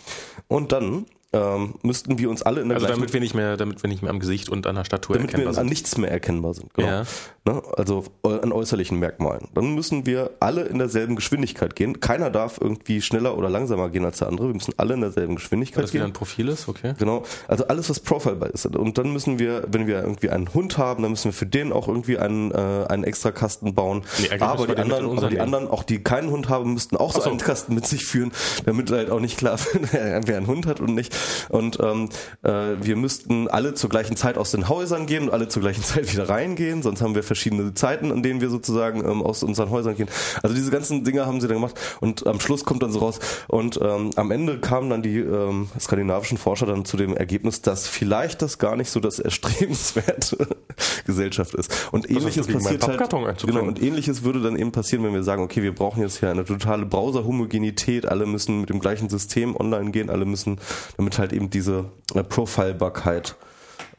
[0.47, 3.83] Und dann ähm, müssten wir uns alle in der Also damit wir nicht mehr, damit
[3.83, 6.55] wir nicht mehr am Gesicht und an der Statue damit wir an nichts mehr erkennbar
[6.55, 6.73] sind.
[6.75, 6.89] Genau.
[6.89, 7.05] Ja.
[7.47, 7.62] Ne?
[7.76, 9.47] Also äh, an äußerlichen Merkmalen.
[9.55, 12.01] Dann müssen wir alle in derselben Geschwindigkeit gehen.
[12.01, 14.49] Keiner darf irgendwie schneller oder langsamer gehen als der andere.
[14.49, 16.11] Wir müssen alle in derselben Geschwindigkeit Das wieder gehen.
[16.11, 16.94] ein Profil ist, okay.
[16.99, 18.66] Genau, also alles, was profilbar ist.
[18.66, 21.72] Und dann müssen wir, wenn wir irgendwie einen Hund haben, dann müssen wir für den
[21.72, 24.03] auch irgendwie einen, äh, einen extra Kasten bauen.
[24.18, 27.20] Nee, aber die anderen, aber die anderen, auch die keinen Hund haben, müssten auch so,
[27.20, 27.30] so.
[27.30, 28.32] einen Kasten mit sich führen,
[28.64, 31.16] damit halt auch nicht klar wird, wer einen Hund hat und nicht.
[31.49, 32.09] Und ähm,
[32.42, 35.84] äh, wir müssten alle zur gleichen Zeit aus den Häusern gehen und alle zur gleichen
[35.84, 39.70] Zeit wieder reingehen, sonst haben wir verschiedene Zeiten, an denen wir sozusagen ähm, aus unseren
[39.70, 40.09] Häusern gehen.
[40.43, 43.20] Also diese ganzen Dinge haben sie dann gemacht und am Schluss kommt dann so raus
[43.47, 47.87] und ähm, am Ende kamen dann die ähm, skandinavischen Forscher dann zu dem Ergebnis, dass
[47.87, 50.49] vielleicht das gar nicht so das erstrebenswerte
[51.07, 51.89] Gesellschaft ist.
[51.93, 55.22] Und ähnliches gegen meinen passiert halt, genau, und ähnliches würde dann eben passieren, wenn wir
[55.22, 59.55] sagen, okay, wir brauchen jetzt hier eine totale Browser-Homogenität, alle müssen mit dem gleichen System
[59.57, 60.59] online gehen, alle müssen,
[60.97, 61.84] damit halt eben diese
[62.14, 63.37] äh, Profilbarkeit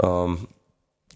[0.01, 0.47] ähm,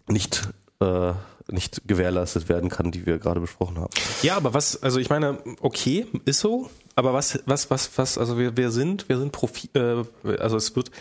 [0.08, 0.50] nicht
[0.80, 1.14] äh,
[1.52, 3.94] nicht gewährleistet werden kann, die wir gerade besprochen haben.
[4.22, 8.38] Ja, aber was, also ich meine, okay, ist so, aber was, was, was, was, also
[8.38, 10.04] wir, wir sind, wir sind Profi, äh,
[10.40, 10.92] also es wird,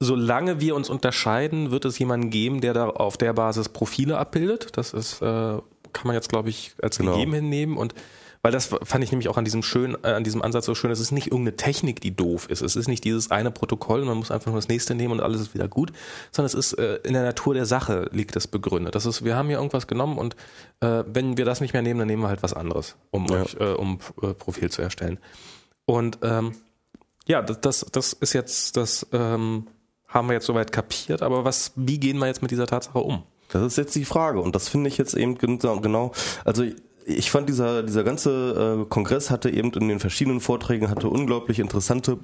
[0.00, 4.76] solange wir uns unterscheiden, wird es jemanden geben, der da auf der Basis Profile abbildet.
[4.76, 5.62] Das ist, äh, kann
[6.04, 7.12] man jetzt, glaube ich, als Genau.
[7.14, 7.94] gegeben hinnehmen und
[8.42, 10.90] weil das fand ich nämlich auch an diesem schön, äh, an diesem Ansatz so schön.
[10.90, 12.62] Es ist nicht irgendeine Technik, die doof ist.
[12.62, 15.40] Es ist nicht dieses eine Protokoll, man muss einfach nur das nächste nehmen und alles
[15.40, 15.92] ist wieder gut,
[16.30, 18.94] sondern es ist äh, in der Natur der Sache liegt das begründet.
[18.94, 20.36] Das ist, wir haben hier irgendwas genommen und
[20.80, 23.42] äh, wenn wir das nicht mehr nehmen, dann nehmen wir halt was anderes, um, Ja.
[23.42, 25.18] euch, äh, um äh, Profil zu erstellen.
[25.86, 26.52] Und ähm,
[27.26, 29.66] ja, das, das, das ist jetzt, das ähm,
[30.06, 33.22] haben wir jetzt soweit kapiert, aber was, wie gehen wir jetzt mit dieser Tatsache um?
[33.50, 36.12] Das ist jetzt die Frage und das finde ich jetzt eben genau, genau
[36.44, 36.64] also
[37.08, 41.58] ich fand dieser, dieser ganze äh, Kongress hatte eben in den verschiedenen Vorträgen hatte unglaublich
[41.58, 42.18] interessante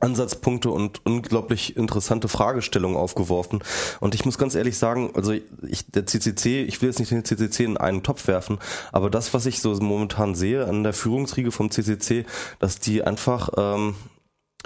[0.00, 3.64] Ansatzpunkte und unglaublich interessante Fragestellungen aufgeworfen.
[3.98, 7.24] Und ich muss ganz ehrlich sagen, also ich, der CCC, ich will jetzt nicht den
[7.24, 8.58] CCC in einen Topf werfen,
[8.92, 12.26] aber das, was ich so momentan sehe an der Führungsriege vom CCC,
[12.60, 13.96] dass die einfach, ähm,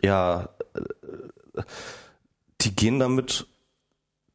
[0.02, 1.62] ja, äh,
[2.60, 3.46] die gehen damit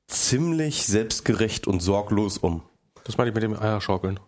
[0.07, 2.63] ziemlich selbstgerecht und sorglos um.
[3.03, 4.19] Das meine ich mit dem Eierschaukeln.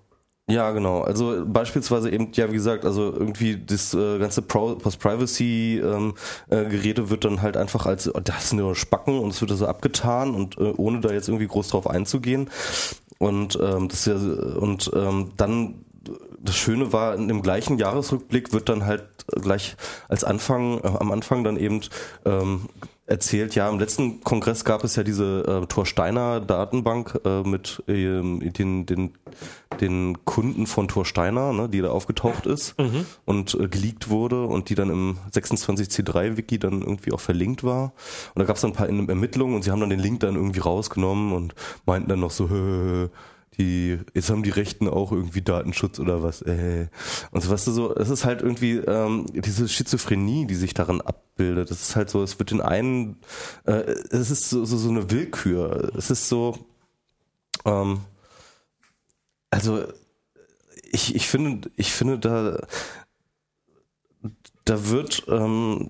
[0.49, 1.01] Ja, genau.
[1.01, 7.55] Also beispielsweise eben, ja, wie gesagt, also irgendwie das äh, ganze Post-Privacy-Geräte wird dann halt
[7.55, 11.01] einfach als, oh, das sind nur Spacken und es wird so abgetan und äh, ohne
[11.01, 12.49] da jetzt irgendwie groß drauf einzugehen.
[13.19, 15.85] Und ähm, das ja, und ähm, dann
[16.41, 19.03] das Schöne war, in dem gleichen Jahresrückblick wird dann halt
[19.41, 19.75] gleich
[20.07, 21.81] als Anfang, äh, am Anfang dann eben
[22.25, 22.69] ähm,
[23.09, 28.39] erzählt, ja, im letzten Kongress gab es ja diese äh, Thorsteiner Datenbank äh, mit ähm,
[28.53, 29.13] den, den,
[29.81, 32.75] den Kunden von Thorsteiner, ne, die da aufgetaucht ist
[33.25, 37.93] und äh, geleakt wurde und die dann im 26C3-Wiki dann irgendwie auch verlinkt war.
[38.35, 40.35] Und da gab es dann ein paar Ermittlungen und sie haben dann den Link dann
[40.35, 41.55] irgendwie rausgenommen und
[41.85, 42.47] meinten dann noch so,
[43.59, 46.87] die, jetzt haben die Rechten auch irgendwie Datenschutz oder was, äh.
[47.31, 51.01] Und so, weißt du, so, es ist halt irgendwie ähm, diese Schizophrenie, die sich daran
[51.01, 51.69] abbildet.
[51.69, 53.17] Es ist halt so, es wird den einen,
[53.65, 53.81] äh,
[54.11, 55.91] es ist so, so, so eine Willkür.
[55.97, 56.57] Es ist so,
[57.65, 57.99] ähm,
[59.51, 59.83] also
[60.91, 62.65] ich, ich finde, ich finde da,
[64.69, 65.89] da wird, ähm,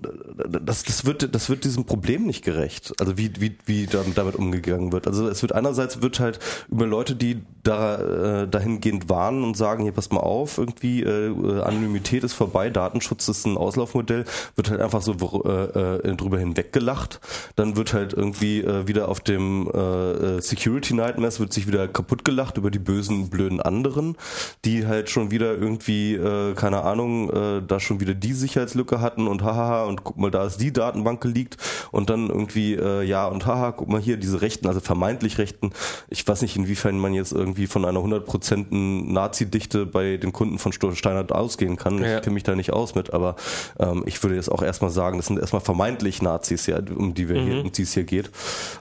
[0.62, 2.94] das, das wird, das wird diesem Problem nicht gerecht.
[2.98, 5.06] Also wie, wie, wie damit umgegangen wird.
[5.06, 6.38] Also es wird einerseits wird halt
[6.70, 11.60] über Leute, die da äh, dahingehend warnen und sagen, hier passt mal auf, irgendwie äh,
[11.60, 14.24] Anonymität ist vorbei, Datenschutz ist ein Auslaufmodell,
[14.56, 15.12] wird halt einfach so
[15.44, 17.20] äh, äh, drüber hinweg gelacht.
[17.56, 21.86] Dann wird halt irgendwie äh, wieder auf dem äh, äh, Security Nightmares wird sich wieder
[21.86, 24.16] kaputt gelacht über die bösen, blöden anderen,
[24.64, 29.00] die halt schon wieder irgendwie, äh, keine Ahnung, äh, da schon wieder die Sicherheits Sicherheitslücke
[29.00, 31.56] hatten und hahaha und guck mal, da ist die Datenbank geleakt
[31.90, 35.70] und dann irgendwie, äh, ja und haha, guck mal hier, diese Rechten, also vermeintlich Rechten,
[36.08, 38.66] ich weiß nicht, inwiefern man jetzt irgendwie von einer 100%
[39.12, 41.98] Nazi-Dichte bei den Kunden von Steinert ausgehen kann.
[41.98, 42.20] Ich Ja.
[42.20, 43.36] kenne mich da nicht aus mit, aber
[43.78, 47.28] ähm, ich würde jetzt auch erstmal sagen, das sind erstmal vermeintlich Nazis, ja, um die
[47.28, 48.30] wir hier, um die es hier geht.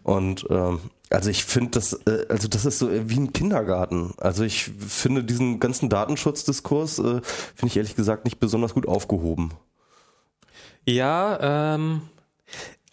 [0.03, 0.79] Und ähm,
[1.11, 4.13] also ich finde das, äh, also das ist so wie ein Kindergarten.
[4.17, 7.21] Also ich finde diesen ganzen Datenschutzdiskurs, äh,
[7.55, 9.51] finde ich ehrlich gesagt nicht besonders gut aufgehoben.
[10.89, 12.01] Ja, ähm,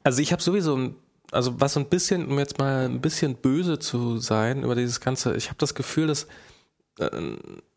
[0.03, 0.95] also ich habe sowieso,
[1.33, 5.01] also was so ein bisschen, um jetzt mal ein bisschen böse zu sein über dieses
[5.01, 6.27] Ganze, ich habe das Gefühl, dass
[6.99, 7.11] äh,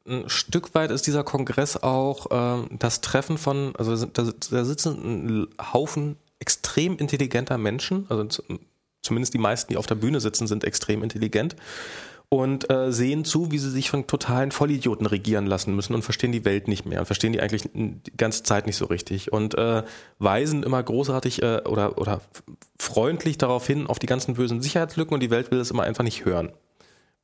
[0.07, 5.47] ein Stück weit ist dieser Kongress auch ähm, das Treffen von, also da, da sitzen
[5.47, 8.25] ein Haufen extrem intelligenter Menschen, also
[9.01, 11.55] zumindest die meisten, die auf der Bühne sitzen, sind extrem intelligent
[12.29, 16.31] und äh, sehen zu, wie sie sich von totalen Vollidioten regieren lassen müssen und verstehen
[16.31, 19.57] die Welt nicht mehr und verstehen die eigentlich die ganze Zeit nicht so richtig und
[19.57, 19.83] äh,
[20.19, 22.21] weisen immer großartig äh, oder, oder
[22.77, 26.03] freundlich darauf hin, auf die ganzen bösen Sicherheitslücken und die Welt will es immer einfach
[26.03, 26.51] nicht hören,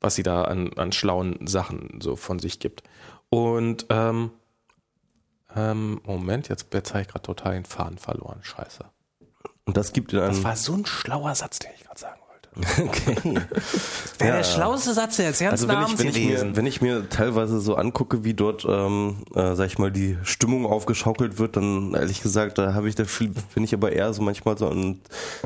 [0.01, 2.81] was sie da an, an schlauen Sachen so von sich gibt.
[3.29, 4.31] Und ähm,
[5.55, 8.39] ähm, Moment, jetzt, jetzt habe ich gerade total den Faden verloren.
[8.41, 8.85] Scheiße.
[9.65, 10.29] Und das gibt in einem.
[10.29, 12.24] Das war so ein schlauer Satz, den ich gerade sagen wollte.
[12.57, 13.15] Okay.
[14.19, 14.35] Wäre Ja.
[14.37, 17.09] der schlauste Satz der ganzen Also wenn ich, Abends wenn, ich mir, wenn ich mir
[17.09, 21.93] teilweise so angucke, wie dort, ähm, äh, sag ich mal, die Stimmung aufgeschaukelt wird, dann
[21.93, 24.99] ehrlich gesagt, da habe ich da viel, bin ich aber eher so manchmal so an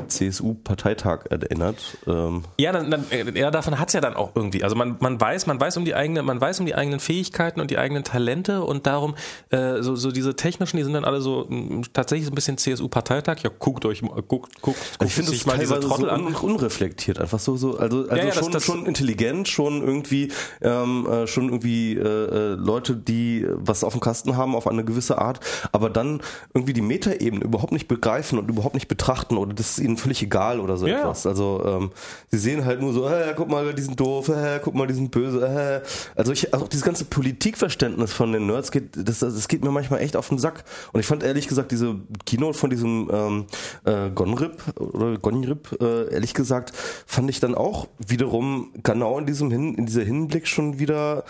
[0.08, 1.78] CSU-Parteitag erinnert.
[2.06, 4.62] Ähm, Ja, dann, dann, äh, ja, davon hat's ja dann auch irgendwie.
[4.62, 7.60] Also man, man weiß, man weiß um die eigene, man weiß um die eigenen Fähigkeiten
[7.60, 9.14] und die eigenen Talente und darum
[9.50, 12.58] äh, so, so diese technischen, die sind dann alle so mh, tatsächlich so ein bisschen
[12.58, 13.38] CSU-Parteitag.
[13.42, 14.30] Ja, guckt euch, mal- guckt,
[14.62, 16.26] guckt, guckt ich finde sich es mal diese Trottel so an.
[16.26, 16.56] un
[17.00, 20.30] unreflektiert, einfach so, so, also, also Ja, ja, das- schon, das- schon intelligent, schon irgendwie,
[20.60, 24.84] ähm, äh, schon irgendwie äh, äh, Leute, die was auf dem Kasten haben auf eine
[24.84, 25.40] gewisse Art,
[25.72, 26.20] aber dann
[26.54, 30.22] irgendwie die Metaebene überhaupt nicht begreifen und überhaupt nicht betrachten oder das ist ihnen völlig
[30.22, 31.00] egal oder so Ja.
[31.00, 31.26] etwas.
[31.26, 31.90] Also ähm,
[32.30, 34.94] sie sehen halt nur so, äh, guck mal, die sind doof, äh, guck mal, die
[34.94, 35.40] sind böse.
[35.46, 35.80] Äh.
[36.16, 40.00] Also ich, auch dieses ganze Politikverständnis von den Nerds geht, das, das geht mir manchmal
[40.00, 40.64] echt auf den Sack.
[40.92, 41.96] Und ich fand ehrlich gesagt diese
[42.26, 43.44] Keynote von diesem ähm,
[43.84, 46.72] äh, Gonrip oder Gonrip, äh, ehrlich gesagt,
[47.06, 51.24] fand ich dann auch wiederum genau in diesem Hin, in dieser Hinblick schon wieder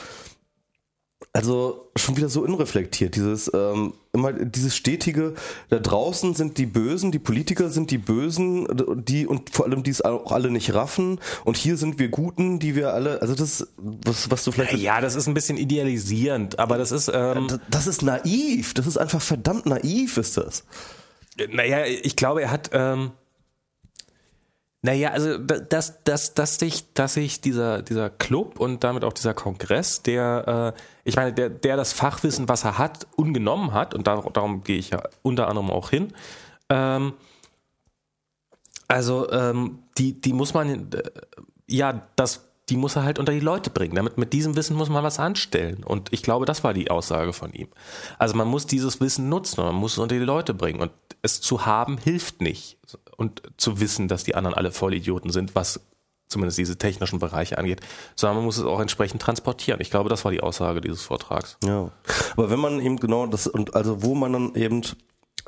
[1.33, 3.15] also schon wieder so unreflektiert.
[3.15, 5.35] Dieses ähm, immer dieses stetige,
[5.69, 8.67] da draußen sind die Bösen, die Politiker sind die Bösen,
[9.05, 11.21] die und vor allem die es auch alle nicht raffen.
[11.45, 14.79] Und hier sind wir Guten, die wir alle, also das, was, was du vielleicht.
[14.79, 18.75] Ja, das ist ein bisschen idealisierend, aber das ist, ähm, Das- Das ist naiv.
[18.75, 20.65] Das ist einfach verdammt naiv, ist das.
[21.53, 23.13] naja, ich glaube, er hat, ähm,
[24.83, 29.13] naja, also da- dass, dass, dass sich, dass sich dieser, dieser Club und damit auch
[29.13, 33.95] dieser Kongress, der, äh, ich meine, der, der das Fachwissen, was er hat, ungenommen hat,
[33.95, 36.13] und dar darum gehe ich ja unter anderem auch hin,
[36.71, 37.13] ähm,
[38.89, 41.03] also ähm, die, die muss man, äh,
[41.69, 43.95] ja, das, die muss er halt unter die Leute bringen.
[43.95, 45.85] Damit mit diesem Wissen muss man was anstellen.
[45.85, 47.69] Und ich glaube, das war die Aussage von ihm.
[48.19, 50.81] Also man muss dieses Wissen nutzen, man muss es unter die Leute bringen.
[50.81, 52.79] Und es zu haben hilft nicht.
[53.21, 55.81] Und zu wissen, dass die anderen alle Vollidioten sind, was
[56.27, 57.83] zumindest diese technischen Bereiche angeht,
[58.17, 59.79] sondern man muss es auch entsprechend transportieren.
[59.83, 61.59] Ich glaube, das war die Aussage dieses Vortrags.
[61.63, 61.91] Ja.
[62.33, 64.81] Aber wenn man eben genau das und also wo man dann eben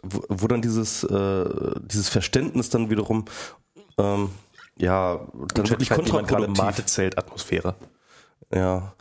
[0.02, 1.44] wo, wo dann dieses äh,
[1.80, 3.24] dieses Verständnis dann wiederum
[3.96, 4.28] ähm,
[4.76, 7.76] ja dann wirklich Schreibt jemand gerade kontraproduktiv Mate-Zelt-Atmosphäre.
[8.52, 8.92] Ja,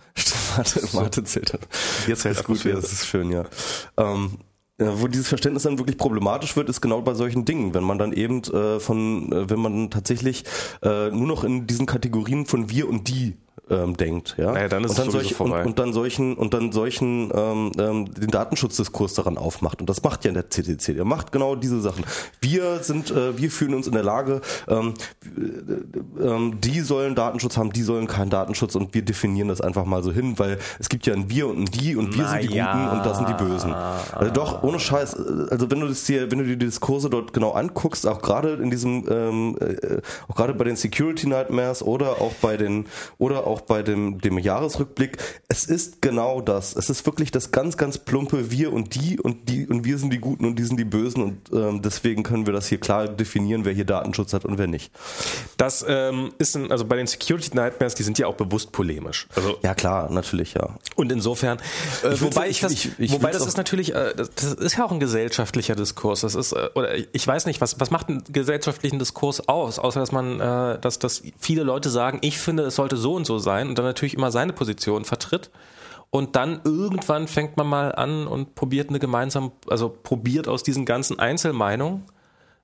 [0.55, 1.59] Mate, Mate zählt.
[2.05, 3.43] Hier zählt ist gut, ja, das ist schön, ja.
[3.97, 4.37] Ähm,
[4.81, 8.13] wo dieses Verständnis dann wirklich problematisch wird, ist genau bei solchen Dingen, wenn man dann
[8.13, 10.43] eben äh, von, äh, wenn man tatsächlich
[10.81, 13.35] äh, nur noch in diesen Kategorien von wir und die
[13.71, 14.51] ähm, denkt, ja.
[14.51, 15.61] Naja, dann ist und dann es solch, vorbei.
[15.61, 20.03] Und, und dann solchen und dann solchen ähm, ähm, den Datenschutzdiskurs daran aufmacht und das
[20.03, 20.93] macht ja der CCC.
[20.93, 22.03] Der macht genau diese Sachen.
[22.41, 24.93] Wir sind, äh, wir fühlen uns in der Lage, ähm,
[25.25, 29.85] äh, ähm, die sollen Datenschutz haben, die sollen keinen Datenschutz und wir definieren das einfach
[29.85, 32.43] mal so hin, weil es gibt ja ein Wir und ein Die und wir sind
[32.43, 32.47] die.
[32.47, 33.73] Guten und das sind die Bösen.
[33.73, 37.09] Also doch, ohne Scheiß, äh, also wenn du das dir, wenn du dir die Diskurse
[37.09, 41.83] dort genau anguckst, auch gerade in diesem, ähm, äh, auch gerade bei den Security Nightmares
[41.83, 42.85] oder auch bei den,
[43.17, 45.17] oder auch bei dem, dem Jahresrückblick,
[45.47, 46.75] es ist genau das.
[46.75, 50.11] Es ist wirklich das ganz, ganz plumpe Wir und die und die und wir sind
[50.11, 53.07] die Guten und die sind die Bösen und ähm, deswegen können wir das hier klar
[53.07, 54.91] definieren, wer hier Datenschutz hat und wer nicht.
[55.57, 59.27] Das ähm, ist ein, also bei den Security Nightmares, die sind ja auch bewusst polemisch.
[59.35, 60.75] Also Ja klar, natürlich, ja.
[60.95, 61.59] und insofern,
[62.03, 64.77] äh, Ich wobei ich das, ich- ich wobei das ist natürlich, äh, das, das ist
[64.77, 66.21] ja auch ein gesellschaftlicher Diskurs.
[66.21, 69.99] Das ist, äh, oder ich weiß nicht, was was macht einen gesellschaftlichen Diskurs aus, außer
[69.99, 73.30] dass man, äh, dass dass viele Leute sagen, ich finde, es sollte so und so
[73.39, 75.51] sein und dann natürlich immer seine Position vertritt.
[76.09, 80.85] und dann irgendwann fängt man mal an und probiert eine gemeinsam, also probiert aus diesen
[80.85, 82.03] ganzen Einzelmeinungen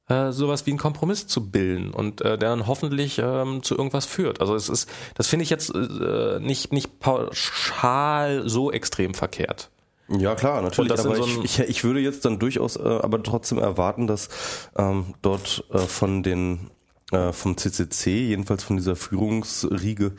[0.09, 4.05] äh, sowas wie einen Kompromiss zu bilden und äh, der dann hoffentlich ähm, zu irgendwas
[4.05, 4.41] führt.
[4.41, 9.69] Also es ist, das finde ich jetzt äh, nicht, nicht pauschal so extrem verkehrt.
[10.09, 10.91] Ja, klar, natürlich.
[10.93, 14.29] Aber so ich, ich, ich würde jetzt dann durchaus äh, aber trotzdem erwarten, dass
[14.77, 16.69] ähm, dort äh, von den
[17.11, 20.13] äh, vom CCC, jedenfalls von dieser Führungsriege,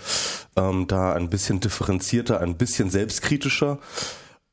[0.56, 3.78] ähm, da ein bisschen differenzierter, ein bisschen selbstkritischer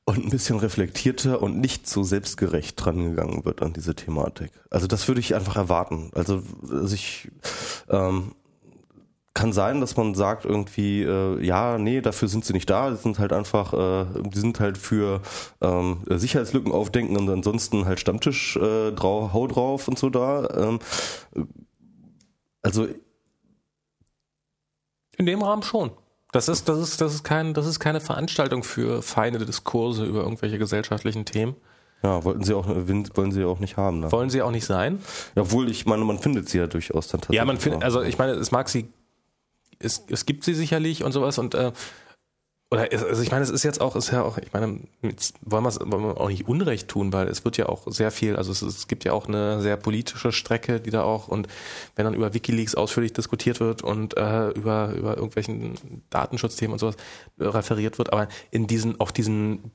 [0.05, 4.51] und ein bisschen reflektierter und nicht so selbstgerecht drangegangen wird an diese Thematik.
[4.69, 6.11] Also das würde ich einfach erwarten.
[6.13, 7.31] Also, also ich
[7.89, 8.33] ähm,
[9.33, 12.91] kann sein, dass man sagt irgendwie, äh, ja, nee, dafür sind sie nicht da.
[12.91, 15.21] Die sind halt einfach, äh, die sind halt für
[15.61, 20.47] ähm, Sicherheitslücken aufdenken und ansonsten halt Stammtisch äh, drau, hau drauf und so da.
[20.55, 20.79] Ähm,
[22.65, 22.87] also
[25.17, 25.91] In dem Rahmen schon.
[26.31, 30.23] Das ist, das ist, das ist kein, das ist keine Veranstaltung für feine Diskurse über
[30.23, 31.55] irgendwelche gesellschaftlichen Themen.
[32.03, 34.01] ja, wollten sie auch, wollen sie auch nicht haben.
[34.01, 34.11] Ne?
[34.11, 34.99] Wollen sie auch nicht sein.
[35.35, 37.37] Ja, obwohl ich meine, man findet sie ja durchaus dann tatsächlich.
[37.37, 38.91] Ja, man findet, also ich meine, es mag sie,
[39.79, 41.71] es, es gibt sie sicherlich und sowas und äh,
[42.75, 45.35] oder es- also ich meine, es ist jetzt auch, ist ja auch, ich meine, jetzt
[45.41, 48.11] wollen wir es wollen wir auch nicht Unrecht tun, weil es wird ja auch sehr
[48.11, 51.27] viel, also es, ist, es gibt ja auch eine sehr politische Strecke, die da auch
[51.27, 51.47] und
[51.95, 56.95] wenn dann über WikiLeaks ausführlich diskutiert wird und äh, über über irgendwelchen Datenschutzthemen und sowas
[57.39, 59.71] referiert wird, aber in diesen auf diesen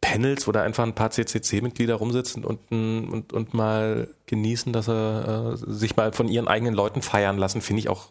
[0.00, 4.92] Panels, wo da einfach ein paar CCC-Mitglieder rumsitzen und, und, und mal genießen, dass sie
[4.92, 8.10] äh, sich mal von ihren eigenen Leuten feiern lassen, finde ich auch,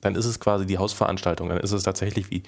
[0.00, 2.44] dann ist es quasi die Hausveranstaltung, dann ist es tatsächlich wie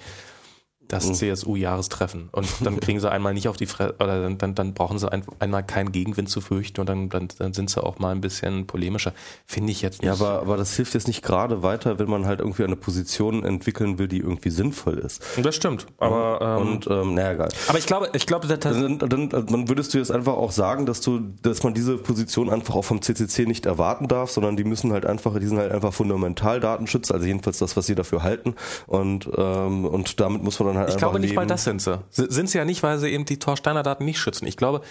[0.91, 1.13] das Mhm.
[1.15, 2.29] CSU-Jahrestreffen.
[2.31, 5.11] Und dann kriegen sie einmal nicht auf die Fresse, oder dann, dann, dann brauchen sie
[5.11, 8.21] ein, einmal keinen Gegenwind zu fürchten und dann, dann, dann sind sie auch mal ein
[8.21, 9.13] bisschen polemischer.
[9.45, 10.07] Finde ich jetzt nicht.
[10.07, 13.43] Ja, aber, aber das hilft jetzt nicht gerade weiter, wenn man halt irgendwie eine Position
[13.43, 15.21] entwickeln will, die irgendwie sinnvoll ist.
[15.41, 15.85] das stimmt.
[15.97, 17.49] Aber, ähm, Und ähm, naja, egal.
[17.67, 21.01] aber ich glaube, ich glaube, Dann, dann, dann würdest du jetzt einfach auch sagen, dass
[21.01, 24.91] du, dass man diese Position einfach auch vom CCC nicht erwarten darf, sondern die müssen
[24.91, 28.55] halt einfach, die sind halt einfach fundamental Datenschützer, also jedenfalls das, was sie dafür halten.
[28.87, 31.41] Und ähm, und damit muss man dann halt Ich einfach glaube nicht leben.
[31.41, 31.99] mal das sind sie.
[32.11, 34.45] Sind sie ja nicht, weil sie eben die Torsteiner Daten nicht schützen.
[34.47, 34.81] Ich glaube,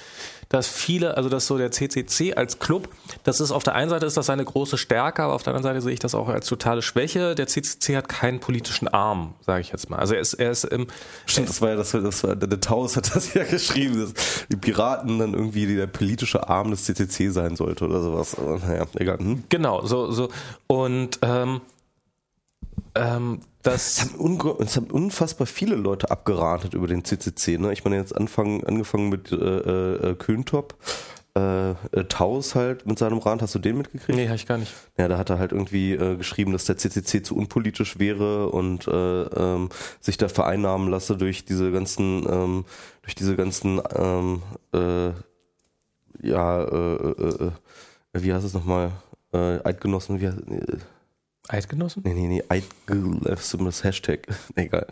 [0.49, 2.89] dass viele, also dass so der CCC als Club,
[3.23, 5.75] das ist auf der einen Seite ist das eine große Stärke, aber auf der anderen
[5.75, 7.35] Seite sehe ich das auch als totale Schwäche.
[7.35, 9.99] Der CCC hat keinen politischen Arm, sage ich jetzt mal.
[9.99, 10.87] Also er ist, er ist im,
[11.27, 14.47] Stimmt, das war ja das, war- das war, der Taus hat das ja geschrieben, dass
[14.51, 18.37] die Piraten dann irgendwie der politische Arm des CCC sein sollte oder sowas.
[18.37, 19.19] Aber naja, egal.
[19.19, 19.45] Hm?
[19.49, 20.31] genau, so, so.
[20.67, 21.61] Und ähm,
[22.95, 27.59] ähm, das, Unge es haben unfassbar viele Leute abgeratet über den CCC.
[27.59, 27.73] Ne?
[27.73, 30.77] Ich meine, jetzt anfangen, angefangen mit äh, äh, Köntop,
[31.37, 33.43] äh, äh, Taus halt mit seinem Rat.
[33.43, 34.17] Hast du den mitgekriegt?
[34.17, 34.73] nee, habe ich gar nicht.
[34.97, 38.89] Ja, da hat er halt irgendwie äh, geschrieben, dass der CCC zu unpolitisch wäre und
[38.89, 39.69] äh, ähm,
[40.01, 42.65] sich da vereinnahmen lasse durch diese ganzen, ähm,
[43.03, 44.43] durch diese ganzen, ähm,
[44.73, 45.11] äh,
[46.23, 47.51] ja, äh, äh,
[48.13, 48.93] äh, wie heißt es nochmal?
[49.33, 50.79] Äh, Eidgenossen, wie heißt, äh,
[51.53, 52.03] Eidgenossen?
[52.05, 54.27] Nee, nee, nee, Eidgel, das Hashtag.
[54.55, 54.87] Egal.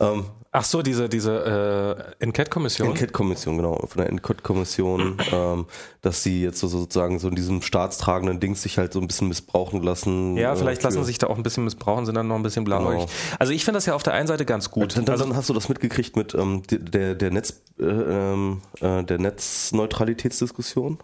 [0.00, 0.24] Ähm,
[0.56, 2.90] Ach so, diese, diese äh, Enquete-Kommission.
[2.90, 5.66] Enquete-Kommission, genau, von der Enquete-Kommission, ähm,
[6.00, 9.26] dass sie jetzt so sozusagen so in diesem staatstragenden Ding sich halt so ein bisschen
[9.26, 10.36] missbrauchen lassen.
[10.36, 12.36] Ja, äh, vielleicht für- lassen sie sich da auch ein bisschen missbrauchen, sind dann noch
[12.36, 13.00] ein bisschen blauäugig.
[13.06, 13.10] Genau.
[13.40, 14.96] Also ich finde das ja auf der einen Seite ganz gut.
[14.96, 18.60] Dann, dann, Also, dann hast du das mitgekriegt mit ähm, der, der Netz, äh, ähm,
[18.80, 20.98] äh, der Netzneutralitätsdiskussion?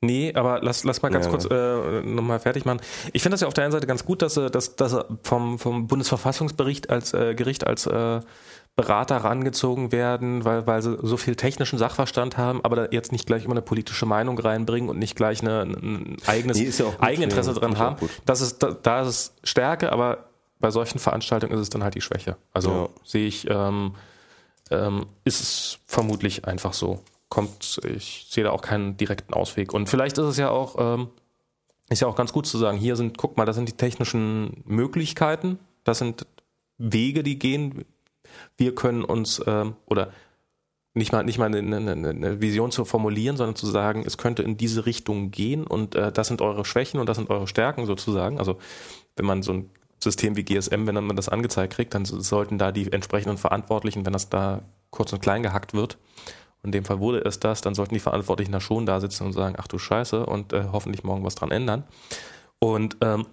[0.00, 2.80] Nee, aber lass, lass mal ganz Ja, kurz äh, nochmal fertig machen.
[3.12, 5.04] Ich finde das ja auf der einen Seite ganz gut, dass sie, dass, dass sie
[5.22, 8.20] vom, vom Bundesverfassungsgericht als äh, Gericht als äh,
[8.76, 13.44] Berater rangezogen werden, weil, weil sie so viel technischen Sachverstand haben, aber jetzt nicht gleich
[13.44, 17.00] immer eine politische Meinung reinbringen und nicht gleich eine, ein eigenes Nee, ja gut.
[17.00, 17.96] Eigeninteresse Ja, dran haben.
[18.26, 20.24] Das ist, da, da ist es Stärke, aber
[20.58, 22.36] bei solchen Veranstaltungen ist es dann halt die Schwäche.
[22.52, 23.94] Also sehe ich, ähm,
[24.72, 27.00] ähm, ist es vermutlich einfach so.
[27.28, 29.72] Kommt, ich sehe da auch keinen direkten Ausweg.
[29.72, 31.08] Und vielleicht ist es ja auch, ähm,
[31.88, 34.62] ist ja auch ganz gut zu sagen, hier sind, guck mal, das sind die technischen
[34.64, 36.26] Möglichkeiten, das sind
[36.78, 37.84] Wege, die gehen.
[38.56, 40.12] Wir können uns, ähm, oder
[40.94, 44.42] nicht mal, nicht mal eine, eine, eine Vision zu formulieren, sondern zu sagen, es könnte
[44.42, 47.84] in diese Richtung gehen und äh, das sind eure Schwächen und das sind eure Stärken
[47.84, 48.38] sozusagen.
[48.38, 48.58] Also
[49.16, 49.70] wenn man so ein
[50.00, 54.12] System wie GSM, wenn man das angezeigt kriegt, dann sollten da die entsprechenden Verantwortlichen, wenn
[54.12, 55.98] das da kurz und klein gehackt wird,
[56.64, 59.32] in dem Fall wurde es das, dann sollten die Verantwortlichen da schon da sitzen und
[59.32, 61.84] sagen, ach du Scheiße und äh, hoffentlich morgen was dran ändern.
[62.58, 63.26] Und ähm,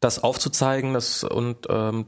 [0.00, 2.06] das aufzuzeigen das, und ähm,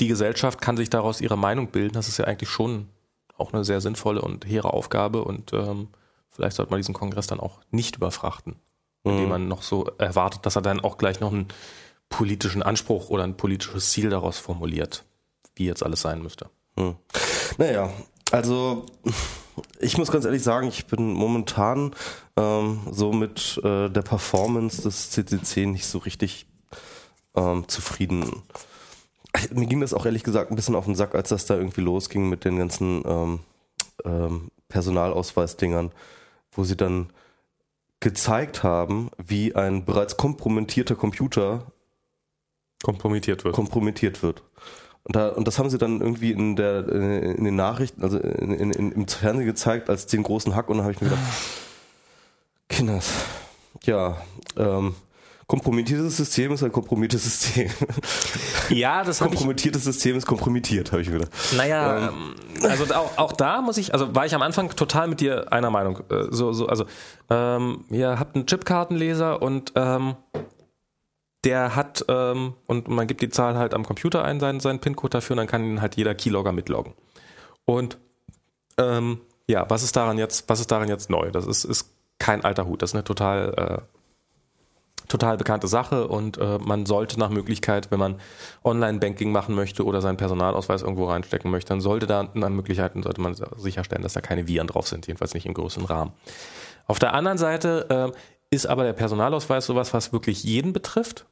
[0.00, 2.88] die Gesellschaft kann sich daraus ihre Meinung bilden, das ist ja eigentlich schon
[3.36, 5.88] auch eine sehr sinnvolle und hehre Aufgabe und ähm,
[6.30, 8.56] vielleicht sollte man diesen Kongress dann auch nicht überfrachten,
[9.04, 9.28] indem Mhm.
[9.30, 11.48] man noch so erwartet, dass er dann auch gleich noch einen
[12.10, 15.04] politischen Anspruch oder ein politisches Ziel daraus formuliert,
[15.54, 16.50] wie jetzt alles sein müsste.
[16.76, 16.96] Hm.
[17.58, 17.90] Naja,
[18.30, 18.86] also
[19.80, 21.94] ich muss ganz ehrlich sagen, ich bin momentan
[22.36, 26.46] ähm, so mit äh, der Performance des CCC nicht so richtig
[27.34, 28.42] ähm, zufrieden.
[29.52, 31.80] Mir ging das auch ehrlich gesagt ein bisschen auf den Sack, als das da irgendwie
[31.80, 33.40] losging mit den ganzen ähm,
[34.04, 35.92] ähm, Personalausweisdingern,
[36.52, 37.10] wo sie dann
[38.00, 41.66] gezeigt haben, wie ein bereits kompromittierter Computer
[42.82, 43.54] kompromittiert wird.
[43.54, 44.42] kompromittiert wird.
[45.08, 48.52] Und, da, und das haben sie dann irgendwie in, der, in den Nachrichten, also in,
[48.52, 51.24] in, in, im Fernsehen gezeigt als den großen Hack und dann habe ich mir gedacht,
[52.68, 53.10] Kinders,
[53.84, 54.18] ja,
[54.58, 54.94] ähm,
[55.46, 57.70] kompromittiertes System ist ein kompromittiertes System.
[58.68, 59.38] Ja, das habe ich.
[59.38, 61.32] Kompromittiertes System ist kompromittiert, habe ich mir gedacht.
[61.56, 65.20] Naja, ähm, also auch, auch da muss ich, also war ich am Anfang total mit
[65.20, 66.00] dir einer Meinung.
[66.10, 66.84] Äh, So, so, also
[67.30, 70.16] ähm, ihr habt einen Chipkartenleser und ähm,
[71.48, 75.12] der hat, ähm, und man gibt die Zahl halt am Computer ein, seinen, seinen PIN-Code
[75.12, 76.92] dafür, und dann kann ihn halt jeder Keylogger mitloggen.
[77.64, 77.96] Und
[78.76, 81.30] ähm, ja, was ist daran jetzt, was ist daran jetzt neu?
[81.30, 86.36] Das ist, ist kein alter Hut, das ist eine total, äh, total bekannte Sache und
[86.36, 88.20] äh, man sollte nach Möglichkeit, wenn man
[88.62, 93.22] Online-Banking machen möchte oder seinen Personalausweis irgendwo reinstecken möchte, dann sollte da nach Möglichkeiten sollte
[93.22, 96.12] man sicherstellen, dass da keine Viren drauf sind, jedenfalls nicht im größeren Rahmen.
[96.86, 98.18] Auf der anderen Seite äh,
[98.50, 101.24] ist aber der Personalausweis sowas, was wirklich jeden betrifft.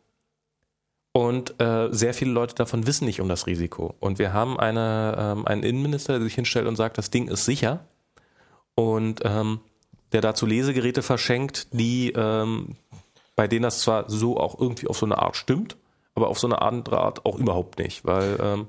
[1.16, 3.94] Und äh, sehr viele Leute davon wissen nicht um das Risiko.
[4.00, 7.46] Und wir haben eine, ähm, einen Innenminister, der sich hinstellt und sagt, das Ding ist
[7.46, 7.86] sicher.
[8.74, 9.60] Und ähm,
[10.12, 12.76] der dazu Lesegeräte verschenkt, die ähm,
[13.34, 15.78] bei denen das zwar so auch irgendwie auf so eine Art stimmt,
[16.14, 18.66] aber auf so eine andere Art auch überhaupt nicht, weil ähm,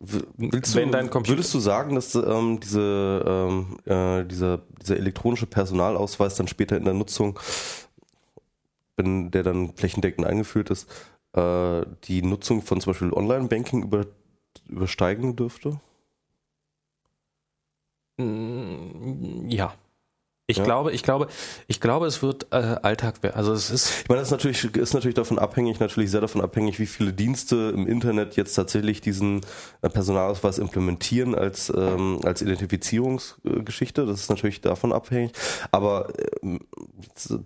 [0.00, 4.96] Willst wenn du, dein Computer würdest du sagen, dass ähm, diese, ähm, äh, dieser, dieser
[4.96, 7.38] elektronische Personalausweis dann später in der Nutzung,
[8.96, 10.88] wenn der dann flächendeckend eingeführt ist,
[11.34, 14.06] äh, die Nutzung von zum Beispiel Online-Banking über,
[14.68, 15.80] übersteigen dürfte?
[18.18, 19.74] Mm, Ja.
[20.46, 20.64] Ich Ja.
[20.64, 21.28] glaube, ich glaube,
[21.68, 23.34] ich glaube, es wird äh, Alltag werden.
[23.36, 26.42] Also es ist Ich meine, das ist natürlich, ist natürlich davon abhängig, natürlich sehr davon
[26.42, 29.40] abhängig, wie viele Dienste im Internet jetzt tatsächlich diesen
[29.80, 34.04] äh, Personalausweis implementieren als, ähm, als Identifizierungsgeschichte.
[34.04, 35.32] Das ist natürlich davon abhängig.
[35.70, 36.08] Aber
[36.42, 36.60] ähm,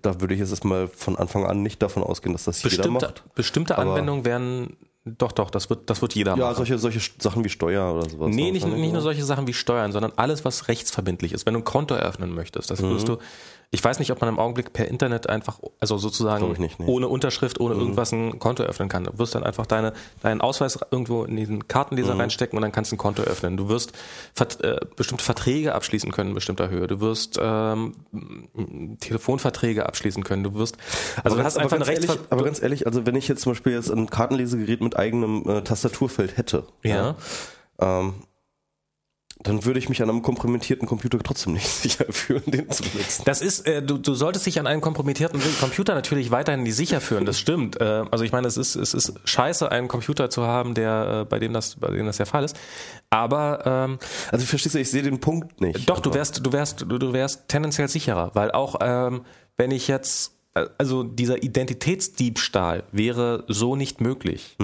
[0.03, 3.07] da würde ich jetzt erstmal von Anfang an nicht davon ausgehen, dass das jeder bestimmte,
[3.07, 3.35] macht.
[3.37, 4.77] bestimmte Aber- Anwendungen werden
[5.17, 6.57] doch, doch, das wird, das wird jeder Ja, machen.
[6.57, 8.29] solche, solche Sachen wie Steuer oder sowas.
[8.35, 11.47] Nee, nicht, Wahrscheinlich, nicht nur solche Sachen wie Steuern, sondern alles, was rechtsverbindlich ist.
[11.47, 13.13] Wenn du ein Konto eröffnen möchtest, das wirst Mhm.
[13.15, 13.19] du,
[13.71, 16.87] ich weiß nicht, ob man im Augenblick per Internet einfach, also sozusagen nicht, nee.
[16.87, 16.91] Mhm.
[16.91, 19.05] ohne Unterschrift, ohne irgendwas ein Konto eröffnen kann.
[19.05, 19.93] Du wirst dann einfach deine,
[20.23, 22.21] deinen Ausweis irgendwo in diesen Kartenleser Mhm.
[22.21, 23.59] reinstecken und dann kannst du ein Konto öffnen.
[23.59, 23.93] Du wirst
[24.35, 26.87] vert, äh, bestimmte Verträge abschließen können in bestimmter Höhe.
[26.87, 27.95] Du wirst ähm,
[29.01, 30.45] Telefonverträge abschließen können.
[30.45, 30.77] Du wirst,
[31.23, 33.29] also du aber, hast ganz- einfach eine ehrlich, Rechtsver aber ganz ehrlich, also wenn ich
[33.29, 37.17] jetzt zum Beispiel jetzt ein Kartenlesegerät mit eigenem äh, Tastaturfeld hätte, ja.
[37.81, 38.15] ähm,
[39.41, 43.23] dann würde ich mich an einem kompromittierten Computer trotzdem nicht sicher fühlen, den zu benutzen.
[43.25, 47.01] Das ist, äh, du, du solltest dich an einen kompromittierten Computer natürlich weiterhin nicht sicher
[47.01, 47.81] führen, das stimmt.
[47.81, 51.25] Äh, also ich meine, es ist, es ist scheiße, einen Computer zu haben, der, äh,
[51.25, 52.57] bei dem das, bei dem das der Fall ist.
[53.11, 53.99] Aber ähm,
[54.33, 55.89] Also verstehst du, ich sehe den Punkt nicht.
[55.89, 59.23] doch, du wärst, du wärst, du, wärst tendenziell sicherer, weil auch ähm,
[59.57, 64.57] wenn ich jetzt, äh, also dieser Identitätsdiebstahl wäre so nicht möglich.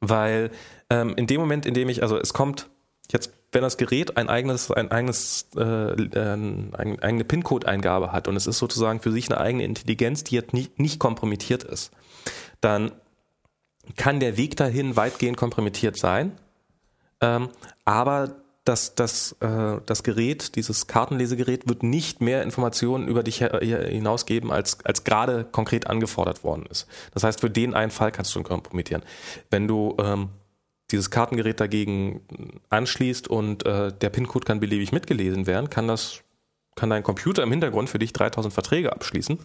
[0.00, 0.50] Weil
[0.90, 2.68] ähm, in dem Moment, in dem ich, also es kommt
[3.10, 6.70] jetzt, wenn das Gerät ein eigenes, ein eigenes, äh, eine
[7.00, 10.78] eigene PIN-Code-Eingabe hat und es ist sozusagen für sich eine eigene Intelligenz, die jetzt nicht,
[10.78, 11.92] nicht kompromittiert ist,
[12.60, 12.92] dann
[13.96, 16.32] kann der Weg dahin weitgehend kompromittiert sein.
[17.20, 17.48] Ähm,
[17.84, 24.50] aber das, das, äh, das Gerät, dieses Kartenlesegerät, wird nicht mehr Informationen über dich hinausgeben,
[24.50, 26.88] als, als gerade konkret angefordert worden ist.
[27.14, 29.02] Das heißt, für den einen Fall kannst du ihn kompromittieren.
[29.50, 30.30] Wenn du ähm,
[30.90, 32.20] dieses Kartengerät dagegen
[32.70, 36.22] anschließt und äh, der PIN-Code kann beliebig mitgelesen werden, kann das,
[36.76, 39.38] kann dein Computer im Hintergrund für dich 3000 Verträge abschließen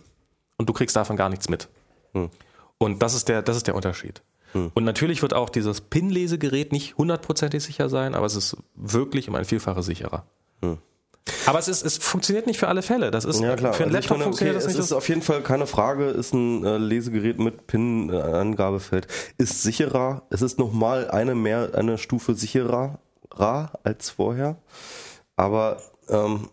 [0.57, 1.67] und du kriegst davon gar nichts mit.
[2.77, 4.21] Und das ist der, das ist der Unterschied.
[4.73, 9.35] Und natürlich wird auch dieses PIN-Lesegerät nicht hundertprozentig sicher sein, aber es ist wirklich um
[9.35, 10.25] ein Vielfaches sicherer.
[11.45, 13.11] Aber es ist, es funktioniert nicht für alle Fälle.
[13.11, 14.79] Das ist Ja klar, für einen also Laptop meine, okay, funktioniert das es nicht.
[14.79, 19.07] ist auf jeden Fall keine Frage, ist ein äh, Lesegerät mit PIN-Angabefeld,
[19.37, 22.99] ist sicherer, es ist nochmal eine mehr, eine Stufe sicherer
[23.83, 24.57] als vorher,
[25.35, 26.49] aber ähm,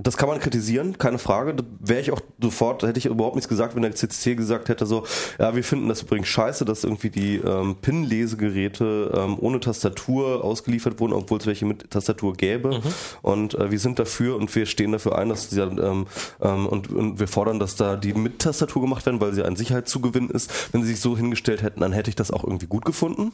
[0.00, 1.54] das kann man kritisieren, keine Frage.
[1.54, 4.86] Da wäre ich auch sofort, hätte ich überhaupt nichts gesagt, wenn der CCC gesagt hätte,
[4.86, 5.04] so,
[5.40, 11.00] ja, wir finden das übrigens scheiße, dass irgendwie die ähm, PIN-Lesegeräte ähm, ohne Tastatur ausgeliefert
[11.00, 12.80] wurden, obwohl es welche mit Tastatur gäbe.
[13.22, 16.06] Und äh, wir sind dafür und wir stehen dafür ein, dass die, ähm,
[16.40, 19.56] ähm, und, und wir fordern, dass da die mit Tastatur gemacht werden, weil sie ein
[19.56, 20.72] Sicherheitszugewinn ist.
[20.72, 23.32] Wenn sie sich so hingestellt hätten, dann hätte ich das auch irgendwie gut gefunden.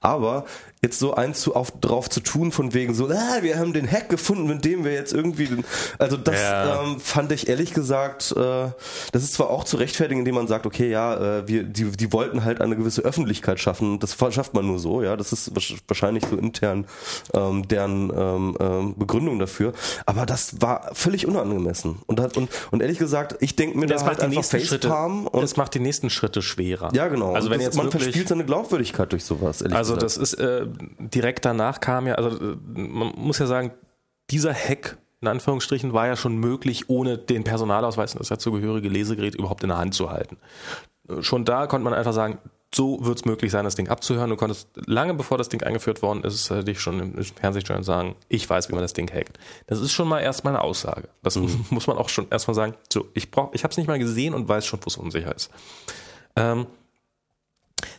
[0.00, 0.44] Aber
[0.84, 3.88] jetzt so eins zu auf, drauf zu tun von wegen so, ah, wir haben den
[3.88, 5.64] Hack gefunden, mit dem wir jetzt irgendwie, den,
[5.98, 6.82] also das Ja.
[6.82, 8.66] ähm, fand ich ehrlich gesagt, äh,
[9.12, 12.12] das ist zwar auch zu rechtfertigen, indem man sagt, okay, ja, äh, wir, die, die
[12.12, 15.78] wollten halt eine gewisse Öffentlichkeit schaffen, das schafft man nur so, ja, das ist wahrsch-
[15.86, 16.84] wahrscheinlich so intern
[17.32, 19.74] ähm, deren ähm, ähm, Begründung dafür,
[20.04, 24.00] aber das war völlig unangemessen und hat, und, und ehrlich gesagt, ich denke mir Das
[24.02, 24.92] da macht halt die nächsten Schritte.
[24.92, 26.90] Und Das macht die nächsten Schritte schwerer.
[26.92, 27.34] ja, genau.
[27.34, 30.04] Also wenn das, jetzt man verspielt seine Glaubwürdigkeit durch sowas, ehrlich Also gesagt.
[30.04, 30.66] das ist äh,
[30.98, 33.72] direkt danach kam ja, also äh, man muss ja sagen,
[34.30, 39.36] dieser Hack in Anführungsstrichen war ja schon möglich, ohne den Personalausweis und das dazugehörige Lesegerät
[39.36, 40.36] überhaupt in der Hand zu halten.
[41.08, 42.38] Äh, Schon da konnte man einfach sagen,
[42.74, 44.30] so wird es möglich sein, das Ding abzuhören.
[44.30, 48.16] Du konntest lange bevor das Ding eingeführt worden ist, äh, dich schon im Fernsehstellen sagen,
[48.28, 49.38] ich weiß, wie man das Ding hackt.
[49.66, 51.08] Das ist schon mal erstmal eine Aussage.
[51.22, 51.36] Das
[51.70, 52.74] muss man auch schon erstmal sagen.
[52.92, 55.34] So, ich brauch, ich habe es nicht mal gesehen und weiß schon, wo es unsicher
[55.36, 55.50] ist.
[56.34, 56.66] Ähm,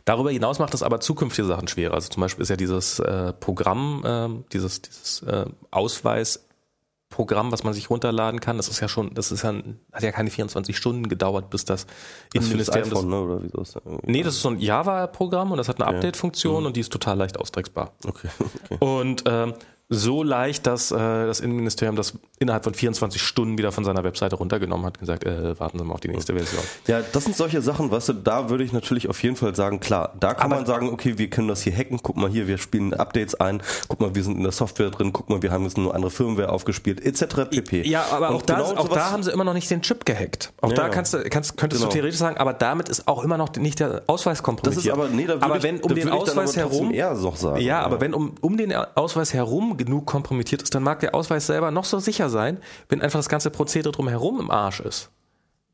[0.05, 1.93] Darüber hinaus macht es aber zukünftige Sachen schwerer.
[1.93, 7.73] Also zum Beispiel ist ja dieses äh, Programm, ähm, dieses, dieses äh, Ausweisprogramm, was man
[7.73, 9.53] sich runterladen kann, das ist ja schon, das ist ja,
[9.91, 11.95] hat ja keine 24 Stunden gedauert, bis das das
[12.33, 13.21] das Innenministerium das, iPhone, ne?
[13.21, 13.75] Oder wie das?
[14.03, 17.17] Nee, das ist so ein Java-Programm und das hat eine Update-Funktion und die ist total
[17.17, 17.91] leicht ausdrucksbar.
[18.05, 18.29] Okay,
[18.69, 18.77] okay.
[18.79, 19.53] Und ähm,
[19.93, 24.35] so leicht, dass äh, das Innenministerium das innerhalb von 24 Stunden wieder von seiner Webseite
[24.35, 26.61] runtergenommen hat und gesagt, äh, warten Sie mal auf die nächste Version.
[26.87, 29.79] Ja, das sind solche Sachen, weißt du, da würde ich natürlich auf jeden Fall sagen,
[29.79, 32.47] klar, da kann Aber- man sagen, okay, wir können das hier hacken, guck mal hier,
[32.47, 35.51] wir spielen Updates ein, guck mal, wir sind in der Software drin, guck mal, wir
[35.51, 37.45] haben jetzt eine andere Firmware aufgespielt, etc.
[37.49, 37.87] pp.
[37.87, 40.05] Ja, aber Und auch, da, genau auch da haben sie immer noch nicht den Chip
[40.05, 40.51] gehackt.
[40.61, 40.89] Auch Ja, da ja.
[40.89, 41.91] kannst du, kannst, könntest Genau.
[41.91, 44.77] du theoretisch sagen, aber damit ist auch immer noch nicht der Ausweis kompromittiert.
[44.77, 46.91] Das ist aber, nee, da würde aber ich, wenn um den ich dann Ausweis herum,
[46.93, 47.61] eher noch sagen.
[47.61, 51.47] ja, aber wenn um, um den Ausweis herum genug kompromittiert ist, dann mag der Ausweis
[51.47, 55.09] selber noch so sicher sein, wenn einfach das ganze Prozedere drumherum im Arsch ist.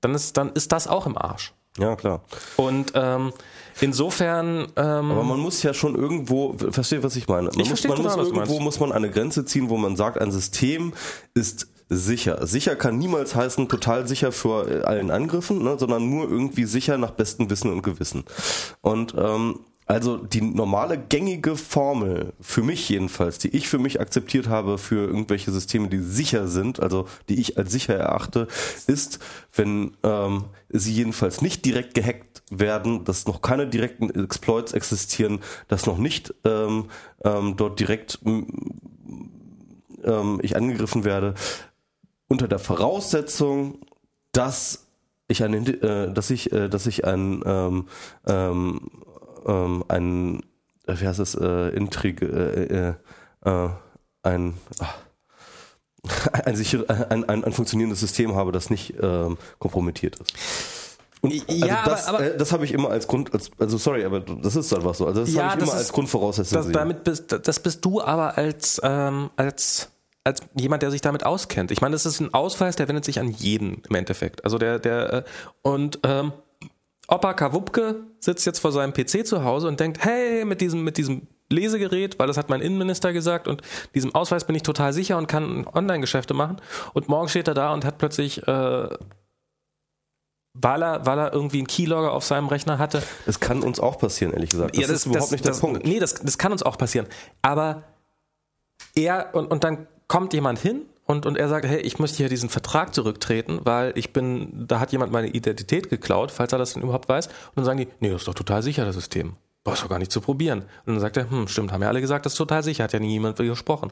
[0.02, 1.54] Dann ist, dann ist das auch im Arsch.
[1.78, 2.24] Ja, klar.
[2.58, 3.32] Und ähm,
[3.80, 7.50] insofern, ähm, Aber man muss ja schon irgendwo, versteht, was ich meine?
[7.50, 10.20] Man muss, verstehe man total, muss irgendwo muss man eine Grenze ziehen, wo man sagt,
[10.20, 10.94] ein System
[11.34, 12.46] ist sicher.
[12.46, 16.98] Sicher kann niemals heißen, total sicher vor äh, allen Angriffen, ne, sondern nur irgendwie sicher
[16.98, 18.24] nach bestem Wissen und Gewissen.
[18.82, 19.60] Und ähm,
[19.90, 25.08] also die normale gängige Formel, für mich jedenfalls, die ich für mich akzeptiert habe für
[25.08, 28.48] irgendwelche Systeme, die sicher sind, also die ich als sicher erachte,
[28.86, 29.18] ist,
[29.52, 35.40] wenn ähm, sie jedenfalls nicht direkt gehackt werden, dass noch keine direkten Exploits existieren,
[35.70, 36.86] dass noch nicht ähm,
[37.24, 38.20] ähm, dort direkt
[40.04, 41.34] ähm, ich angegriffen werde,
[42.28, 43.80] unter der Voraussetzung,
[44.34, 44.86] dass
[45.28, 47.88] ich ein, äh, dass ich, äh, dass ich ein, ähm,
[48.28, 48.82] ähm,
[49.46, 50.40] ähm, ein,
[50.88, 52.26] äh, wie heißt es, äh, Intrig, äh,
[52.90, 52.94] äh,
[53.46, 53.70] äh,
[54.24, 54.96] ein, ach,
[56.46, 60.34] ein, sicher, ein, ein, ein funktionierendes System habe, das nicht ähm, kompromittiert ist.
[61.22, 63.78] Und Ja, also das, aber- aber- äh, das habe ich immer als Grund, als, also
[63.78, 65.06] sorry, aber das ist einfach so.
[65.06, 68.02] Also das Ja, habe ich immer ist- als Grundvoraussetzung das, damit bist, das bist du
[68.02, 69.90] aber als, ähm, als,
[70.24, 71.72] als jemand, der sich damit auskennt.
[71.72, 74.46] Ich meine, das ist ein Ausweis, der wendet sich an jeden im Endeffekt.
[74.46, 75.26] Also der, der,
[75.62, 76.32] und ähm,
[77.10, 80.98] Opa Kawupke sitzt jetzt vor seinem PC zu Hause und denkt, hey, mit diesem, mit
[80.98, 83.62] diesem Lesegerät, weil das hat mein Innenminister gesagt und
[83.96, 86.58] diesem Ausweis bin ich total sicher und kann Online-Geschäfte machen.
[86.94, 88.90] Und morgen steht er da und hat plötzlich, äh,
[90.54, 93.98] weil er, weil er irgendwie einen Keylogger auf seinem Rechner hatte, Das kann uns auch
[93.98, 94.78] passieren, ehrlich gesagt.
[94.78, 95.86] Das, ist überhaupt nicht das, der Punkt.
[95.86, 97.08] Nee, das, das kann uns auch passieren.
[97.42, 97.84] Aber
[98.94, 102.30] er, und, und dann kommt jemand hin und, und er sagt, hey, ich möchte hier
[102.30, 106.74] diesen Vertrag zurücktreten, weil ich bin, da hat jemand meine Identität geklaut, falls er das
[106.74, 107.26] denn überhaupt weiß.
[107.26, 109.34] Und dann sagen die, nee, das ist doch total sicher, das System.
[109.64, 110.60] Brauchst doch gar nicht zu probieren.
[110.86, 112.94] Und dann sagt er, hm, stimmt, haben ja alle gesagt, das ist total sicher, hat
[112.94, 113.92] ja nie jemand gesprochen.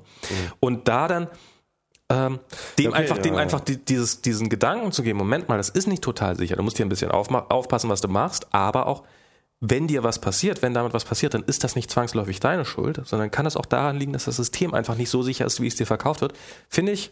[0.59, 1.27] Und da dann
[2.11, 2.37] ähm,
[2.77, 3.39] dem Okay, einfach, dem ja.
[3.39, 6.55] einfach die, dieses, diesen Gedanken zu geben, Moment mal, das ist nicht total sicher.
[6.55, 9.01] Du musst dir ein bisschen aufpassen, was du machst, aber auch,
[9.59, 13.01] wenn dir was passiert, wenn damit was passiert, dann ist das nicht zwangsläufig deine Schuld,
[13.05, 15.67] sondern kann es auch daran liegen, dass das System einfach nicht so sicher ist, wie
[15.67, 16.33] es dir verkauft wird.
[16.69, 17.11] Finde ich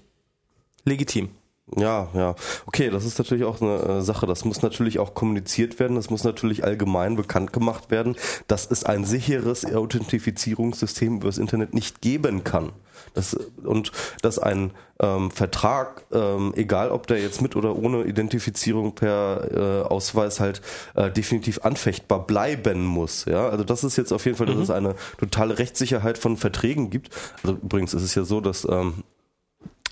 [0.84, 1.30] legitim.
[1.76, 2.36] Ja, ja.
[2.68, 4.28] Okay, das ist natürlich auch eine äh, Sache.
[4.28, 5.96] Das muss natürlich auch kommuniziert werden.
[5.96, 8.16] Das muss natürlich allgemein bekannt gemacht werden,
[8.48, 12.72] dass es ein sicheres Authentifizierungssystem über das Internet nicht geben kann.
[13.16, 13.34] Das,
[13.64, 19.50] und dass ein ähm, Vertrag, ähm, egal ob der jetzt mit oder ohne Identifizierung per
[19.52, 20.62] äh, Ausweis halt
[20.94, 23.26] äh, definitiv anfechtbar bleiben muss.
[23.26, 26.92] Ja, also das ist jetzt auf jeden Fall, dass es eine totale Rechtssicherheit von Verträgen
[26.92, 27.10] gibt.
[27.44, 29.04] Also übrigens ist es ja so, dass ähm,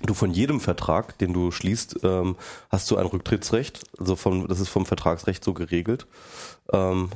[0.02, 2.36] du von jedem Vertrag, den du schließt, ähm,
[2.70, 3.84] hast du ein Rücktrittsrecht.
[4.00, 6.08] Also vom, das ist vom Vertragsrecht so geregelt.
[6.72, 7.10] Ähm,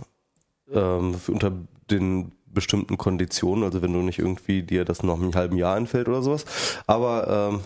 [0.72, 1.52] ähm, unter
[1.90, 6.08] den bestimmten Konditionen, also wenn du nicht irgendwie dir das noch im halben Jahr einfällt
[6.08, 6.46] oder sowas.
[6.88, 7.60] Aber ähm,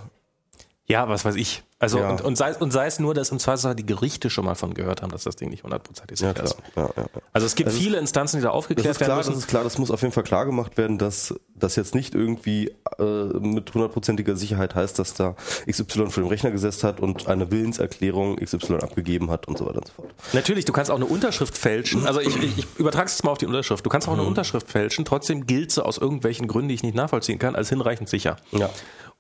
[0.88, 1.64] Ja, was weiß ich.
[1.80, 2.10] Also Ja.
[2.12, 4.74] und, und, sei, und sei es nur, dass im Zweifelsfall die Gerichte schon mal von
[4.76, 6.58] gehört haben, dass das Ding nicht hundertprozentig sicher Ja, ist.
[6.76, 7.06] Ja, ja.
[7.34, 9.40] Also es gibt viele Instanzen, die da Das aufgeklärt klar, werden das müssen.
[9.40, 12.72] ist klar, das muss auf jeden Fall klar gemacht werden, dass das jetzt nicht irgendwie
[13.00, 15.36] äh, mit hundertprozentiger Sicherheit heißt, dass da
[15.68, 19.78] XY vor dem Rechner gesessen hat und eine Willenserklärung XY abgegeben hat und so weiter
[19.78, 20.10] und so fort.
[20.34, 22.06] Natürlich, du kannst auch eine Unterschrift fälschen.
[22.06, 23.84] Also ich, ich, ich übertrage es jetzt mal auf die Unterschrift.
[23.86, 24.14] Du kannst Mhm.
[24.14, 27.56] auch eine Unterschrift fälschen, trotzdem gilt sie aus irgendwelchen Gründen, die ich nicht nachvollziehen kann,
[27.56, 28.36] als hinreichend sicher.
[28.52, 28.70] Ja.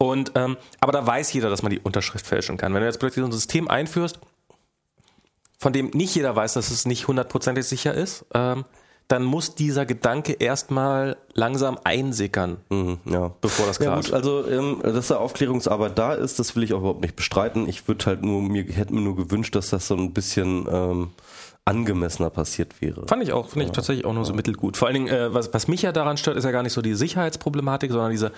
[0.01, 2.73] Und ähm, aber da weiß jeder, dass man die Unterschrift fälschen kann.
[2.73, 4.19] Wenn du jetzt plötzlich so ein System einführst,
[5.59, 8.65] von dem nicht jeder weiß, dass es nicht hundertprozentig sicher ist, ähm,
[9.09, 13.31] dann muss dieser Gedanke erstmal langsam einsickern, Mhm, ja.
[13.41, 14.13] bevor das Ja klar gut, ist.
[14.13, 17.67] also ähm, dass da Aufklärungsarbeit da ist, das will ich auch überhaupt nicht bestreiten.
[17.69, 21.09] Ich würde halt nur mir hätte mir nur gewünscht, dass das so ein bisschen ähm,
[21.65, 23.05] angemessener passiert wäre.
[23.07, 24.77] Fand ich auch, finde ich tatsächlich auch nur so mittelgut.
[24.77, 26.81] Vor allen Dingen, äh, was, was mich ja daran stört, ist ja gar nicht so
[26.81, 28.31] die Sicherheitsproblematik, sondern diese,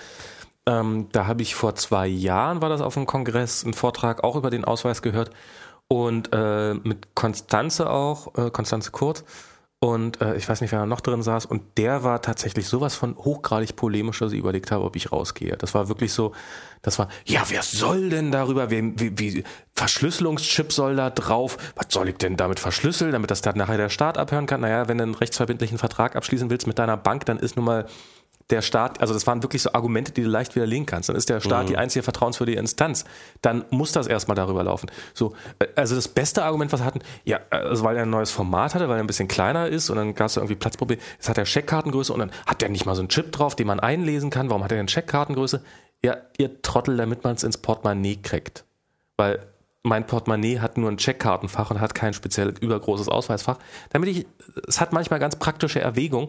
[0.66, 4.36] ähm, da habe ich vor zwei Jahren, war das auf dem Kongress, einen Vortrag auch
[4.36, 5.30] über den Ausweis gehört
[5.88, 9.24] und äh, mit Konstanze auch, äh, Konstanze Kurt
[9.84, 12.94] und äh, ich weiß nicht, wer da noch drin saß und der war tatsächlich sowas
[12.94, 15.58] von hochgradig polemisch, dass ich überlegt habe, ob ich rausgehe.
[15.58, 16.32] Das war wirklich so,
[16.80, 21.88] das war, ja, wer soll denn darüber, wie, wie, wie Verschlüsselungschip soll da drauf, was
[21.90, 24.62] soll ich denn damit verschlüsseln, damit das dann nachher der Staat abhören kann?
[24.62, 27.84] Naja, wenn du einen rechtsverbindlichen Vertrag abschließen willst mit deiner Bank, dann ist nun mal
[28.50, 31.08] der Staat, also das waren wirklich so Argumente, die du leicht widerlegen kannst.
[31.08, 33.04] Dann ist der Staat die einzige vertrauenswürdige Instanz.
[33.40, 34.90] Dann muss das erstmal darüber laufen.
[35.14, 38.30] So, äh, also das beste Argument, was wir hatten, ja, also weil er ein neues
[38.30, 41.00] Format hatte, weil er ein bisschen kleiner ist und dann gab es irgendwie Platzprobleme.
[41.14, 43.66] Jetzt hat er Scheckkartengröße und dann hat der nicht mal so einen Chip drauf, den
[43.66, 44.50] man einlesen kann.
[44.50, 45.62] Warum hat er denn Scheckkartengröße?
[46.04, 48.64] Ja, ihr Trottel, damit man es ins Portemonnaie kriegt.
[49.16, 49.40] Weil
[49.82, 53.58] mein Portemonnaie hat nur ein Checkkartenfach und hat kein speziell übergroßes Ausweisfach.
[53.90, 54.26] Damit ich,
[54.66, 56.28] es hat manchmal ganz praktische Erwägung.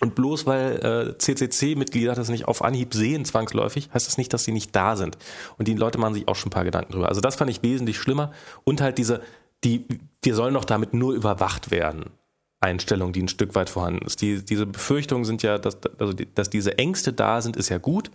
[0.00, 4.44] Und bloß weil äh, CCC-Mitglieder das nicht auf Anhieb sehen, zwangsläufig, heißt das nicht, dass
[4.44, 5.18] sie nicht da sind.
[5.56, 7.08] Und die Leute machen sich auch schon ein paar Gedanken drüber.
[7.08, 8.32] Also das fand ich wesentlich schlimmer.
[8.64, 9.22] Und halt diese,
[9.64, 9.86] die,
[10.22, 12.10] wir sollen doch damit nur überwacht werden.
[12.60, 14.20] Einstellung, die ein Stück weit vorhanden ist.
[14.20, 17.78] Die, diese Befürchtungen sind ja, dass, also die, dass diese Ängste da sind, ist ja
[17.78, 18.10] gut.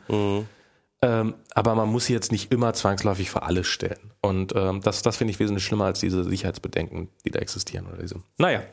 [1.01, 4.11] Ähm, aber man muss sie jetzt nicht immer zwangsläufig für alles stellen.
[4.21, 7.87] Und ähm, das, das finde ich wesentlich schlimmer als diese Sicherheitsbedenken, die da existieren.
[7.87, 8.15] Oder diese.
[8.37, 8.63] Naja,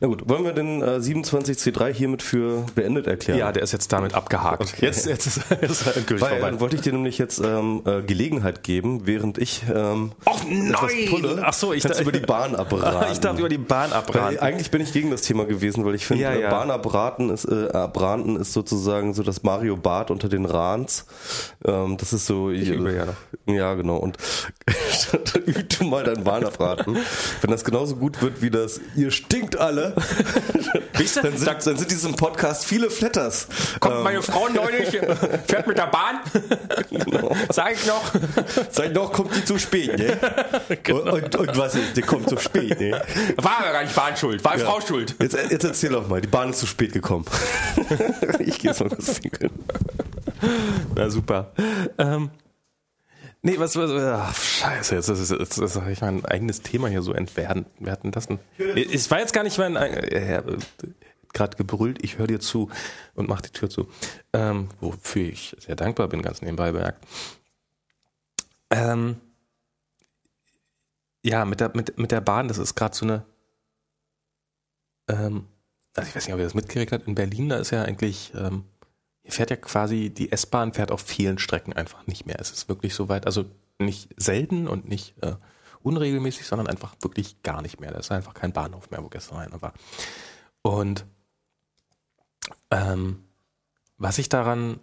[0.00, 3.38] Na gut, wollen wir den äh, 27C3 hiermit für beendet erklären?
[3.38, 4.80] ja, der ist jetzt damit abgehakt.
[4.80, 6.60] Jetzt, jetzt ist, ist er endgültig Weil vorbei.
[6.60, 11.42] wollte ich dir nämlich jetzt ähm, äh, Gelegenheit geben, während ich ähm, Ach etwas pulle,
[11.44, 13.12] Ach so, ich dachte- über die Bahn abraten.
[13.12, 14.38] Ich darf über die Bahn Weil abraten.
[14.40, 16.50] eigentlich bin ich gegen das Thema gewesen, weil ich finde, Ja, äh, ja.
[16.50, 21.06] Bahn abraten ist, äh, abraten ist sozusagen so das Mario Bart unter den Rahns.
[21.64, 22.50] Ähm, das ist so.
[22.50, 23.14] Ich übe ja noch.
[23.54, 23.96] Ja, genau.
[23.96, 24.16] Und
[25.46, 26.96] üb du mal dein Bahn abraten.
[27.40, 29.94] Wenn das genauso gut wird wie das, ihr stinkt alle,
[30.96, 33.48] Wisst ihr, dann sind, da dann sind diesem Podcast viele Flatters.
[33.80, 34.90] kommt Ähm, meine Frau neulich,
[35.46, 36.20] fährt mit der Bahn.
[37.50, 38.12] Sag ich noch.
[38.70, 40.18] Sag doch, kommt die zu spät, ne?
[40.82, 41.14] Genau.
[41.14, 43.02] und, und, was ist, die kommt zu spät, ne?
[43.36, 45.16] War ja gar nicht Bahn schuld, war Frau schuld.
[45.20, 47.24] Jetzt, jetzt erzähl doch mal, die Bahn ist zu spät gekommen.
[48.38, 49.50] ich gehe jetzt mal kurz pinkeln.
[50.94, 51.52] Na super.
[51.98, 52.30] Ähm,
[53.44, 57.02] nee, was, was ach, scheiße, jetzt ist, jetzt, jetzt habe ich mein eigenes Thema hier
[57.02, 57.66] so entwerten.
[58.10, 58.40] Das denn.
[58.58, 59.76] Es war jetzt gar nicht mein.
[59.76, 60.58] Äh, äh,
[61.32, 62.70] gerade gebrüllt, ich höre dir zu
[63.14, 63.88] und mach die Tür zu.
[64.32, 67.04] Ähm, wofür ich sehr dankbar bin, ganz nebenbei bemerkt.
[68.70, 69.16] Ähm,
[71.24, 73.26] ja, mit der, mit, mit der Bahn, das ist gerade so eine.
[75.08, 75.48] Ähm,
[75.96, 78.32] also ich weiß nicht, ob ihr das mitgekriegt habt, in Berlin, da ist ja eigentlich.
[78.36, 78.64] Ähm,
[79.24, 82.38] hier fährt ja quasi, die S-Bahn fährt auf vielen Strecken einfach nicht mehr.
[82.38, 83.46] Es ist wirklich so weit, also
[83.78, 85.34] nicht selten und nicht äh,
[85.82, 87.90] unregelmäßig, sondern einfach wirklich gar nicht mehr.
[87.90, 89.72] Da ist einfach kein Bahnhof mehr, wo gestern einer war.
[90.62, 91.06] Und
[92.70, 93.24] ähm,
[93.96, 94.78] was ich daran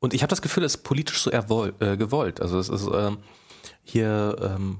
[0.00, 2.40] und ich habe das Gefühl, es ist politisch so erwoll, äh, gewollt.
[2.40, 3.18] Also es ist ähm,
[3.82, 4.78] hier, ähm,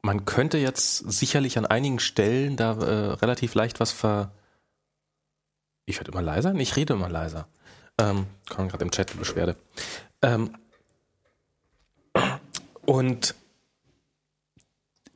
[0.00, 4.30] man könnte jetzt sicherlich an einigen Stellen da äh, relativ leicht was ver,
[5.86, 6.54] ich werde immer leiser?
[6.56, 7.46] Ich rede immer leiser.
[7.98, 9.56] Ähm, kam gerade im Chat die Beschwerde.
[10.20, 10.50] Ähm,
[12.84, 13.34] und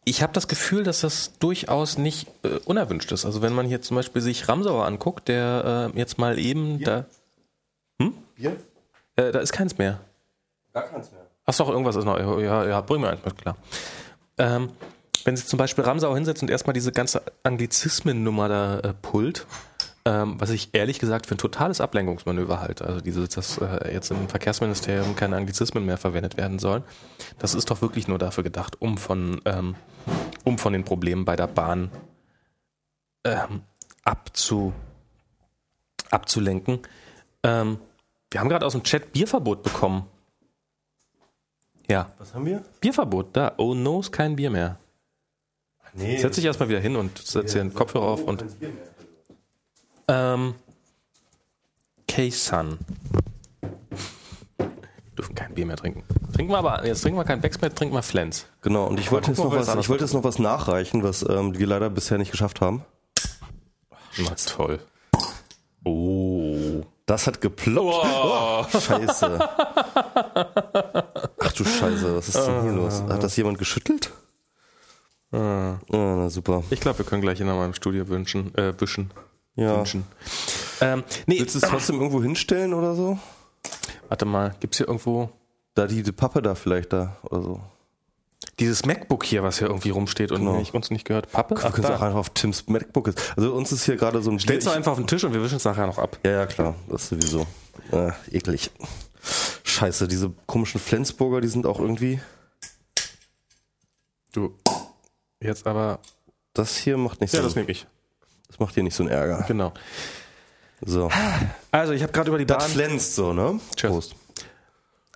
[0.05, 3.27] ich habe das Gefühl, dass das durchaus nicht äh, unerwünscht ist.
[3.27, 7.05] Also wenn man hier zum Beispiel sich Ramsauer anguckt, der äh, jetzt mal eben da,
[8.35, 8.57] Bier?
[9.17, 10.01] äh, da ist keins mehr.
[10.73, 11.27] Gar keins mehr.
[11.45, 12.19] Ach doch, irgendwas ist noch.
[12.41, 13.57] Ja, ja, bring mir eins mit, klar.
[14.39, 14.71] Ähm,
[15.25, 19.47] wenn sich zum Beispiel Ramsau hinsetzt und erstmal diese ganze Anglizismen-Nummer da äh, pullt,
[20.05, 22.87] ähm, was ich ehrlich gesagt für ein totales Ablenkungsmanöver halte.
[22.87, 26.83] Also diese, dass äh, jetzt im Verkehrsministerium keine Anglizismen mehr verwendet werden sollen.
[27.39, 29.75] Das ist doch wirklich nur dafür gedacht, um von, ähm,
[30.45, 31.91] um von den Problemen bei der Bahn
[33.25, 33.63] ähm,
[34.05, 34.73] abzu,
[36.11, 36.81] abzulenken.
[37.43, 37.79] Ähm,
[38.31, 40.07] wir haben gerade aus dem Chat Bierverbot bekommen.
[41.89, 42.13] Ja.
[42.19, 42.63] Was haben wir?
[42.81, 43.55] Bierverbot, da.
[43.59, 44.79] Oh no, ist kein Bier mehr.
[45.93, 46.19] Nee.
[46.19, 48.45] Setz dich erstmal wieder hin und setz dir den Kopfhörer auf und.
[50.09, 50.55] Ähm.
[52.09, 52.79] K-Sun.
[55.17, 56.03] Dürfen kein Bier mehr trinken.
[56.33, 58.47] Trinken wir aber, jetzt trinken wir kein Becks mehr, trinken wir Flens.
[58.63, 61.23] Genau, und ich wollte gucken, jetzt noch was, ich wollte jetzt noch was nachreichen, was
[61.29, 62.85] ähm, wir leider bisher nicht geschafft haben.
[64.19, 64.81] Na toll.
[65.85, 66.83] Oh.
[67.07, 68.07] Das hat geploppt.
[68.07, 69.39] Oh, scheiße.
[71.39, 73.03] Ach du Scheiße, was ist denn hier los?
[73.09, 74.13] Hat das jemand geschüttelt?
[75.33, 76.63] Ah, na super.
[76.71, 79.11] Ich glaube, wir können gleich in meinem Studio wünschen, äh, wischen.
[79.61, 79.77] Ja.
[79.79, 80.05] Wünschen.
[80.81, 83.19] Ähm, nee, Willst du es trotzdem irgendwo hinstellen oder so?
[84.09, 85.29] warte mal, gibt's hier irgendwo
[85.75, 87.61] Da die, die Pappe da vielleicht da oder so.
[88.59, 90.57] dieses MacBook hier, was hier irgendwie rumsteht und Genau.
[90.57, 91.31] nicht, uns nicht gehört?
[91.31, 91.55] Pappe?
[91.55, 93.07] Du Ach, kannst auch einfach auf Tims MacBook.
[93.09, 95.33] jetzt- Also uns ist hier gerade so ein Stellst du einfach auf den Tisch und
[95.35, 96.19] wir wischen es nachher noch ab.
[96.25, 96.75] Ja, ja, klar.
[96.89, 97.47] Das sowieso.
[97.93, 98.71] Äh, eklig.
[99.65, 102.21] Scheiße, diese komischen Flensburger, die sind auch irgendwie.
[104.33, 104.55] Du.
[105.41, 105.99] Jetzt aber.
[106.55, 107.47] Das hier macht nicht Ja, so.
[107.47, 107.87] das nehme ich.
[108.51, 109.45] Das macht hier nicht so einen Ärger.
[109.49, 109.73] Genau.
[110.85, 111.11] So.
[111.71, 112.71] Also, ich habe gerade über die Das Bahn.
[112.71, 113.61] flänzt so, ne?
[113.77, 113.93] Cheers.
[113.93, 114.15] Prost.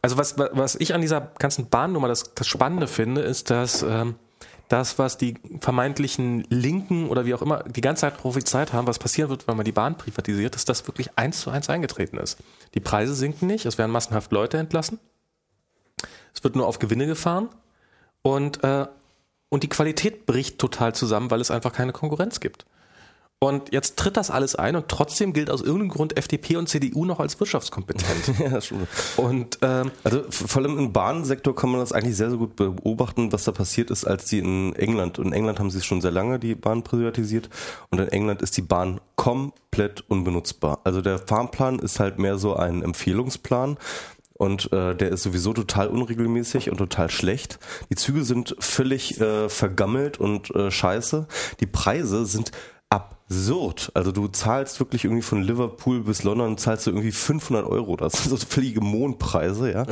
[0.02, 4.16] Also was, was ich an dieser ganzen Bahnnummer das, das Spannende finde, ist, dass ähm,
[4.68, 8.98] das, was die vermeintlichen Linken oder wie auch immer die ganze Zeit prophezeit haben, was
[8.98, 12.38] passieren wird, wenn man die Bahn privatisiert, dass das wirklich eins zu eins eingetreten ist.
[12.74, 14.98] Die Preise sinken nicht, es werden massenhaft Leute entlassen,
[16.34, 17.48] es wird nur auf Gewinne gefahren
[18.20, 18.86] und, äh,
[19.48, 22.66] und die Qualität bricht total zusammen, weil es einfach keine Konkurrenz gibt.
[23.44, 27.04] Und jetzt tritt das alles ein und trotzdem gilt aus irgendeinem Grund FDP und CDU
[27.04, 28.38] noch als wirtschaftskompetent.
[28.44, 28.88] Ja, stimmt.
[29.16, 33.32] Und ähm, Also vor allem im Bahnsektor kann man das eigentlich sehr, sehr gut beobachten,
[33.32, 36.10] was da passiert ist, als die in England, in England haben sie es schon sehr
[36.10, 37.50] lange, die Bahn privatisiert,
[37.90, 40.80] und in England ist die Bahn komplett unbenutzbar.
[40.84, 43.76] Also der Fahrplan ist halt mehr so ein Empfehlungsplan.
[44.36, 47.60] Und äh, der ist sowieso total unregelmäßig und total schlecht.
[47.88, 51.28] Die Züge sind völlig äh, vergammelt und äh, scheiße.
[51.60, 52.50] Die Preise sind
[52.94, 53.90] absurd.
[53.94, 57.96] Also du zahlst wirklich irgendwie von Liverpool bis London zahlst du irgendwie 500 Euro.
[57.96, 59.86] Das sind so völlige Mondpreise, ja.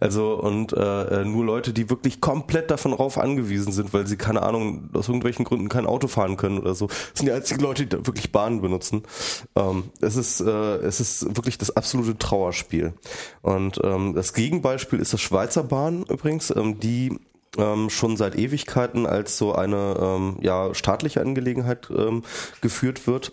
[0.00, 4.16] Also und äh, äh, nur Leute, die wirklich komplett davon rauf angewiesen sind, weil sie
[4.16, 7.86] keine Ahnung aus irgendwelchen Gründen kein Auto fahren können oder so, sind die einzigen Leute,
[7.86, 9.02] die da wirklich Bahnen benutzen.
[9.56, 12.94] Ähm, es ist äh, es ist wirklich das absolute Trauerspiel.
[13.42, 17.18] Und ähm, das Gegenbeispiel ist das Schweizer Bahn übrigens, ähm, die
[17.58, 22.22] ähm, schon seit Ewigkeiten als so eine ähm, ja, staatliche Angelegenheit ähm,
[22.60, 23.32] geführt wird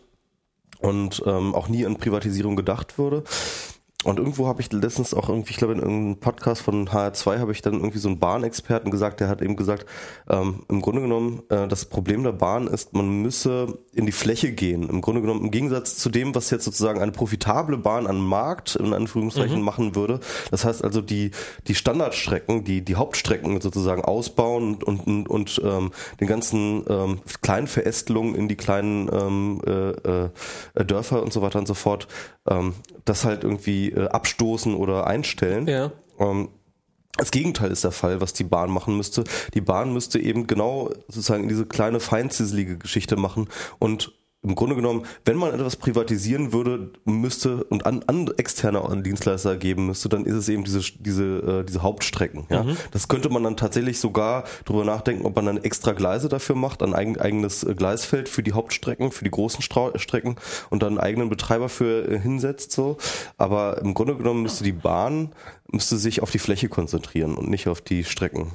[0.80, 3.24] und ähm, auch nie an Privatisierung gedacht wurde.
[4.04, 7.52] Und irgendwo habe ich letztens auch irgendwie, ich glaube in irgendeinem Podcast von HR2 habe
[7.52, 9.86] ich dann irgendwie so einen Bahnexperten gesagt, der hat eben gesagt,
[10.30, 14.52] ähm, im Grunde genommen, äh, das Problem der Bahn ist, man müsse in die Fläche
[14.52, 14.90] gehen.
[14.90, 18.76] Im Grunde genommen, im Gegensatz zu dem, was jetzt sozusagen eine profitable Bahn an Markt,
[18.76, 20.20] in Anführungszeichen, machen würde.
[20.52, 21.32] Das heißt also, die,
[21.68, 27.68] die Standardstrecken, die, die Hauptstrecken sozusagen ausbauen und, und, und ähm, den ganzen ähm, kleinen
[27.68, 30.26] Verästelungen in die kleinen ähm, äh,
[30.80, 32.08] äh, Dörfer und so weiter und so fort,
[32.50, 32.74] ähm,
[33.06, 35.68] das halt irgendwie äh, abstoßen oder einstellen.
[35.68, 35.92] Ja.
[36.20, 36.50] Ähm,
[37.18, 39.24] das Gegenteil ist der Fall, was die Bahn machen müsste.
[39.54, 44.14] Die Bahn müsste eben genau sozusagen diese kleine feinzisselige Geschichte machen und
[44.44, 49.88] im Grunde genommen, wenn man etwas privatisieren würde, müsste und an, an externe Dienstleister geben
[49.88, 52.46] müsste, dann ist es eben diese diese äh, diese Hauptstrecken.
[52.50, 56.56] Ja, das könnte man dann tatsächlich sogar drüber nachdenken, ob man dann extra Gleise dafür
[56.56, 60.36] macht, ein eigen, eigenes äh, Gleisfeld für die Hauptstrecken, für die großen Stra Strecken
[60.70, 62.98] und dann einen eigenen Betreiber für äh, hinsetzt so.
[63.38, 65.32] Aber im Grunde genommen müsste die Bahn
[65.72, 68.52] müsste sich auf die Fläche konzentrieren und nicht auf die Strecken.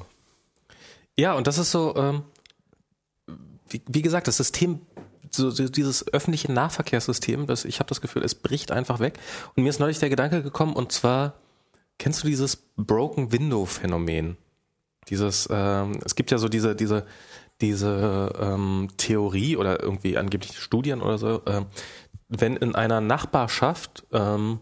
[1.17, 2.23] Ja, und das ist so, ähm,
[3.67, 4.79] wie, wie gesagt, das System,
[5.31, 9.19] so, so dieses öffentliche Nahverkehrssystem, das, ich habe das Gefühl, es bricht einfach weg.
[9.55, 11.33] Und mir ist neulich der Gedanke gekommen, und zwar,
[11.97, 14.37] kennst du dieses Broken Window Phänomen?
[15.09, 17.05] Dieses, ähm, es gibt ja so diese, diese,
[17.61, 21.65] diese ähm, Theorie oder irgendwie angeblich Studien oder so, ähm,
[22.27, 24.59] wenn in einer Nachbarschaft ähm,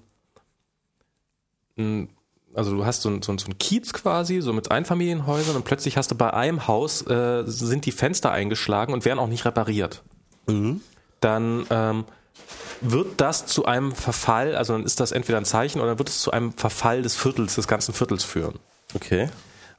[1.77, 2.09] ein
[2.57, 5.95] also du hast so ein, so, so ein Kiez quasi, so mit Einfamilienhäusern und plötzlich
[5.95, 10.03] hast du bei einem Haus, äh, sind die Fenster eingeschlagen und werden auch nicht repariert.
[11.21, 12.05] Dann ähm,
[12.81, 16.21] wird das zu einem Verfall, also dann ist das entweder ein Zeichen oder wird es
[16.21, 18.59] zu einem Verfall des Viertels, des ganzen Viertels führen.
[18.93, 19.29] Okay.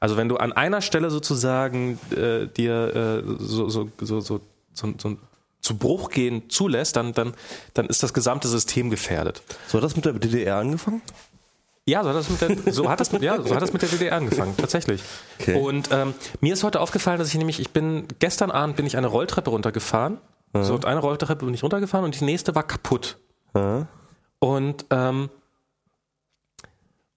[0.00, 4.40] Also wenn du an einer Stelle sozusagen äh, dir äh, so, so, so, so,
[4.72, 5.16] so, so
[5.60, 7.34] zu Bruch gehen zulässt, dann, dann,
[7.74, 9.42] dann ist das gesamte System gefährdet.
[9.66, 11.02] So hat das mit der DDR angefangen?
[11.84, 13.82] Ja, so hat das mit der, so hat das mit, ja, so hat das mit
[13.82, 15.02] der DDR angefangen, tatsächlich.
[15.40, 15.58] Okay.
[15.58, 18.96] Und ähm, mir ist heute aufgefallen, dass ich nämlich, ich bin, gestern Abend bin ich
[18.96, 20.18] eine Rolltreppe runtergefahren.
[20.54, 23.18] So, und eine Rolltreppe bin ich runtergefahren und die nächste war kaputt.
[23.54, 23.86] Ja.
[24.38, 25.30] Und, ähm,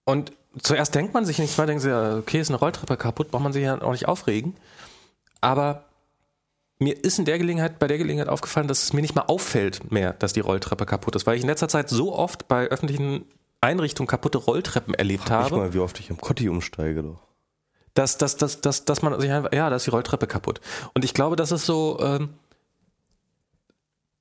[0.06, 3.44] und zuerst denkt man sich nichts, mal denkt ja, okay, ist eine Rolltreppe kaputt, braucht
[3.44, 4.56] man sich ja auch nicht aufregen.
[5.40, 5.86] Aber
[6.80, 9.92] mir ist in der Gelegenheit, bei der Gelegenheit aufgefallen, dass es mir nicht mal auffällt
[9.92, 13.26] mehr, dass die Rolltreppe kaputt ist, weil ich in letzter Zeit so oft bei öffentlichen
[13.62, 17.04] Einrichtungen kaputte Rolltreppen erlebt Frag habe, mich mal, wie oft ich am Kotti umsteige.
[17.04, 17.20] Doch.
[17.94, 20.60] dass, dass, dass, dass, dass man sich einfach, ja, da ist die Rolltreppe kaputt.
[20.96, 22.30] Und ich glaube, das ist so, ähm,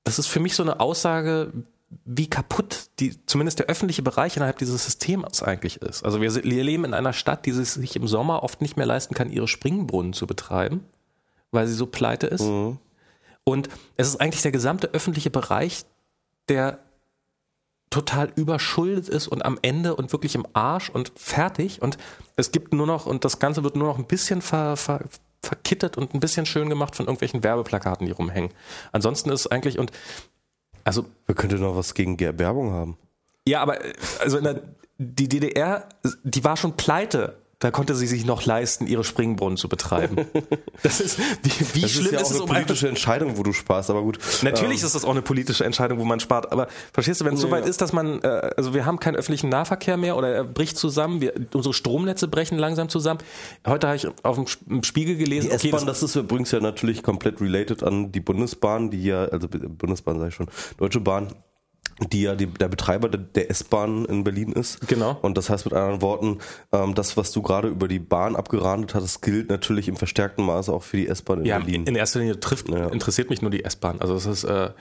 [0.03, 1.51] das ist für mich so eine Aussage,
[2.05, 6.03] wie kaputt die, zumindest der öffentliche Bereich innerhalb dieses Systems eigentlich ist.
[6.03, 9.13] Also wir, wir leben in einer Stadt, die sich im Sommer oft nicht mehr leisten
[9.13, 10.85] kann, ihre Springbrunnen zu betreiben,
[11.51, 12.43] weil sie so pleite ist.
[12.43, 12.77] Mhm.
[13.43, 15.83] Und es ist eigentlich der gesamte öffentliche Bereich,
[16.47, 16.79] der
[17.89, 21.81] total überschuldet ist und am Ende und wirklich im Arsch und fertig.
[21.81, 21.97] Und
[22.37, 25.01] es gibt nur noch, und das Ganze wird nur noch ein bisschen ver, ver,
[25.43, 28.51] verkittet und ein bisschen schön gemacht von irgendwelchen Werbeplakaten, die rumhängen.
[28.91, 29.91] Ansonsten ist eigentlich, und
[30.83, 32.97] also Wer könnte noch was gegen Werbung haben?
[33.47, 34.61] ja, aber äh, also in der,
[34.97, 35.89] die DDR,
[36.23, 37.40] die war schon pleite.
[37.61, 40.25] Da konnte sie sich noch leisten, ihre Springbrunnen zu betreiben.
[40.83, 43.37] Das ist, wie, wie Das schlimm ist ja ist, auch es eine um politische Entscheidung,
[43.37, 44.17] wo du sparst, aber gut.
[44.41, 46.51] Natürlich Ähm, ist das auch eine politische Entscheidung, wo man spart.
[46.51, 47.53] Aber verstehst du, wenn es so Ja.
[47.53, 50.75] weit ist, dass man, äh, also wir haben keinen öffentlichen Nahverkehr mehr oder er bricht
[50.77, 53.19] zusammen, wir, unsere Stromnetze brechen langsam zusammen.
[53.67, 56.59] Heute habe ich auf dem Spiegel gelesen, Die okay, S-Bahn, das, das ist übrigens ja
[56.61, 60.47] natürlich komplett related an die Bundesbahn, die ja, also Bundesbahn sage ich schon,
[60.77, 61.27] Deutsche Bahn,
[62.09, 64.87] die ja die, der Betreiber der, S-Bahn in Berlin ist.
[64.87, 65.17] Genau.
[65.21, 66.39] Und das heißt mit anderen Worten,
[66.71, 70.71] ähm, das, was du gerade über die Bahn abgerandet hattest, gilt natürlich im verstärkten Maße
[70.73, 71.85] auch für die S-Bahn in ja, Berlin.
[71.85, 72.87] in erster Linie trifft, Ja.
[72.87, 74.01] interessiert mich nur die S-Bahn.
[74.01, 74.71] Also das ist, äh,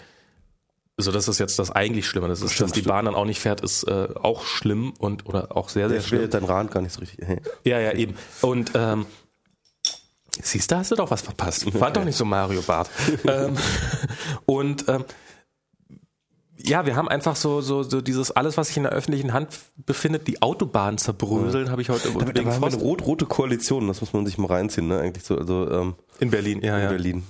[0.96, 2.28] also das ist jetzt das eigentlich Schlimme.
[2.28, 5.56] Das ist, dass die Bahn dann auch nicht fährt, ist äh, auch schlimm und oder
[5.56, 6.30] auch sehr, sehr Der schlimm.
[6.30, 7.26] dein Rand gar nicht so richtig.
[7.26, 7.40] Hey.
[7.64, 8.14] Ja, ja, eben.
[8.42, 9.06] Und ähm,
[10.42, 11.78] siehst du, hast du doch was verpasst.
[11.80, 12.90] War doch nicht so Mario Bart.
[13.26, 13.56] ähm,
[14.46, 15.04] und ähm,
[16.64, 19.48] ja, wir haben einfach so, so, so dieses alles, was sich in der öffentlichen Hand
[19.76, 23.88] befindet, die Autobahnen zerbröseln, habe ich heute Da, da wegen haben wir eine rot-rote Koalition,
[23.88, 25.00] das muss man sich mal reinziehen, ne?
[25.00, 26.60] Eigentlich so, also ähm, in Berlin.
[26.62, 26.88] Ja, in ja.
[26.90, 27.22] Berlin.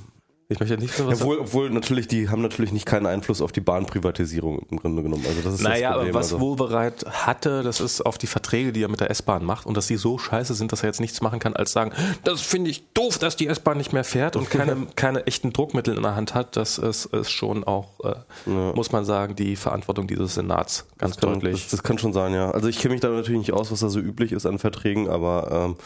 [0.51, 3.53] Ich möchte nicht so was Obwohl, obwohl natürlich, die haben natürlich nicht keinen Einfluss auf
[3.53, 5.25] die Bahnprivatisierung im Grunde genommen.
[5.25, 6.11] Also das ist Naja, das Problem.
[6.11, 6.41] aber was also.
[6.41, 9.87] Wohlbereit hatte, das ist auf die Verträge, die er mit der S-Bahn macht und dass
[9.87, 11.93] die so scheiße sind, dass er jetzt nichts machen kann, als sagen,
[12.25, 15.97] das finde ich doof, dass die S-Bahn nicht mehr fährt und keine, keine echten Druckmittel
[15.97, 16.57] in der Hand hat.
[16.57, 21.21] Das ist, ist schon auch, äh, muss man sagen, die Verantwortung dieses Senats ganz Das
[21.21, 21.63] kann, deutlich.
[21.63, 22.51] Das, das kann schon sein, ja.
[22.51, 25.09] Also ich kenne mich da natürlich nicht aus, was da so üblich ist an Verträgen,
[25.09, 25.77] aber ähm,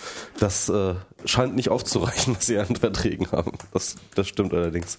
[0.40, 0.94] das äh,
[1.26, 3.52] scheint nicht aufzureichen, was sie an Verträgen haben.
[3.74, 4.98] Das, das stimmt allerdings.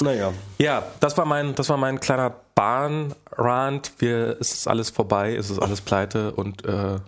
[0.00, 0.32] Naja.
[0.58, 3.92] Ja, das war mein, das war mein kleiner Bahnrand.
[3.98, 6.98] Wir, es ist alles vorbei, es ist alles pleite und äh,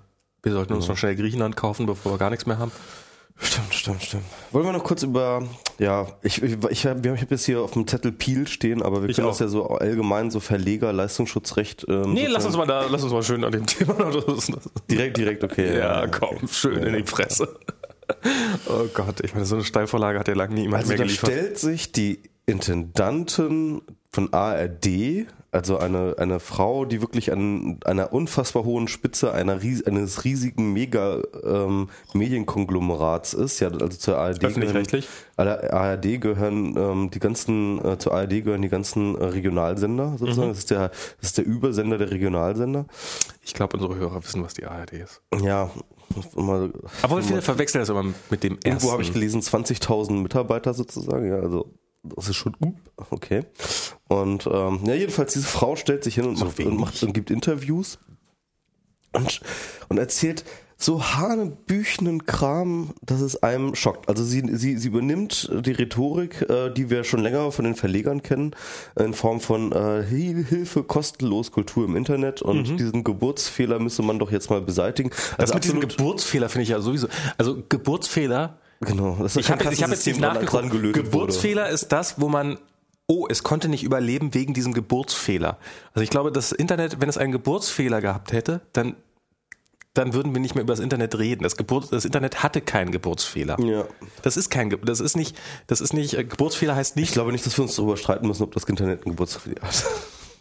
[0.42, 2.70] wir sollten uns noch schnell Griechenland kaufen, bevor wir gar nichts mehr haben.
[3.36, 4.22] Stimmt, stimmt, stimmt.
[4.52, 5.42] Wollen wir noch kurz über,
[5.80, 9.08] ja, ich, ich, ich habe hab jetzt hier auf dem Zettel Peel stehen, aber wir
[9.08, 9.32] Ich können auch.
[9.32, 11.84] das ja so allgemein, so Verleger, Leistungsschutzrecht.
[11.88, 13.94] Ähm, Nee, lass uns mal da, lass uns mal schön an dem Thema
[14.88, 15.78] Direkt, direkt, okay.
[15.78, 17.58] Ja, komm, schön in die Fresse.
[18.66, 21.30] Oh Gott, ich meine, so eine Steilvorlage hat ja lange niemand Also mehr da geliefert.
[21.30, 28.64] stellt sich die Intendantin von ARD, also eine, eine Frau, die wirklich an einer unfassbar
[28.64, 35.08] hohen Spitze einer, eines riesigen Mega ähm, Medienkonglomerats ist, ja, also zur ARD gehören, Öffentlich-rechtlich?
[35.36, 40.48] Aller ARD gehören ähm, die ganzen, äh, zur ARD gehören die ganzen äh, Regionalsender sozusagen.
[40.48, 42.86] Das ist der, das ist der Übersender der Regionalsender.
[43.42, 45.22] Ich glaube, unsere Hörer wissen, was die ARD ist.
[45.42, 45.70] Ja,
[46.34, 46.72] mal,
[47.02, 48.68] Aber viele verwechseln das immer mit dem ersten.
[48.68, 51.72] Irgendwo habe ich gelesen, 20.000 Mitarbeiter sozusagen, ja, also
[52.05, 52.56] das ist schon
[53.10, 53.44] okay.
[54.09, 57.12] Und ähm, ja, jedenfalls diese Frau stellt sich hin und, So macht, und macht und
[57.12, 57.98] gibt Interviews
[59.12, 59.40] und,
[59.89, 60.44] und erzählt
[60.76, 64.09] so hanebüchenen Kram, dass es einem schockt.
[64.09, 68.22] Also sie, sie, sie übernimmt die Rhetorik, äh, die wir schon länger von den Verlegern
[68.22, 68.56] kennen,
[68.98, 74.18] in Form von äh, Hil- Hilfe, kostenlos Kultur im Internet und diesen Geburtsfehler müsse man
[74.18, 75.10] doch jetzt mal beseitigen.
[75.10, 75.14] Mhm.
[75.39, 77.06] das Also mit diesem Geburtsfehler finde ich ja sowieso.
[77.39, 80.70] Also Geburtsfehler, Genau, das ich habe ich hab jetzt nicht nachgeguckt.
[80.93, 82.59] Geburtsfehler ist das, wo man
[83.06, 85.59] Oh, es konnte nicht überleben wegen diesem Geburtsfehler.
[85.93, 88.97] Also ich glaube, das Internet, wenn es einen Geburtsfehler gehabt hätte, dann,
[89.93, 91.43] dann würden wir nicht mehr über das Internet reden.
[91.43, 93.59] Das, Geburt, das Internet hatte keinen Geburtsfehler.
[93.59, 93.70] wurde.
[93.70, 93.85] Ja.
[94.23, 95.36] Das ist kein, das ist nicht,
[95.66, 98.27] das ist nicht, äh, Geburtsfehler heißt Ich nicht, glaube nicht, dass wir uns darüber streiten
[98.27, 99.85] müssen, ob das Internet ein Geburtstag hat.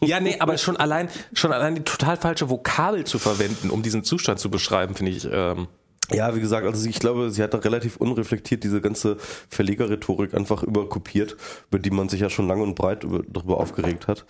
[0.00, 4.04] ja, nee, aber schon allein, schon allein die total falsche Vokabel zu verwenden, um diesen
[4.04, 5.68] Zustand zu beschreiben, finde ich, ähm,
[6.12, 9.16] Ja, wie gesagt, also ich glaube, sie hat da relativ unreflektiert diese ganze
[9.48, 11.36] Verlegerrhetorik einfach überkopiert,
[11.70, 14.26] über die man sich ja schon lang und breit über, darüber aufgeregt hat.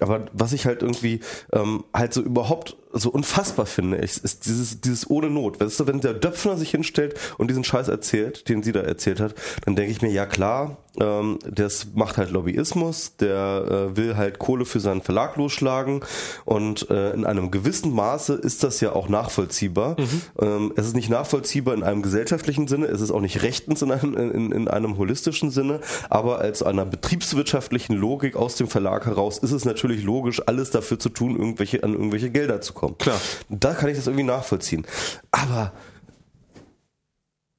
[0.00, 1.20] Aber was ich halt irgendwie
[1.52, 5.60] ähm, halt so überhaupt so unfassbar finde, ist, ist dieses, dieses ohne Not.
[5.60, 9.20] Weißt du, wenn der Döpfner sich hinstellt und diesen Scheiß erzählt, den sie da erzählt
[9.20, 9.34] hat,
[9.64, 14.38] dann denke ich mir, ja klar, ähm, das macht halt Lobbyismus, der äh, will halt
[14.38, 16.00] Kohle für seinen Verlag losschlagen
[16.44, 19.96] und äh, in einem gewissen Maße ist das ja auch nachvollziehbar.
[19.98, 20.22] Mhm.
[20.40, 23.90] Ähm, es ist nicht nachvollziehbar in einem gesellschaftlichen Sinne, es ist auch nicht rechtens in
[23.90, 25.80] einem, in, in einem holistischen Sinne,
[26.10, 30.98] aber als einer betriebswirtschaftlichen Logik aus dem Verlag heraus ist es natürlich logisch, alles dafür
[30.98, 32.83] zu tun, irgendwelche, an irgendwelche Gelder zu kommen.
[32.92, 33.20] Klar.
[33.48, 34.86] Da kann ich das irgendwie nachvollziehen.
[35.30, 35.72] Aber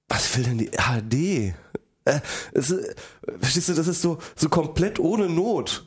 [0.08, 1.14] was will denn die ARD?
[2.06, 2.20] Äh,
[2.54, 2.74] es,
[3.40, 5.86] verstehst du, das ist so, so komplett ohne Not.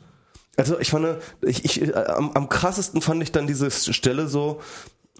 [0.57, 4.59] Also ich fand, ich, ich, äh, am, am krassesten fand ich dann diese Stelle so,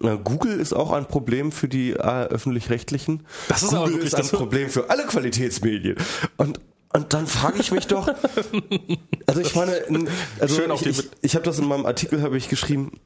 [0.02, 3.26] äh, Google ist auch ein Problem für die äh, öffentlich-rechtlichen.
[3.48, 5.96] Das ist Google aber wirklich ist ein Problem für alle Qualitätsmedien.
[6.36, 6.60] Und
[6.92, 8.08] und dann frage ich mich doch,
[9.26, 9.80] also ich meine,
[10.40, 12.98] also Schön ich, ich, ich habe das in meinem Artikel habe ich geschrieben,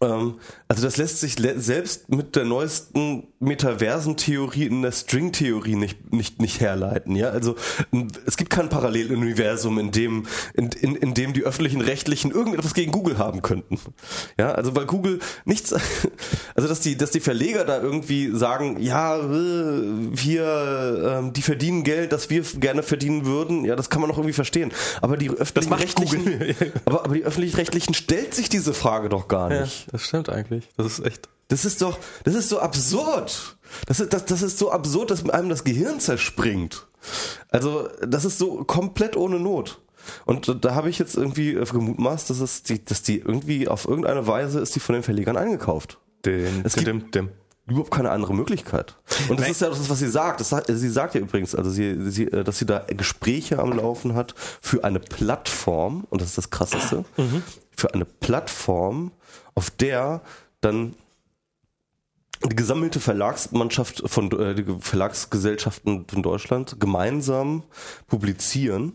[0.00, 6.60] also das lässt sich selbst mit der neuesten Metaversentheorie in der Stringtheorie nicht, nicht, nicht
[6.60, 7.16] herleiten.
[7.16, 7.54] Ja, also
[8.24, 12.92] es gibt kein Paralleluniversum, in dem, in, in, in dem die öffentlichen Rechtlichen irgendetwas gegen
[12.92, 13.78] Google haben könnten.
[14.38, 15.74] Ja, also weil Google nichts,
[16.54, 21.84] also dass die, dass die Verleger da irgendwie sagen, ja, äh, wir, ähm, die verdienen
[21.84, 24.72] Geld, das wir gerne verdienen würden, ja, das kann man noch irgendwie verstehen.
[25.02, 26.56] Aber die öffentlichen macht Rechtlichen, Google.
[26.86, 29.89] aber, aber die öffentlich-rechtlichen stellt sich diese Frage doch gar Ja, nicht.
[29.90, 30.68] Das stimmt eigentlich.
[30.76, 31.28] Das ist echt.
[31.48, 33.56] Das ist doch, das ist so absurd.
[33.86, 36.86] Das ist, das, das ist so absurd, dass einem das Gehirn zerspringt.
[37.48, 39.80] Also, das ist so komplett ohne Not.
[40.26, 44.26] Und da habe ich jetzt irgendwie gemutmaßt, dass es die, dass die irgendwie auf irgendeine
[44.26, 45.98] Weise ist die von den Verlegern eingekauft.
[46.24, 47.28] Dim, Es gibt- dim, dim.
[47.66, 48.96] Überhaupt keine andere Möglichkeit.
[49.28, 49.50] Und das Nein.
[49.52, 50.40] ist ja das, was sie sagt.
[50.40, 54.14] Das, sie sagt ja übrigens, also sie, sie, äh, dass sie da Gespräche am Laufen
[54.14, 57.04] hat für eine Plattform, und das ist das Krasseste,
[57.76, 59.12] für eine Plattform,
[59.60, 60.22] auf der
[60.62, 60.94] dann
[62.48, 67.64] die gesammelte Verlagsmannschaft von äh, Verlagsgesellschaften von Deutschland gemeinsam
[68.06, 68.94] publizieren,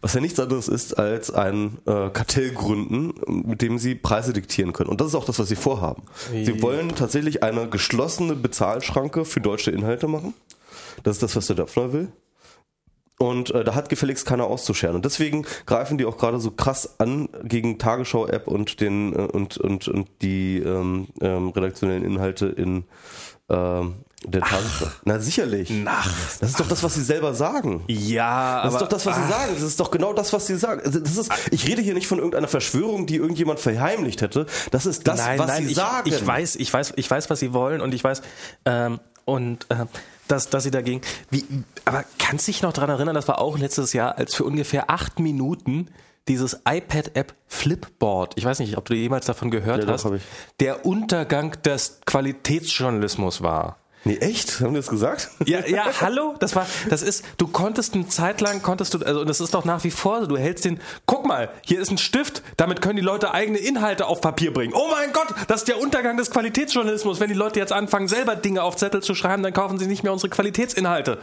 [0.00, 3.14] was ja nichts anderes ist als ein äh, Kartell gründen,
[3.46, 4.90] mit dem sie Preise diktieren können.
[4.90, 6.02] Und das ist auch das, was sie vorhaben.
[6.32, 10.34] Sie wollen tatsächlich eine geschlossene Bezahlschranke für deutsche Inhalte machen.
[11.04, 12.08] Das ist das, was der Döpfner will.
[13.18, 14.96] Und äh, da hat gefälligst keiner auszuscheren.
[14.96, 19.56] Und deswegen greifen die auch gerade so krass an gegen Tagesschau-App und den äh, und,
[19.56, 22.84] und, und die ähm, ähm, redaktionellen Inhalte in
[23.48, 23.94] ähm,
[24.26, 24.86] der Tagesschau.
[25.04, 25.72] Na sicherlich.
[25.84, 26.10] Ach.
[26.40, 27.84] Das ist doch das, was sie selber sagen.
[27.88, 29.52] Ja, Das ist doch das, was sie sagen.
[29.54, 30.80] Das ist doch genau das, was sie sagen.
[30.84, 34.46] Also Das ist, ich rede hier nicht von irgendeiner Verschwörung, die irgendjemand verheimlicht hätte.
[34.70, 36.08] Das ist das, nein, was nein, sie ich, sagen.
[36.08, 38.22] ich weiß, ich weiß, ich weiß, was sie wollen und ich weiß
[38.64, 39.86] ähm, und äh,
[40.28, 41.00] dass, dass sie dagegen.
[41.30, 41.44] Wie,
[41.84, 43.14] aber kannst dich noch dran erinnern?
[43.14, 45.88] Das war auch letztes Jahr, als für ungefähr acht Minuten
[46.28, 48.34] dieses iPad-App Flipboard.
[48.36, 50.06] Ich weiß nicht, ob du jemals davon gehört Ja, hast.
[50.60, 53.78] Der Untergang des Qualitätsjournalismus war.
[54.04, 54.60] Nee, echt?
[54.60, 55.30] Haben die das gesagt?
[55.46, 59.24] Ja, ja, hallo, das war, das ist, du konntest eine Zeit lang, konntest du, also
[59.24, 61.96] das ist doch nach wie vor so, du hältst den, guck mal, hier ist ein
[61.96, 64.74] Stift, damit können die Leute eigene Inhalte auf Papier bringen.
[64.74, 67.18] Oh mein Gott, das ist der Untergang des Qualitätsjournalismus.
[67.18, 70.02] Wenn die Leute jetzt anfangen, selber Dinge auf Zettel zu schreiben, dann kaufen sie nicht
[70.02, 71.18] mehr unsere Qualitätsinhalte.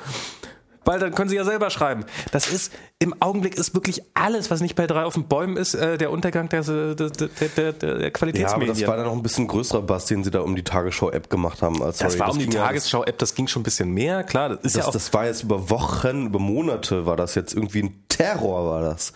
[0.84, 2.06] Weil dann können sie ja selber schreiben.
[2.32, 5.76] Das ist, im Augenblick ist wirklich alles, was nicht bei drei auf den Bäumen ist,
[5.76, 8.68] äh, der Untergang der, der, der, der, der Ja, aber Qualitätsmedien.
[8.80, 11.62] das war dann noch ein bisschen größerer Bass, den sie da um die Tagesschau-App gemacht
[11.62, 11.82] haben.
[11.84, 14.50] Also, das sorry, war um die ja- Tagesschau-App, das ging schon ein bisschen mehr, klar.
[14.50, 17.54] Das ist ja Das, auch das war jetzt über Wochen, über Monate war das jetzt
[17.54, 19.14] irgendwie ein Terror, war das.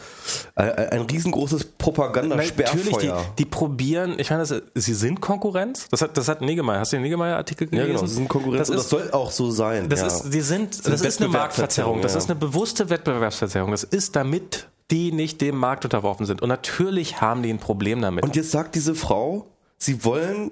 [0.55, 3.25] Ein, ein riesengroßes Natürlich, die, Propagandasperrfeuer.
[3.37, 5.87] die probieren, ich meine, das, sie sind Konkurrenz.
[5.91, 6.79] Das hat, das hat Niggemeier.
[6.79, 7.95] Hast du den Niggemeier-Artikel Ja, gelesen?
[7.95, 9.89] genau, sie sind Konkurrenz Das und das soll auch so sein.
[9.89, 10.07] das ja.
[10.07, 12.01] ist, die sind, sind das ist eine Marktverzerrung.
[12.01, 12.19] Das ja.
[12.19, 13.71] ist eine bewusste Wettbewerbsverzerrung.
[13.71, 16.41] Das ist damit die nicht dem Markt unterworfen sind.
[16.41, 18.23] Und natürlich haben die ein Problem damit.
[18.23, 20.51] Und jetzt sagt diese Frau, sie wollen,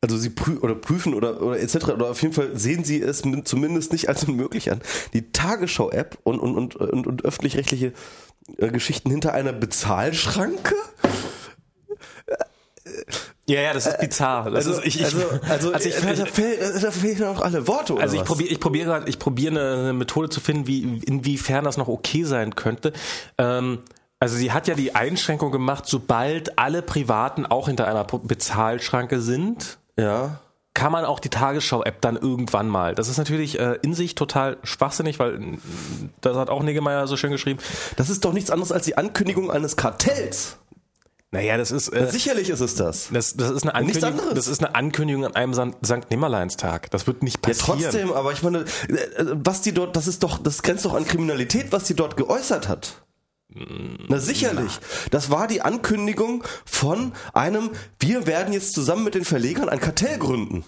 [0.00, 1.88] also sie prü oder prüfen oder, oder etc.
[1.88, 4.80] oder auf jeden Fall sehen sie es min- zumindest nicht als unmöglich an,
[5.12, 7.92] die Tagesschau-App und, und, und, und, und öffentlich-rechtliche
[8.56, 10.74] äh, Geschichten hinter einer Bezahlschranke?
[13.50, 14.50] Ja, ja, das ist bizarr.
[14.50, 15.18] Das ist, ich, ich, also,
[15.48, 18.48] also, also ich, äh, da, fehlen, da fehlen auch alle Worte, oder Also ich probiere
[18.50, 22.54] ich probiere gerade- ich probiere eine, Methode zu finden, wie inwiefern das noch okay sein
[22.54, 22.92] könnte.
[23.38, 23.80] Ähm,
[24.18, 29.78] also sie hat ja die Einschränkung gemacht, sobald alle Privaten auch hinter einer Bezahlschranke sind,
[29.98, 30.40] Ja.
[30.74, 32.94] kann man auch die Tagesschau-App dann irgendwann mal.
[32.94, 35.58] Das ist natürlich äh, in sich total schwachsinnig, weil äh,
[36.20, 37.60] das hat auch Niggemeier so schön geschrieben.
[37.96, 40.56] Das ist doch nichts anderes als die Ankündigung eines Kartells.
[41.32, 43.08] Naja, das ist äh, Sicherlich ist es das.
[43.12, 44.08] das, das ist eine Nichts Ankündigung.
[44.30, 44.34] anderes.
[44.34, 46.90] Das ist eine Ankündigung an einem Sankt Nimmerleinstag.
[46.90, 47.80] Das wird nicht Ja, passieren.
[47.82, 48.64] trotzdem, aber ich meine, äh,
[49.44, 52.68] was die dort, das ist doch, das grenzt doch an Kriminalität, was die dort geäußert
[52.68, 53.02] hat.
[54.08, 54.78] Na sicherlich.
[55.10, 60.18] Das war die Ankündigung von einem, wir werden jetzt zusammen mit den Verlegern ein Kartell
[60.18, 60.64] gründen.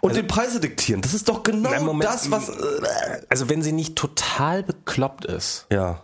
[0.00, 1.00] Und den Preise diktieren.
[1.02, 2.10] Das ist doch genau Na, Moment.
[2.10, 2.48] das, was.
[2.48, 2.52] Äh,
[3.28, 5.66] Also wenn sie nicht total bekloppt ist.
[5.70, 6.02] ja.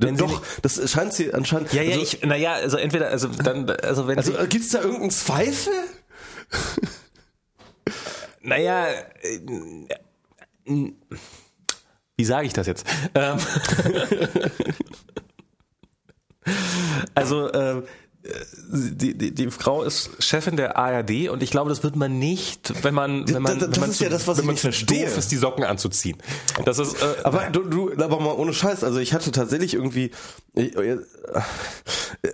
[0.00, 1.72] Wenn doch, das scheint sie anscheinend.
[1.72, 4.80] Ja, ja, also, ich, naja, also entweder, also dann, also wenn Also äh, gibt's da
[4.80, 5.72] irgendeinen Zweifel?
[8.42, 8.86] naja,
[9.22, 9.40] äh,
[10.66, 10.92] äh,
[12.16, 12.86] wie sage ich das jetzt?
[13.14, 13.38] Ähm,
[17.14, 17.84] also, ähm,
[18.72, 22.84] die, die, die Frau ist Chefin der ARD und ich glaube, das wird man nicht,
[22.84, 24.62] wenn man, wenn man, Das- das wenn man ist ja das, was wenn man zu
[24.62, 25.06] verstehe.
[25.06, 26.18] doof ist, die Socken anzuziehen.
[26.66, 30.10] Das ist, äh, Aber du, du, aber mal ohne Scheiß, also ich hatte tatsächlich irgendwie,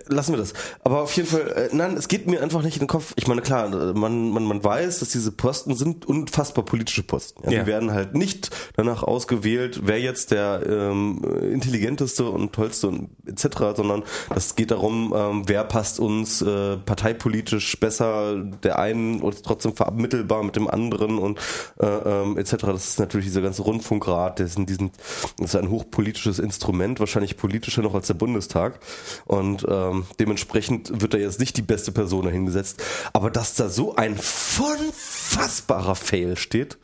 [0.07, 0.53] lassen wir das.
[0.83, 3.13] Aber auf jeden Fall, äh, nein, es geht mir einfach nicht in den Kopf.
[3.15, 7.43] Ich meine, klar, äh, man, man, man weiß, dass diese Posten sind unfassbar politische Posten.
[7.45, 7.63] Ja, Ja.
[7.63, 13.75] Die werden halt nicht danach ausgewählt, wer jetzt der ähm, intelligenteste und tollste und etc.,
[13.75, 14.03] sondern
[14.33, 20.43] das geht darum, ähm, wer passt uns äh, parteipolitisch besser, der einen und trotzdem vermittelbar
[20.43, 21.39] mit dem anderen und
[21.79, 22.55] äh, ähm, etc.
[22.57, 24.91] Das ist natürlich dieser ganze Rundfunkrat, das ist, in diesen,
[25.37, 28.79] das ist ein hochpolitisches Instrument, wahrscheinlich politischer noch als der Bundestag.
[29.25, 32.83] Und ähm, dementsprechend wird da jetzt nicht die beste Person dahingesetzt.
[33.13, 36.77] Aber dass da so ein unfassbarer Fail steht,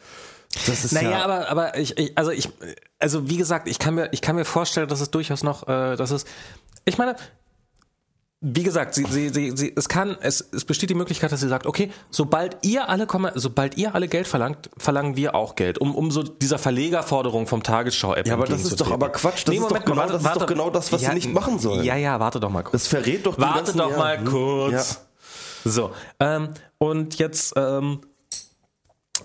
[0.67, 1.23] das ist Naja, ja...
[1.23, 2.49] aber, aber ich, ich, also ich,
[2.99, 5.95] also wie gesagt, ich kann mir, ich kann mir vorstellen, dass es durchaus noch, äh,
[5.95, 6.25] dass es,
[6.85, 7.15] ich meine,
[8.45, 11.47] wie gesagt, sie, sie, sie, sie, es kann, es, es besteht die Möglichkeit, dass sie
[11.47, 15.77] sagt, okay, sobald ihr alle kommen, sobald ihr alle Geld verlangt, verlangen wir auch Geld,
[15.77, 18.27] um, um so dieser Verlegerforderung vom Tagesschau-App.
[18.27, 19.47] Ja, aber das ist doch aber Quatsch.
[19.47, 21.85] Das ist doch genau- das ist doch genau das, was sie nicht machen sollen.
[21.85, 22.83] Ja, ja, warte doch mal kurz.
[22.83, 24.99] das verrät doch die Warte doch ja, mal hm, kurz.
[25.63, 28.01] So, ähm, und jetzt, ähm,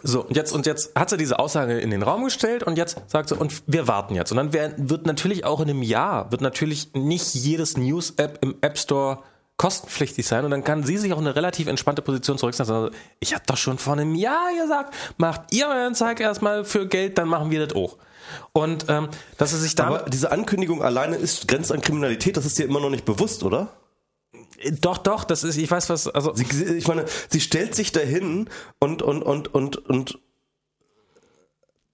[0.02, 2.98] so, und jetzt, und jetzt hat sie diese Aussage in den Raum gestellt und jetzt
[3.06, 4.30] sagt sie, und wir warten jetzt.
[4.30, 8.78] Und dann wird natürlich auch in einem Jahr, wird natürlich nicht jedes News-App im App
[8.78, 9.20] Store
[9.56, 12.74] kostenpflichtig sein und dann kann sie sich auch in eine relativ entspannte Position zurücksetzen.
[12.74, 16.86] Also, ich habe doch schon vor einem Jahr gesagt, macht ihr euren Zeig erstmal für
[16.86, 17.96] Geld, dann machen wir das auch.
[18.52, 22.46] Und ähm, dass sie sich damit Aber diese Ankündigung alleine ist grenzt an Kriminalität, das
[22.46, 23.68] ist dir immer noch nicht bewusst, oder?
[24.80, 26.44] Doch, doch, das ist, ich weiß was, also Sie,
[26.76, 28.48] ich meine, sie stellt sich dahin
[28.80, 30.18] und und und und und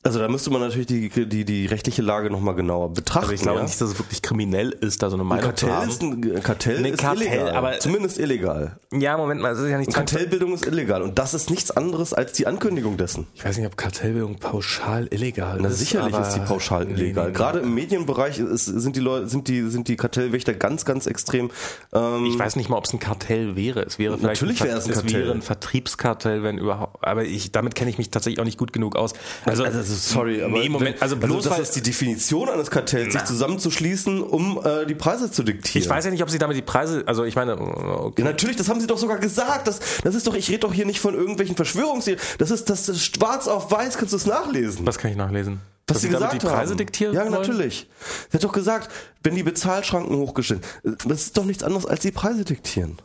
[0.05, 3.25] also da müsste man natürlich die die die rechtliche Lage noch mal genauer betrachten.
[3.25, 3.65] Also ich glaube ja?
[3.65, 5.89] nicht, dass es wirklich kriminell ist, da so eine Meinung zu Kartell haben.
[5.89, 8.79] ist ein Kartell Nee, ist Kartell, illegal, aber- zumindest illegal.
[8.93, 12.13] ja, Moment mal, es ist ja nicht Kartellbildung ist illegal und das ist nichts anderes
[12.15, 13.27] als die Ankündigung dessen.
[13.35, 15.79] Ich weiß nicht, ob Kartellbildung pauschal illegal Na ist.
[15.79, 17.25] sicherlich aber- ist die pauschal illegal.
[17.25, 17.37] nee, nee.
[17.37, 21.51] Gerade im Medienbereich ist, sind die Leute, sind die, sind die Kartellwächter ganz, ganz extrem.
[21.93, 23.81] Ähm, Ich weiß nicht mal, ob es ein Kartell wäre.
[23.83, 25.23] Es wäre vielleicht Natürlich ein, wäre es ein es Kartell.
[25.23, 27.05] wäre ein Vertriebskartell, wenn überhaupt.
[27.07, 29.13] Aber ich, damit kenne ich mich tatsächlich auch nicht gut genug aus.
[29.47, 33.13] Also, also sorry, aber nee, Moment, also bloß das weil, ist die Definition eines Kartells,
[33.13, 35.83] sich zusammenzuschließen, um äh, die Preise zu diktieren.
[35.83, 38.23] ich weiß ja nicht, ob sie damit die Preise, also ich meine, okay.
[38.23, 39.67] Ja, natürlich, das haben sie doch sogar gesagt.
[39.69, 42.23] Das, das ist doch, ich rede doch hier nicht von irgendwelchen Verschwörungstheorien.
[42.39, 44.87] Das ist, das ist schwarz auf weiß, kannst du es nachlesen.
[44.87, 45.61] was kann ich nachlesen?
[45.87, 46.79] Was Dass sie gesagt die Preise haben.
[46.79, 47.33] diktieren Ja, wollen?
[47.33, 47.89] natürlich.
[48.31, 48.91] Sie hat doch gesagt,
[49.23, 52.99] wenn die Bezahlschranken hochgestellt, das ist doch nichts anderes als die Preise diktieren.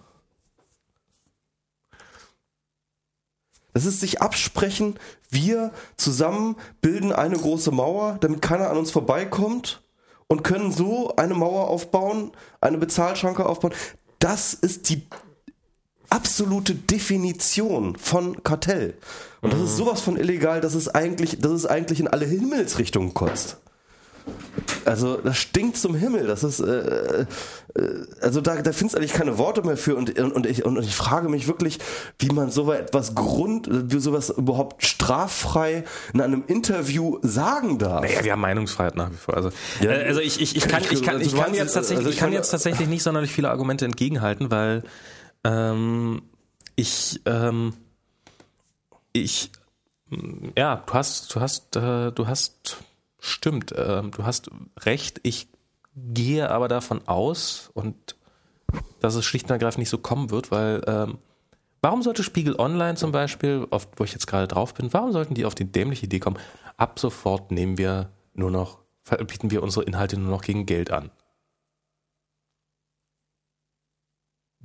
[3.79, 4.99] Das ist sich absprechen,
[5.29, 9.81] wir zusammen bilden eine große Mauer, damit keiner an uns vorbeikommt
[10.27, 13.73] und können so eine Mauer aufbauen, eine Bezahlschranke aufbauen.
[14.19, 15.07] Das ist die
[16.09, 18.95] absolute Definition von Kartell.
[19.39, 23.13] Und das ist sowas von illegal, dass es eigentlich, dass es eigentlich in alle Himmelsrichtungen
[23.13, 23.59] kotzt.
[24.85, 26.27] Also das stinkt zum Himmel.
[26.27, 27.25] Das ist äh,
[27.75, 30.79] äh, also da, da findest du eigentlich keine Worte mehr für und, und, ich, und
[30.83, 31.79] ich frage mich wirklich,
[32.17, 35.83] wie man so etwas Grund, wie sowas überhaupt straffrei
[36.13, 38.01] in einem Interview sagen darf.
[38.01, 39.35] Naja, wir haben Meinungsfreiheit nach wie vor.
[39.35, 39.51] Also,
[39.81, 42.09] Ja, äh, also ich, ich, ich kann, ich kann, also ich kann jetzt tatsächlich, also
[42.09, 44.83] ich kann jetzt tatsächlich nicht sonderlich viele Argumente entgegenhalten, weil
[45.43, 46.21] ähm,
[46.75, 47.73] ich, ähm,
[49.13, 49.51] ich,
[50.57, 52.77] ja, du hast, du hast, äh, du hast,
[53.19, 54.49] stimmt, äh, du hast
[54.81, 55.19] recht.
[55.23, 55.47] Ich
[55.95, 58.15] gehe aber davon aus und
[58.99, 61.17] dass es schlicht und ergreifend nicht so kommen wird, weil ähm,
[61.81, 65.33] Warum sollte Spiegel Online zum Beispiel, auf, wo ich jetzt gerade drauf bin, warum sollten
[65.33, 66.37] die auf die dämliche Idee kommen,
[66.75, 68.79] ab sofort nehmen wir nur noch,
[69.27, 71.09] bieten wir unsere Inhalte nur noch gegen Geld an?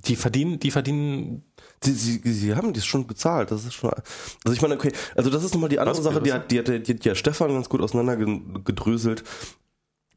[0.06, 1.42] Die verdienen, die verdienen,
[1.84, 3.50] Sie, sie, sie haben das schon bezahlt.
[3.50, 3.90] Das ist schon.
[3.90, 6.58] Also ich meine, okay, also das ist nochmal die andere Was, Sache, die hat, die
[6.58, 9.22] hat, die hat ja Stefan ganz gut auseinandergedröselt.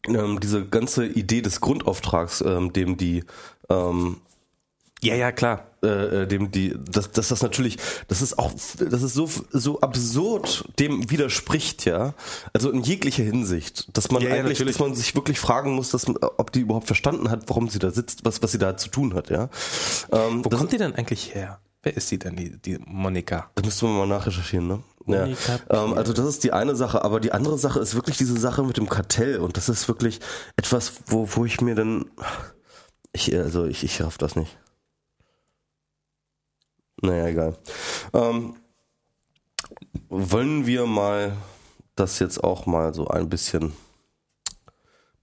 [0.08, 3.26] Ähm, diese ganze Idee des Grundauftrags, ähm, dem die
[3.70, 4.18] ähm,
[5.04, 5.64] ja, ja, klar.
[5.84, 9.80] äh, äh, dem die, dass, dass das natürlich, das ist auch, das ist so so
[9.82, 12.14] absurd dem widerspricht, ja.
[12.54, 14.78] Also in jeglicher Hinsicht, dass man Ja, ja, eigentlich, natürlich.
[14.78, 17.78] dass man sich wirklich fragen muss, dass, man- ob die überhaupt verstanden hat, warum sie
[17.80, 19.50] da sitzt, was was sie da zu tun hat, ja.
[20.12, 21.60] Ähm, Wo das, kommt die denn eigentlich her?
[21.84, 23.52] Wer ist sie denn, die, die Monika?
[23.54, 24.84] Da müssten wir mal nachrecherchieren, ne?
[25.06, 25.26] Ja.
[25.70, 28.64] Ähm, also das ist die eine Sache, aber die andere Sache ist wirklich diese Sache
[28.64, 30.20] mit dem Kartell und das ist wirklich
[30.58, 32.06] etwas, wo, wo ich mir dann,
[33.14, 34.58] ich, also ich, ich raff das nicht.
[37.02, 37.58] Naja, egal.
[38.14, 38.56] Ähm,
[40.10, 41.36] wollen wir mal
[41.96, 43.74] das jetzt auch mal so ein bisschen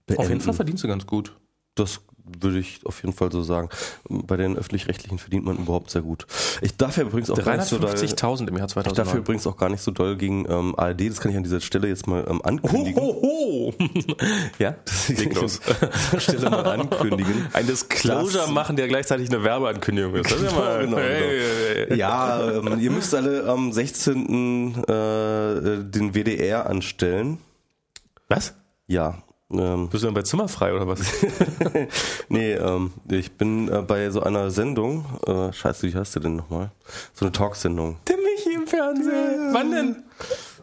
[0.05, 0.21] beenden?
[0.21, 1.35] Auf jeden Fall verdienst du ganz gut.
[1.75, 2.01] Das
[2.39, 3.69] würde ich auf jeden Fall so sagen.
[4.09, 6.25] Bei den öffentlich-rechtlichen verdient man überhaupt sehr gut.
[6.61, 8.93] Ich darf ja übrigens auch gar nicht so doll, 350.000 im Jahr ich darf ja
[8.93, 9.17] 2009.
[9.17, 11.87] übrigens auch gar nicht so doll gegen ähm, ARD, das kann ich an dieser Stelle
[11.87, 13.01] jetzt mal ähm, ankündigen.
[13.01, 13.73] Hohoho!
[14.59, 14.75] ja,
[15.07, 15.59] leg los.
[15.81, 17.47] An dieser Stelle mal ankündigen.
[17.53, 20.31] Ein Disclosure Das- machen, der gleichzeitig eine Werbeankündigung ist.
[20.31, 21.07] Das ist ja mal, Genau, genau.
[21.07, 21.41] Hey,
[21.89, 21.97] hey.
[21.97, 24.83] Ja, ähm, ihr müsst alle am 16.
[24.87, 27.37] Äh, den WDR anstellen.
[28.29, 28.53] Was?
[28.87, 29.19] Ja.
[29.51, 31.01] Ähm, Bist du dann bei Zimmerfrei oder was?
[32.29, 36.35] nee, ähm, ich bin äh, bei so einer Sendung, äh, scheiße, wie heißt du denn
[36.35, 36.71] nochmal?
[37.13, 37.97] So eine Talksendung.
[38.07, 39.53] Der Michi im Fernsehen.
[39.53, 40.03] Wann denn?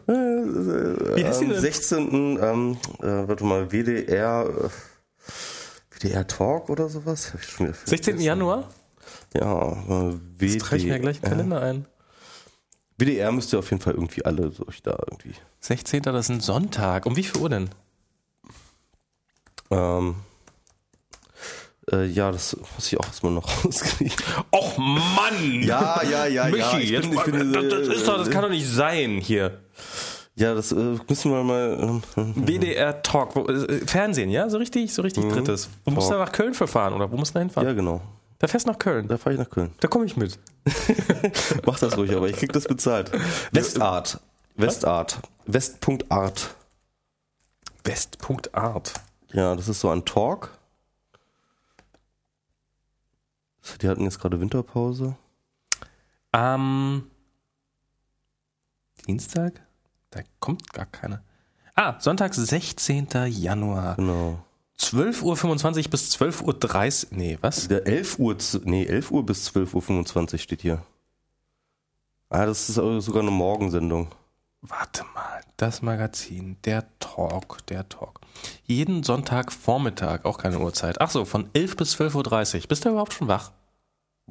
[0.05, 1.61] Wie heißt die Am denn?
[1.61, 2.39] 16.
[2.41, 4.69] Ähm, äh, warte mal, WDR, äh,
[5.97, 7.33] WDR Talk oder sowas?
[7.33, 8.03] Hab ich schon wieder 16.
[8.03, 8.25] vergessen.
[8.25, 8.69] Januar?
[9.33, 11.85] Ja, äh, Jetzt trage ich mir gleich einen Kalender ein.
[12.97, 15.35] WDR müsst ihr auf jeden Fall irgendwie alle ich da irgendwie.
[15.61, 16.01] 16.
[16.03, 17.05] das ist ein Sonntag.
[17.05, 17.69] Um wie viel Uhr denn?
[19.73, 20.15] Ähm,
[21.91, 24.15] äh, ja, das muss ich auch erstmal noch rauskriegen.
[24.51, 25.61] Och Mann!
[25.63, 26.77] Ja, ja, ja, Michi, ja.
[26.79, 29.59] Ich jetzt, bin, ich bin, das, das, ist doch, das kann doch nicht sein hier.
[30.35, 32.01] ja, das äh, müssen wir mal.
[32.15, 33.35] ähm, WDR Talk.
[33.35, 34.49] Wo, äh, Fernsehen, ja?
[34.49, 35.69] So richtig, so richtig drittes.
[35.83, 37.67] Wo musst du nach Köln für fahren oder wo musst du da hinfahren?
[37.67, 38.01] ja, genau.
[38.39, 39.07] Da fährst du nach Köln.
[39.07, 39.71] Da fahre ich nach Köln.
[39.79, 40.37] Da komme ich mit.
[41.65, 43.09] Mach das ruhig, aber ich krieg das bezahlt.
[43.51, 44.19] Westart.
[44.55, 45.19] Westart.
[45.45, 46.55] West.art.
[47.83, 48.93] West.art.
[49.33, 50.57] Ja, das ist so ein Talk.
[53.81, 55.15] Die hatten jetzt gerade Winterpause.
[56.31, 57.09] Am
[59.07, 59.61] Dienstag?
[60.11, 61.23] Da kommt gar keiner.
[61.75, 63.07] Ah, Sonntag, 16.
[63.27, 63.95] Januar.
[63.95, 64.43] Genau.
[64.79, 67.17] 12.25 Uhr bis 12.30 Uhr.
[67.17, 67.67] Nee, was?
[67.67, 70.83] Der 11 Uhr, nee, 11 Uhr bis 12.25 Uhr steht hier.
[72.29, 74.11] Ah, das ist sogar eine Morgensendung.
[74.61, 78.21] Warte mal, das Magazin, der Talk, der Talk.
[78.65, 81.01] Jeden Sonntagvormittag, auch keine Uhrzeit.
[81.01, 82.67] Ach so, von 11 bis 12.30 Uhr.
[82.67, 83.51] Bist du überhaupt schon wach?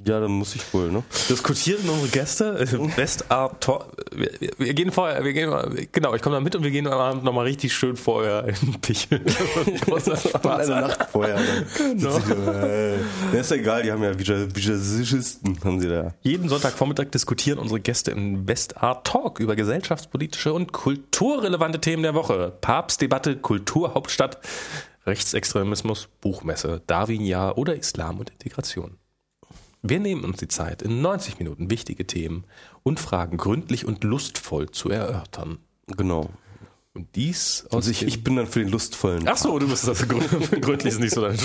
[0.06, 1.02] Ja, dann muss ich wohl, ne?
[1.28, 2.59] Diskutieren unsere Gäste.
[2.97, 3.89] Westart Talk.
[4.10, 5.51] Wir, wir- gehen vorher, wir gehen,
[5.93, 8.55] genau, ich komme da mit und wir gehen am Abend nochmal richtig schön vorher in
[8.73, 9.20] den Pichel.
[9.82, 10.70] Großer Spaß.
[10.70, 11.36] Eine Nacht vorher.
[11.36, 12.16] Dann Genau.
[12.16, 16.14] ich äh, ist ja egal, die haben ja Visagisten, haben sie da.
[16.23, 22.51] Jeden Sonntagvormittag diskutieren unsere Gäste in Westart Talk über gesellschaftspolitische und kulturrelevante Themen der Woche.
[22.62, 24.39] Papstdebatte, Kulturhauptstadt,
[25.06, 28.97] Rechtsextremismus, Buchmesse, Darwin-Jahr oder Islam und Integration.
[29.83, 32.45] Wir nehmen uns die Zeit, in 90 Minuten wichtige Themen
[32.85, 35.59] und Fragen gründlich und lustvoll zu erörtern.
[35.97, 36.31] Genau.
[36.95, 39.27] Und dies aus Also ich, ich bin dann für den lustvollen.
[39.27, 40.29] Ach so, du bist das gründ-
[40.61, 41.39] gründlich ist nicht so dein.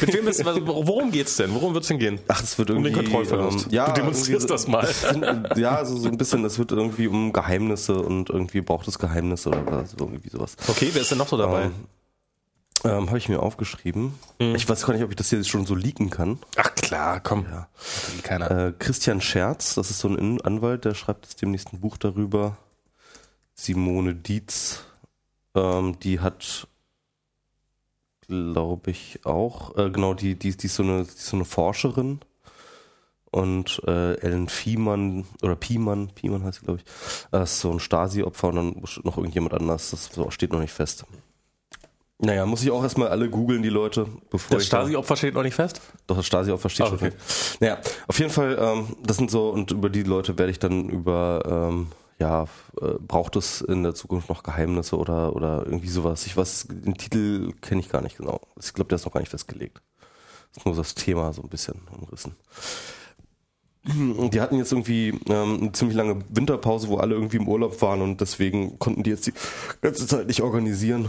[0.00, 1.52] Mit wem ist, was- worum geht's denn?
[1.54, 2.18] Worum wird's denn gehen?
[2.28, 2.92] Ach, es wird Um irgendwie.
[2.94, 3.66] den Kontrollverlust.
[3.66, 4.86] Ähm, ja, du demonstrierst das mal.
[4.88, 8.98] so- Ja, so, so ein bisschen, es wird irgendwie um Geheimnisse und irgendwie braucht es
[8.98, 10.56] Geheimnisse oder so, irgendwie sowas.
[10.66, 11.64] Okay, wer ist denn noch so dabei?
[11.64, 11.72] Ähm,
[12.84, 14.14] ähm, Habe ich mir aufgeschrieben.
[14.38, 14.54] Mhm.
[14.54, 16.38] Ich weiß gar nicht, ob ich das hier schon so leaken kann.
[16.56, 17.46] Ach klar, komm.
[17.50, 17.68] Ja.
[18.22, 18.50] Keiner.
[18.50, 22.56] Äh, Christian Scherz, das ist so ein Anwalt, der schreibt jetzt demnächst ein Buch darüber.
[23.54, 24.84] Simone Dietz,
[25.54, 26.66] ähm, die hat,
[28.26, 31.44] glaube ich, auch, äh, genau, die, die, die, ist so eine, die ist so eine
[31.44, 32.20] Forscherin.
[33.32, 37.78] Und äh, Ellen Fiemann, oder Piemann, Piemann heißt sie, glaube ich, äh, ist so ein
[37.78, 39.90] Stasi-Opfer und dann noch irgendjemand anders.
[39.90, 41.04] Das steht noch nicht fest.
[42.22, 45.54] Naja, muss ich auch erstmal alle googeln, die Leute, bevor das Stasi-Opfer steht noch nicht
[45.54, 45.80] fest?
[46.06, 46.98] doch, das Stasi-Opfer steht Ah, schon.
[46.98, 47.10] okay.
[47.12, 47.60] fest.
[47.60, 47.78] Naja,
[48.08, 51.42] auf jeden Fall, ähm, das sind so, und über die Leute werde ich dann über,
[51.70, 51.86] ähm,
[52.18, 52.44] ja,
[52.82, 56.26] äh, braucht es in der Zukunft noch Geheimnisse oder, oder irgendwie sowas.
[56.26, 58.40] Ich weiß, den Titel kenne ich gar nicht genau.
[58.62, 59.80] Ich glaube, der ist noch gar nicht festgelegt.
[60.52, 62.34] Das ist nur das Thema so ein bisschen umrissen.
[63.84, 68.02] Die hatten jetzt irgendwie ähm, eine ziemlich lange Winterpause, wo alle irgendwie im Urlaub waren
[68.02, 69.32] und deswegen konnten die jetzt die
[69.80, 71.08] ganze Zeit nicht organisieren.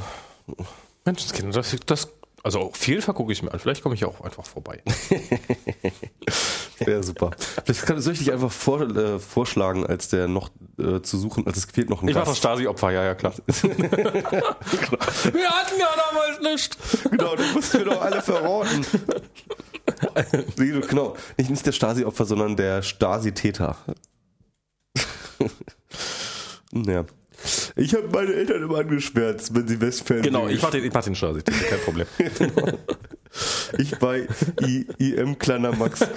[1.06, 2.10] Menschenskinder, das, das,
[2.44, 3.60] also viel vergucke ich mir an.
[3.60, 4.82] Vielleicht komme ich auch einfach vorbei.
[6.80, 7.32] Wäre super.
[7.64, 10.50] Vielleicht kann, soll ich dich einfach vor, äh, vorschlagen, als der noch
[10.80, 12.38] äh, zu suchen, als es fehlt noch ein Ich war das.
[12.38, 13.34] Stasi-Opfer, ja, ja, klar.
[13.46, 13.56] Wir
[15.50, 16.78] hatten ja damals nichts.
[17.10, 18.86] Genau, du musst mir doch alle verraten.
[20.58, 23.78] nee, du, genau, nicht, nicht der Stasi-Opfer, sondern der Stasi-Täter.
[26.74, 27.06] ja.
[27.76, 31.04] Ich habe meine Eltern immer angeschwärzt, wenn sie Westfalen Genau, ich mach den, ich mach
[31.04, 32.08] den Stasi, kein Problem.
[33.78, 34.28] Ich bei
[34.62, 36.02] I, IM Kleiner Max.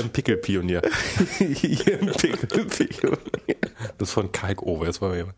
[0.00, 0.82] Im Pickelpionier.
[1.40, 3.18] Im Pickelpionier.
[3.96, 4.86] Das ist von Kalk Over.
[4.86, 5.28] Jetzt war wir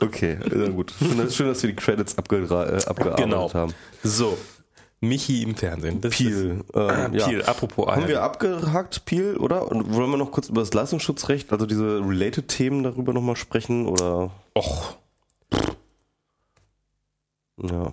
[0.00, 0.92] Okay, na gut.
[1.30, 3.52] Schön, dass wir die Credits abgera- äh, abgearbeitet genau.
[3.52, 3.74] haben.
[4.02, 4.36] So.
[5.00, 6.00] Michi im Fernsehen.
[6.00, 6.62] Das Peel.
[6.66, 7.26] Ist, äh, Ähm, ja.
[7.28, 8.08] Peel, apropos Haben ARD.
[8.08, 9.70] wir abgehakt, Peel, oder?
[9.70, 13.86] Und wollen wir noch kurz über das Leistungsschutzrecht, also diese Related-Themen darüber nochmal sprechen?
[13.86, 14.96] Oder Och,
[17.62, 17.92] ja.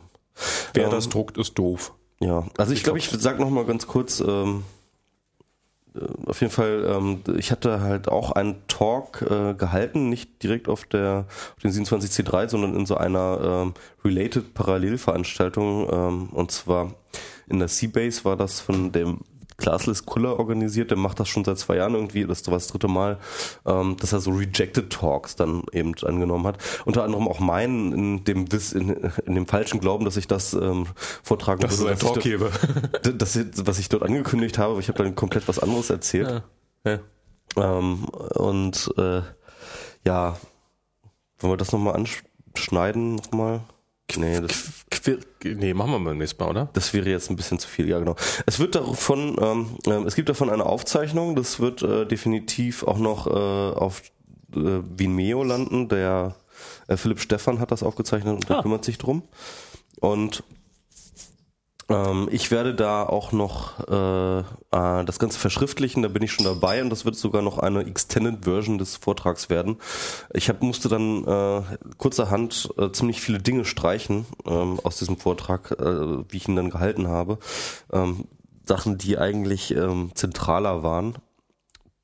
[0.73, 1.93] wer Ähm, das druckt, ist doof.
[2.19, 4.82] Ja, also ich Ich glaube, ich sag noch mal ganz kurz, ähm, äh,
[6.25, 10.85] auf jeden Fall, ähm, ich hatte halt auch einen Talk äh, gehalten, nicht direkt auf
[10.85, 11.25] der
[11.55, 16.93] auf den 27C3, sondern in so einer ähm, related Parallelveranstaltung ähm, und zwar
[17.47, 19.19] in der Seabase war das von dem
[19.63, 22.89] Classless Kuller organisiert, der macht das schon seit zwei Jahren irgendwie, das war das dritte
[22.89, 23.17] Mal,
[23.65, 26.57] ähm, dass er so Rejected Talks dann eben angenommen hat.
[26.83, 28.89] Unter anderem auch meinen in dem Wiss, in,
[29.25, 30.87] in dem falschen Glauben, dass ich das ähm,
[31.23, 32.51] vortragen Das ist würde, ein dass ich Talk gebe.
[33.17, 36.43] das, was ich dort angekündigt habe, aber ich habe dann komplett was anderes erzählt.
[36.85, 36.99] Ja.
[37.55, 39.21] Ähm, und äh,
[40.05, 40.37] ja,
[41.39, 43.61] wollen wir das nochmal anschneiden nochmal?
[44.15, 44.71] Nee, das,
[45.43, 46.69] nee, machen wir beim nächsten Mal, oder?
[46.73, 48.15] das wäre jetzt ein bisschen zu viel, ja genau.
[48.45, 52.99] Es wird davon, ähm, ähm, es gibt davon eine Aufzeichnung, das wird äh, definitiv auch
[52.99, 54.03] noch äh, auf
[54.55, 54.59] äh,
[54.97, 55.87] Vimeo landen.
[55.89, 56.35] Der
[56.87, 58.61] äh, Philipp Stephan hat das aufgezeichnet und der Ah.
[58.61, 59.23] kümmert sich drum.
[59.99, 60.43] Und
[61.89, 64.43] ähm, ich werde da auch noch äh, äh,
[65.05, 68.45] das Ganze verschriftlichen, da bin ich schon dabei und das wird sogar noch eine Extended
[68.45, 69.77] Version des Vortrags werden.
[70.33, 71.61] Ich hab, musste dann äh,
[71.97, 76.69] kurzerhand äh, ziemlich viele Dinge streichen ähm, aus diesem Vortrag, äh, wie ich ihn dann
[76.69, 77.37] gehalten habe.
[77.91, 78.25] Ähm,
[78.65, 81.17] Sachen, die eigentlich ähm, zentraler waren,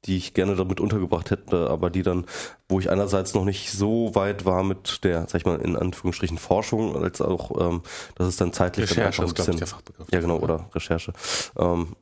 [0.05, 2.25] die ich gerne damit untergebracht hätte, aber die dann,
[2.69, 6.37] wo ich einerseits noch nicht so weit war mit der, sag ich mal, in Anführungsstrichen
[6.37, 7.81] Forschung, als auch, ähm,
[8.15, 10.07] dass es dann zeitlich dann Recherche einfach ist, glaube ich, der Fachbegriff.
[10.11, 11.13] ja, genau, oder Recherche.
[11.57, 11.95] Ähm,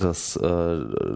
[0.00, 0.42] dass äh,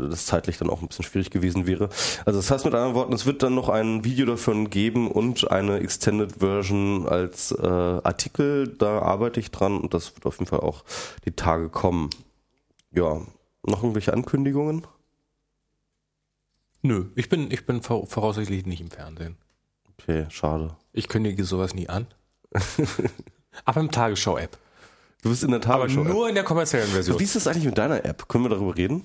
[0.09, 1.91] das zeitlich dann auch ein bisschen schwierig gewesen wäre.
[2.25, 5.51] Also das heißt mit anderen Worten, es wird dann noch ein Video davon geben und
[5.51, 8.69] eine Extended Version als äh, Artikel.
[8.69, 10.85] Da arbeite ich dran und das wird auf jeden Fall auch
[11.25, 12.11] die Tage kommen.
[12.93, 13.21] Ja,
[13.63, 14.87] noch irgendwelche Ankündigungen?
[16.83, 19.37] Nö, ich bin, ich bin vor- voraussichtlich nicht im Fernsehen.
[19.99, 20.77] Okay, schade.
[20.93, 22.07] Ich kündige sowas nie an.
[23.65, 24.57] Aber im Tagesschau-App.
[25.23, 26.05] Du bist in der Aber Tagesschau.
[26.05, 27.19] nur in der kommerziellen Version.
[27.19, 28.27] Wie ist das eigentlich mit deiner App?
[28.29, 29.05] Können wir darüber reden?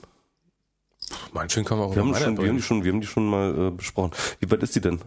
[1.34, 2.61] Manchen können wir auch Wir haben, schon, wir haben die reden.
[2.61, 4.11] schon, wir haben die schon mal äh, besprochen.
[4.39, 4.99] Wie weit ist die denn?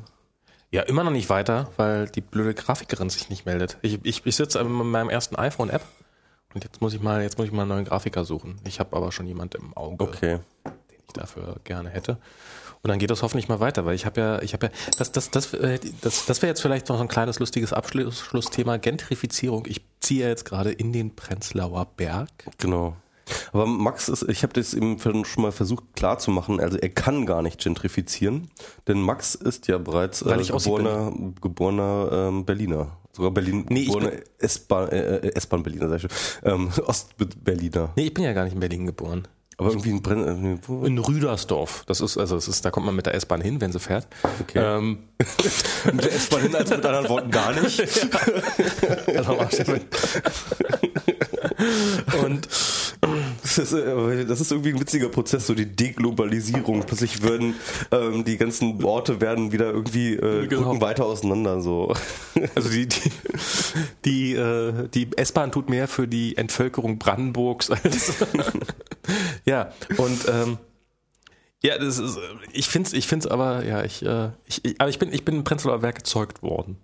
[0.70, 3.78] Ja, immer noch nicht weiter, weil die blöde Grafikerin sich nicht meldet.
[3.80, 5.82] Ich, ich, ich sitze mit meinem ersten iPhone-App
[6.54, 8.60] und jetzt muss ich mal, jetzt muss ich mal einen neuen Grafiker suchen.
[8.66, 10.40] Ich habe aber schon jemand im Auge, Okay.
[11.08, 12.18] Ich dafür gerne hätte.
[12.82, 15.10] Und dann geht das hoffentlich mal weiter, weil ich habe ja, ich habe ja, das,
[15.10, 19.66] das, das, äh, das, das wäre jetzt vielleicht noch ein kleines lustiges Abschlussthema Gentrifizierung.
[19.66, 22.28] Ich ziehe ja jetzt gerade in den Prenzlauer Berg.
[22.58, 22.96] Genau.
[23.52, 27.42] Aber Max ist, ich habe das eben schon mal versucht klarzumachen, also er kann gar
[27.42, 28.48] nicht gentrifizieren,
[28.86, 32.96] denn Max ist ja bereits äh, geborener, geborener ähm, Berliner.
[33.12, 36.10] Sogar Berlin, Nee, ich geborener S-Bahn, äh, äh, sag ich schon.
[36.44, 37.92] Ähm, Ostberliner.
[37.96, 39.28] Nee, ich bin ja gar nicht in Berlin geboren.
[39.60, 41.82] Aber irgendwie ein Brenn, In Rüdersdorf.
[41.86, 44.06] Das ist, also es ist, da kommt man mit der S-Bahn hin, wenn sie fährt.
[44.40, 44.60] Okay.
[44.60, 45.00] Ähm,
[45.92, 47.80] mit der S-Bahn hin, also mit anderen Worten gar nicht.
[49.16, 49.82] also Arsch damit.
[52.24, 52.48] Und
[53.42, 56.82] Das ist, äh, das ist irgendwie ein witziger Prozess, so die Deglobalisierung.
[56.84, 57.54] Plötzlich würden
[57.92, 60.80] ähm, die ganzen Orte werden wieder irgendwie äh, Genau.
[60.80, 61.60] weiter auseinander.
[61.60, 61.94] So.
[62.54, 63.10] also die, die,
[64.04, 68.14] die, äh, die S-Bahn tut mehr für die Entvölkerung Brandenburgs als
[69.44, 70.58] ja und ähm,
[71.62, 72.18] ja, das ist,
[72.52, 75.24] ich finde es ich find's aber, ja, ich, äh, ich, ich, aber ich bin, ich
[75.24, 76.76] bin im Prenzlauer Berg gezeugt worden.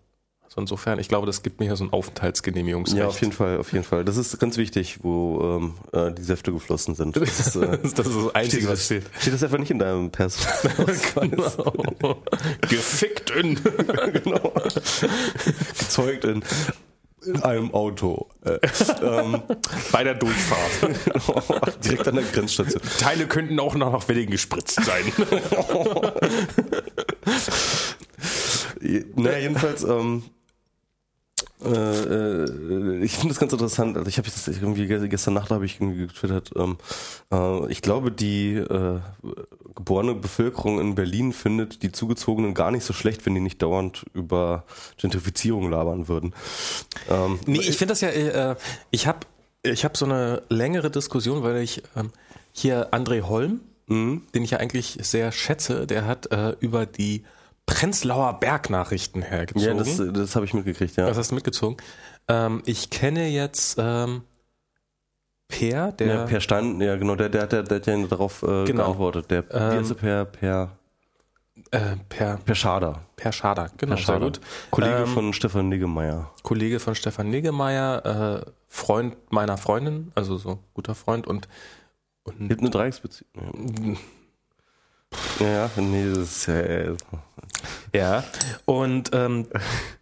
[0.54, 2.96] Also insofern, ich glaube, das gibt mir hier so ein Aufenthaltsgenehmigungsrecht.
[2.96, 4.04] Ja, auf jeden Fall, auf jeden Fall.
[4.04, 6.10] Das ist ganz wichtig, wo ähm, äh, genau.
[6.10, 7.16] die Säfte geflossen sind.
[7.24, 9.10] Das ist, äh, Das ist das, Einzige, steht, was zählt.
[9.18, 10.46] steht das einfach nicht in deinem Pass?
[11.20, 12.22] Genau.
[12.68, 13.54] Gefickt in.
[14.12, 14.52] genau.
[15.78, 16.44] Gezeugt in,
[17.26, 18.28] in einem Auto.
[18.44, 18.58] Äh,
[19.02, 19.42] ähm,
[19.90, 21.84] Bei der Durchfahrt.
[21.84, 22.80] direkt an der Grenzstation.
[23.00, 25.04] Teile könnten auch noch nach Wedding gespritzt sein.
[29.16, 30.22] Naja, jedenfalls, ähm,
[31.66, 33.96] äh, äh, ich finde das ganz interessant.
[33.96, 36.52] Also ich habe das irgendwie ge- gestern Nacht habe ich irgendwie getwittert.
[36.56, 36.76] Ähm,
[37.32, 39.00] äh, ich glaube, die äh,
[39.74, 44.04] geborene Bevölkerung in Berlin findet die Zugezogenen gar nicht so schlecht, wenn die nicht dauernd
[44.14, 44.64] über
[44.98, 46.34] Gentrifizierung labern würden.
[47.10, 48.56] Ähm, Nee, ich finde das ja, äh,
[48.90, 49.20] ich habe
[49.62, 52.10] ich hab so eine längere Diskussion, weil ich ähm,
[52.52, 57.22] hier André Holm, den ich ja eigentlich sehr schätze, der hat äh, über die
[57.66, 59.66] Prenzlauer Bergnachrichten hergezogen.
[59.66, 60.96] ja, das, das habe ich mitgekriegt.
[60.96, 61.06] Ja.
[61.06, 61.76] Was hast du mitgezogen?
[62.28, 64.22] Ähm, ich kenne jetzt ähm,
[65.48, 66.06] Per, der.
[66.06, 68.84] Ja, per Stein, ja genau, der, der, der, der hat ja darauf äh, Genau.
[68.84, 69.30] geantwortet.
[69.30, 69.94] Der, Ähm, er?
[69.94, 70.78] per, per,
[71.70, 73.00] äh, per, per Schader.
[73.16, 74.18] per Schader, genau, Per Schader.
[74.20, 74.40] sehr gut.
[74.70, 76.30] Kollege Ähm, von Stefan Niggemeier.
[76.42, 81.48] Kollege von Stefan Niggemeier, äh, Freund meiner Freundin, also so guter Freund und,
[82.24, 83.98] und Gibt eine Dreiecksbeziehung.
[85.38, 86.54] Ja, ja, nee, das ist ja.
[87.92, 88.24] Ja,
[88.64, 89.46] und ähm,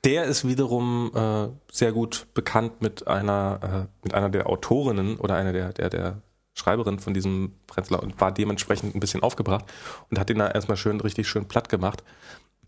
[0.04, 5.34] der ist wiederum äh, sehr gut bekannt mit einer, äh, mit einer der Autorinnen oder
[5.36, 6.22] einer der, der, der
[6.54, 9.64] Schreiberin von diesem Prenzler und war dementsprechend ein bisschen aufgebracht
[10.10, 12.02] und hat ihn da erstmal schön, richtig schön platt gemacht.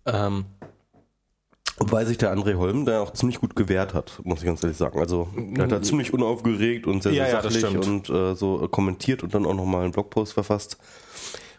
[0.07, 0.47] Ähm,
[1.79, 4.79] Wobei sich der André Holm da auch ziemlich gut gewehrt hat, muss ich ganz ehrlich
[4.79, 5.01] sagen.
[5.01, 8.09] Also er hat da ziemlich unaufgeregt und sehr, Ja, sehr ja, sachlich stimmt.
[8.09, 10.79] und äh, so kommentiert und dann auch nochmal einen Blogpost verfasst.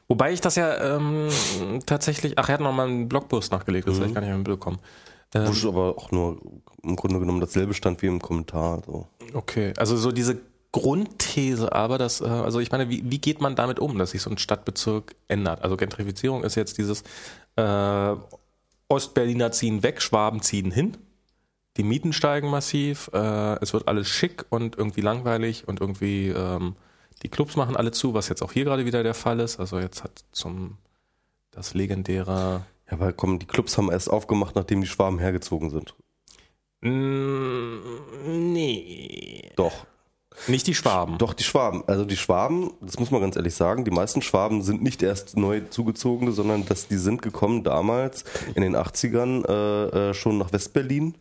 [0.07, 1.29] Wobei ich das ja ähm,
[1.85, 4.79] tatsächlich, ach, er hat nochmal einen Blogpost nachgelegt, das habe ich gar nicht mehr mitbekommen.
[5.33, 6.37] Wo Ähm, es aber auch nur
[6.83, 8.83] im Grunde genommen dasselbe stand wie im Kommentar.
[8.85, 9.07] So.
[9.33, 10.37] Okay, also so diese
[10.71, 14.21] Grundthese aber, dass, äh, also ich meine, wie, wie geht man damit um, dass sich
[14.21, 15.61] so ein Stadtbezirk ändert?
[15.61, 17.03] Also Gentrifizierung ist jetzt dieses
[17.55, 18.15] äh,
[18.89, 20.97] Ostberliner ziehen weg, Schwaben ziehen hin,
[21.77, 26.75] die Mieten steigen massiv, äh, es wird alles schick und irgendwie langweilig und irgendwie ähm,
[27.23, 29.59] die Clubs machen alle zu, was jetzt auch hier gerade wieder der Fall ist.
[29.59, 30.77] Also jetzt hat zum
[31.51, 35.95] das legendäre Ja, weil komm, die Clubs haben erst aufgemacht, nachdem die Schwaben hergezogen sind.
[36.81, 37.77] Mm,
[38.53, 39.51] nee.
[39.55, 39.85] Doch.
[40.47, 41.17] Nicht die Schwaben.
[41.17, 41.83] Doch, die Schwaben.
[41.87, 45.37] Also die Schwaben, das muss man ganz ehrlich sagen, die meisten Schwaben sind nicht erst
[45.37, 50.51] neu zugezogene, sondern dass die sind gekommen damals in den 80ern äh, äh, schon nach
[50.51, 51.15] Westberlin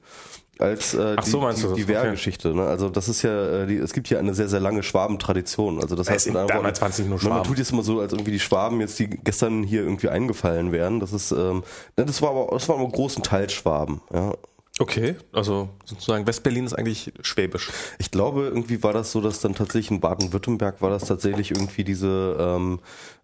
[0.59, 2.55] als äh, Ach so, die, die, die Wehrgeschichte.
[2.55, 2.65] Ne?
[2.67, 5.81] Also das ist ja, äh, die, es gibt hier eine sehr, sehr lange Schwabentradition.
[5.81, 7.45] Also das Es heißt, damals Worten, waren es nicht nur Man Schwaben.
[7.45, 11.01] tut jetzt immer so, als irgendwie die Schwaben jetzt die gestern hier irgendwie eingefallen wären.
[11.01, 11.63] Das ist, ähm,
[11.97, 14.01] das war aber, das war aber großen Teil Schwaben.
[14.13, 14.35] Ja.
[14.81, 17.71] Okay, also sozusagen Westberlin ist eigentlich schwäbisch.
[18.01, 21.85] Ich glaube, irgendwie war das so, dass dann tatsächlich in Baden-Württemberg war das tatsächlich irgendwie
[21.85, 22.81] diese ähm,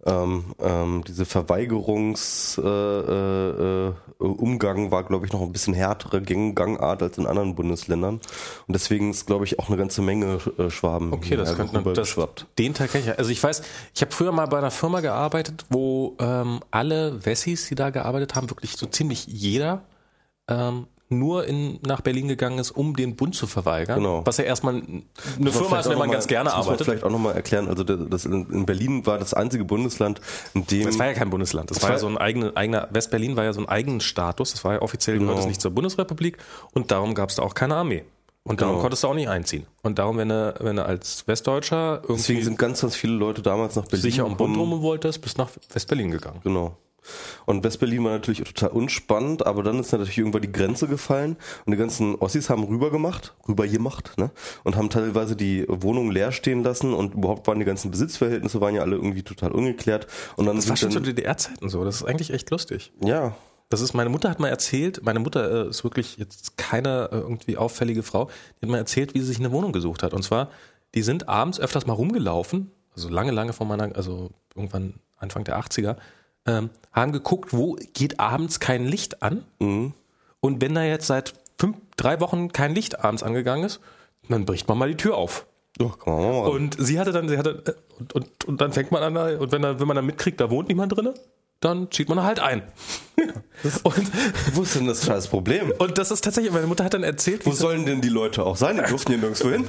[0.07, 6.23] ähm, ähm, diese Verweigerungs äh, äh, äh, Umgang war, glaube ich, noch ein bisschen härtere
[6.23, 8.21] Gang Gangart als in anderen Bundesländern
[8.69, 11.81] und deswegen ist, glaube ich, auch eine ganze Menge äh, Schwaben Okay, das könnte das,
[11.81, 12.47] rübergeschwappt.
[12.61, 13.19] den Teil kenne ich.
[13.19, 13.63] Also ich weiß,
[13.93, 18.37] ich habe früher mal bei einer Firma gearbeitet, wo ähm, alle Wessis, die da gearbeitet
[18.37, 19.83] haben, wirklich so ziemlich jeder
[20.47, 23.99] ähm, nur in, nach Berlin gegangen ist, um den Bund zu verweigern.
[23.99, 24.23] Genau.
[24.25, 26.85] Was ja erstmal eine Firma ist, in der man noch ganz mal- gerne das arbeitet.
[26.87, 27.69] vielleicht auch nochmal erklären.
[27.69, 30.21] Also das, das in in Berlin war das einzige Bundesland,
[30.55, 31.71] in dem Das war ja kein Bundesland.
[31.71, 34.53] Das, Das war ja so ein eigener, eigener, West-Berlin war ja so ein eigenen Status.
[34.53, 35.41] Das war ja offiziell gehört Genau.
[35.43, 36.39] es nicht zur Bundesrepublik
[36.73, 38.05] und darum gab es da auch keine Armee.
[38.43, 38.83] Und darum Genau.
[38.83, 39.67] konntest du auch nicht einziehen.
[39.83, 43.43] Und darum, wenn du, wenn du als Westdeutscher deswegen irgendwie sind ganz, ganz viele Leute
[43.43, 46.41] damals nach Berlin sicher um Bund rum wolltest, bist nach West-Berlin gegangen.
[46.43, 46.77] Genau.
[47.47, 51.73] Und Westberlin war natürlich total unspannend, aber dann ist natürlich irgendwann die Grenze gefallen und
[51.73, 54.31] die ganzen Ossis haben rübergemacht, rübergemacht, ne?
[54.65, 58.75] Und haben teilweise die Wohnungen leer stehen lassen und überhaupt waren die ganzen Besitzverhältnisse waren
[58.75, 60.07] ja alle irgendwie total ungeklärt.
[60.37, 61.85] Und dann Das war schon zu DDR-Zeiten so.
[61.85, 62.93] Das ist eigentlich echt lustig.
[63.03, 63.35] ja,
[63.71, 67.17] Das ist, meine Mutter hat mal erzählt, meine Mutter äh, ist wirklich jetzt keine äh,
[67.17, 68.27] irgendwie auffällige Frau,
[68.61, 70.13] die hat mal erzählt, wie sie sich eine Wohnung gesucht hat.
[70.13, 70.51] Und zwar,
[70.95, 75.59] die sind abends öfters mal rumgelaufen, also lange, lange vor meiner, also irgendwann Anfang der
[75.61, 75.97] 80er,
[76.51, 79.45] ähm, haben geguckt, wo geht abends kein Licht an.
[79.59, 79.93] mhm.
[80.43, 83.81] Und wenn da jetzt seit fünf, drei Wochen kein Licht abends angegangen ist,
[84.29, 85.47] dann bricht man mal die Tür auf.
[85.77, 86.53] doch, kann man mal machen.
[86.53, 89.53] Und sie hatte dann, sie hatte, äh, und, und, und dann fängt man an, und
[89.53, 91.15] wenn, da, wenn man dann mitkriegt, da wohnt niemand drinne,
[91.61, 92.63] dann zieht man halt ein.
[93.83, 94.11] und,
[94.55, 95.73] Wo ist denn das scheiß Problem?
[95.79, 98.57] und das ist tatsächlich, meine Mutter hat dann erzählt, Wo sollen denn die Leute auch
[98.57, 98.77] sein?
[98.83, 99.69] Die durften hier nirgendwo hin.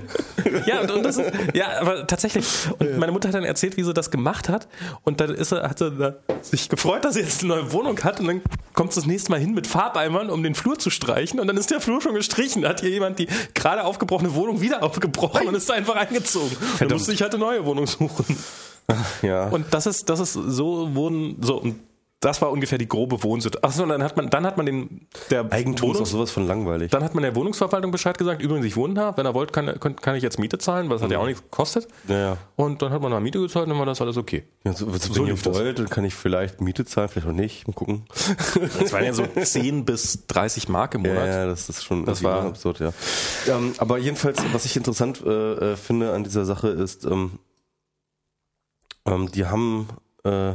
[0.65, 2.45] ja, und, und das ist, ja, aber tatsächlich.
[2.79, 4.69] Und meine Mutter hat dann erzählt, wie sie das gemacht hat.
[5.03, 8.01] Und dann ist er, hat sie da sich gefreut, dass sie jetzt eine neue Wohnung
[8.01, 8.21] hat.
[8.21, 8.41] Und dann
[8.73, 11.41] kommt sie das nächste Mal hin mit Farbeimern, um den Flur zu streichen.
[11.41, 12.61] Und dann ist der Flur schon gestrichen.
[12.61, 16.55] Da hat hier jemand die gerade aufgebrochene Wohnung wieder aufgebrochen und ist da einfach eingezogen.
[16.79, 18.37] Dann musste ich halt eine neue Wohnung suchen.
[19.21, 19.49] Ja.
[19.49, 21.75] Und das ist, das ist, so wurden, so, und
[22.23, 23.63] das war ungefähr die grobe Wohnsituation.
[23.67, 26.29] Achso, und dann hat man, dann hat man den, der Eigentum ist auch Wohnungs- sowas
[26.29, 26.91] von langweilig.
[26.91, 29.79] dann hat man der Wohnungsverwaltung Bescheid gesagt, übrigens, ich wohne da, wenn er wollt, kann,
[29.79, 31.87] kann, kann ich jetzt Miete zahlen, weil das hat ja auch nichts gekostet.
[32.07, 32.37] Ja, ja.
[32.57, 34.43] Und dann hat man da Miete gezahlt und dann war das alles okay.
[34.63, 37.31] Ja, so, so, So wenn ihr wollt, dann kann ich vielleicht Miete zahlen, vielleicht auch
[37.31, 37.67] nicht.
[37.67, 38.03] Mal gucken.
[38.79, 41.25] Das waren ja so 10 bis 30 Mark im Monat.
[41.25, 42.93] ja, das ist schon Das war- absurd, ja.
[43.47, 47.39] Ähm, aber jedenfalls, was ich interessant äh, äh, finde an dieser Sache ist, ähm,
[49.05, 49.87] ähm, die haben
[50.23, 50.53] äh,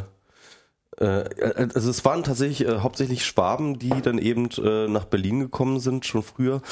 [0.99, 5.81] äh, also es waren tatsächlich äh, hauptsächlich Schwaben, die dann eben äh, nach Berlin gekommen
[5.81, 6.63] sind, schon früher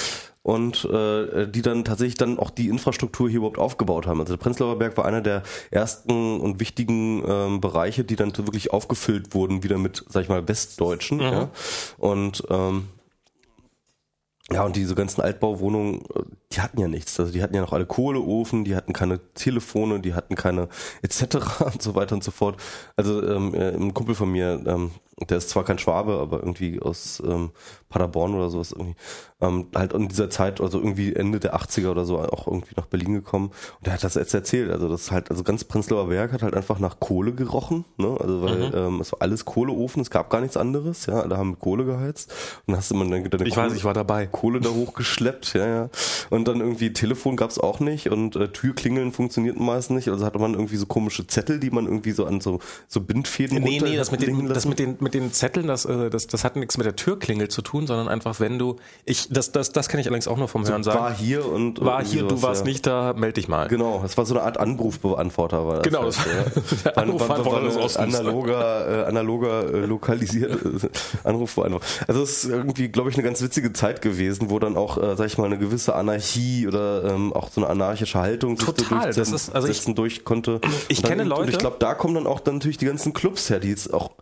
[0.43, 4.21] und äh, die dann tatsächlich dann auch die Infrastruktur hier überhaupt aufgebaut haben.
[4.21, 8.73] Also der Prenzlauer Berg war einer der ersten und wichtigen ähm, Bereiche, die dann wirklich
[8.73, 11.21] aufgefüllt wurden, wieder mit, sag ich mal, Westdeutschen.
[11.21, 11.51] Ja?
[11.97, 12.89] Und ähm,
[14.53, 16.03] ja, und diese ganzen Altbauwohnungen,
[16.53, 17.19] die hatten ja nichts.
[17.19, 20.69] Also die hatten ja noch alle Kohleofen, die hatten keine Telefone, die hatten keine
[21.01, 21.61] etc.
[21.61, 22.61] und so weiter und so fort.
[22.95, 26.81] Also ähm, äh, ein Kumpel von mir, ähm, der ist zwar kein Schwabe, aber irgendwie
[26.81, 27.51] aus ähm,
[27.89, 28.97] Paderborn oder sowas irgendwie,
[29.41, 32.87] ähm, halt in dieser Zeit, also irgendwie Ende der 80er oder so, auch irgendwie nach
[32.87, 33.53] Berlin gekommen.
[33.79, 34.71] Und der hat das jetzt erzählt.
[34.71, 38.17] Also das ist halt, also ganz Prenzlauer Berg hat halt einfach nach Kohle gerochen, ne?
[38.21, 38.75] Also weil mhm.
[38.75, 41.85] ähm, es war alles Kohleofen, es gab gar nichts anderes, ja, alle haben mit Kohle
[41.85, 42.33] geheizt.
[42.67, 44.27] Und dann hast du immer dann deine ich Kohle, weiß, ich war dabei.
[44.27, 45.91] Kohle da hochgeschleppt, ja, ja.
[46.31, 50.09] Und dann irgendwie Telefon gab's auch nicht und äh, Türklingeln funktionierten meistens nicht.
[50.09, 52.59] Also hatte man irgendwie so komische Zettel, die man irgendwie so an so,
[52.89, 56.11] so Bindfäden Nee, nee, das mit den, das mit den, mit den Zetteln, das, äh,
[56.11, 59.53] das, das hat nichts mit der Türklingel zu tun, sondern einfach, wenn du, ich, das,
[59.53, 60.99] das, das kenne ich allerdings auch nur vom Hören sagen.
[60.99, 62.67] War hier und war hier, du warst ja.
[62.67, 63.69] nicht da, melde dich mal.
[63.69, 65.83] Genau, das war so eine Art Anrufbeantworter war das.
[65.85, 66.63] Genau, das halt, ja.
[66.85, 68.15] der Anrufbeantworter des Ostens.
[68.17, 70.59] Analoger, äh, analoger äh, lokalisiert
[71.25, 71.87] Anrufbeantworter.
[72.09, 75.15] Also es ist irgendwie, glaube ich, eine ganz witzige Zeit gewesen, wo dann auch, äh,
[75.17, 79.31] sag ich mal, eine gewisse Anarchie oder ähm, auch so eine anarchische Haltung Total, das
[79.31, 80.61] ist, also ich, durch konnte.
[80.89, 81.43] Ich dann, kenne Leute.
[81.43, 83.93] Und ich glaube, da kommen dann auch dann natürlich die ganzen Clubs her, die jetzt
[83.93, 84.13] auch,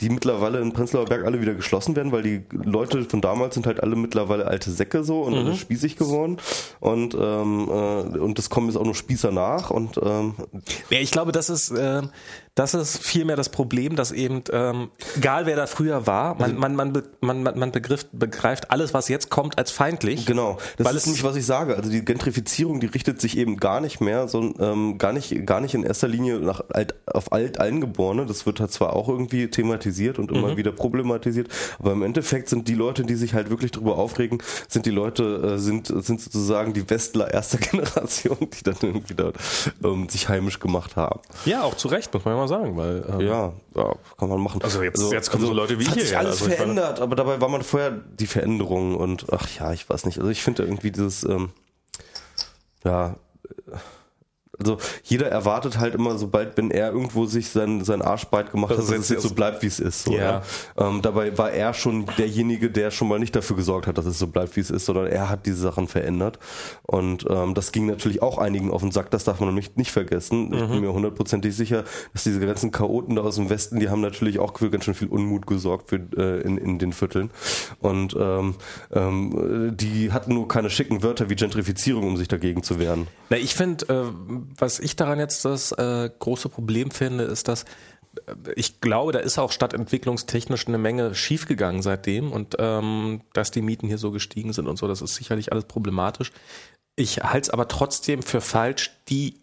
[0.00, 0.29] die mittlerweile
[0.60, 3.96] in Prenzlauer Berg alle wieder geschlossen werden, weil die Leute von damals sind halt alle
[3.96, 5.54] mittlerweile alte Säcke so und mhm.
[5.54, 6.38] spießig geworden
[6.80, 10.34] und ähm, äh, und das kommen jetzt auch nur Spießer nach und ähm,
[10.90, 12.02] ja, ich glaube, das ist äh,
[12.54, 16.74] das ist vielmehr das Problem, dass eben, ähm, egal wer da früher war, man, man,
[16.74, 20.26] man, be, man, man begriff, begreift alles, was jetzt kommt, als feindlich.
[20.26, 21.76] Genau, das weil ist nämlich, was ich sage.
[21.76, 25.60] Also die Gentrifizierung, die richtet sich eben gar nicht mehr, so, ähm, gar, nicht, gar
[25.60, 28.26] nicht in erster Linie nach alt, auf alt Eingeborene.
[28.26, 30.56] Das wird halt zwar auch irgendwie thematisiert und immer mhm.
[30.56, 31.48] wieder problematisiert,
[31.78, 35.54] aber im Endeffekt sind die Leute, die sich halt wirklich darüber aufregen, sind die Leute,
[35.54, 39.36] äh, sind, sind sozusagen die Westler erster Generation, die dann irgendwie dort
[39.84, 41.20] ähm, sich heimisch gemacht haben.
[41.44, 44.60] Ja, auch zu Recht, muss man mal sagen, weil ähm, ja, ja, kann man machen.
[44.62, 46.02] Also jetzt, also, jetzt kommen also, so Leute wie ich hier.
[46.02, 49.48] Hat sich alles also verändert, meine, aber dabei war man vorher die Veränderung und ach
[49.58, 50.18] ja, ich weiß nicht.
[50.18, 51.50] Also ich finde irgendwie dieses ähm,
[52.84, 53.16] ja
[54.60, 58.70] also jeder erwartet halt immer, sobald, wenn er irgendwo sich sein, sein Arsch breit gemacht
[58.72, 60.04] das hat, dass es jetzt so bleibt, wie es ist.
[60.04, 60.42] So, ja.
[60.78, 60.88] ja.
[60.88, 64.18] Ähm, dabei war er schon derjenige, der schon mal nicht dafür gesorgt hat, dass es
[64.18, 66.38] so bleibt, wie es ist, sondern er hat diese Sachen verändert.
[66.82, 69.90] Und ähm, das ging natürlich auch einigen auf den Sack, das darf man nicht, nicht
[69.90, 70.52] vergessen.
[70.52, 70.70] Ich mhm.
[70.70, 74.38] bin mir hundertprozentig sicher, dass diese ganzen Chaoten da aus dem Westen, die haben natürlich
[74.38, 77.30] auch für ganz schön viel Unmut gesorgt für, äh, in, in den Vierteln.
[77.80, 78.54] Und ähm,
[78.92, 83.06] ähm, die hatten nur keine schicken Wörter wie Gentrifizierung, um sich dagegen zu wehren.
[83.30, 87.64] Na, ich finde, äh, was ich daran jetzt das äh, große Problem finde, ist, dass
[88.26, 93.62] äh, ich glaube, da ist auch stadtentwicklungstechnisch eine Menge schiefgegangen seitdem und ähm, dass die
[93.62, 96.32] Mieten hier so gestiegen sind und so, das ist sicherlich alles problematisch.
[96.96, 99.40] Ich halte es aber trotzdem für falsch, die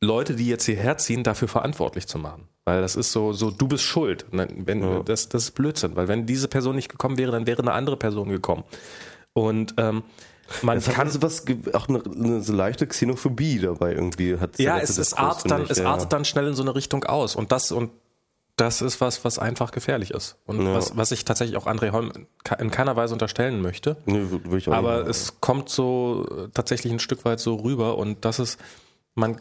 [0.00, 2.48] Leute, die jetzt hierher ziehen, dafür verantwortlich zu machen.
[2.64, 4.26] Weil das ist so, so du bist schuld.
[4.30, 5.02] Wenn, ja.
[5.02, 7.96] das, das ist Blödsinn, weil wenn diese Person nicht gekommen wäre, dann wäre eine andere
[7.96, 8.64] Person gekommen.
[9.32, 10.02] Und ähm,
[10.62, 14.58] man das kann sowas auch eine, eine so leichte Xenophobie dabei irgendwie hat.
[14.58, 17.52] Ja, es, es artet dann, es artet dann schnell in so eine Richtung aus und
[17.52, 17.90] das und
[18.56, 20.74] das ist was, was einfach gefährlich ist und ja.
[20.74, 22.12] was, was ich tatsächlich auch André Holm
[22.58, 23.96] in keiner Weise unterstellen möchte.
[24.04, 25.10] Nee, will ich auch Aber nicht.
[25.10, 28.58] es kommt so tatsächlich ein Stück weit so rüber und das ist,
[29.14, 29.36] man,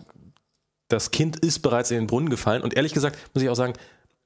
[0.87, 3.73] das Kind ist bereits in den Brunnen gefallen und ehrlich gesagt muss ich auch sagen,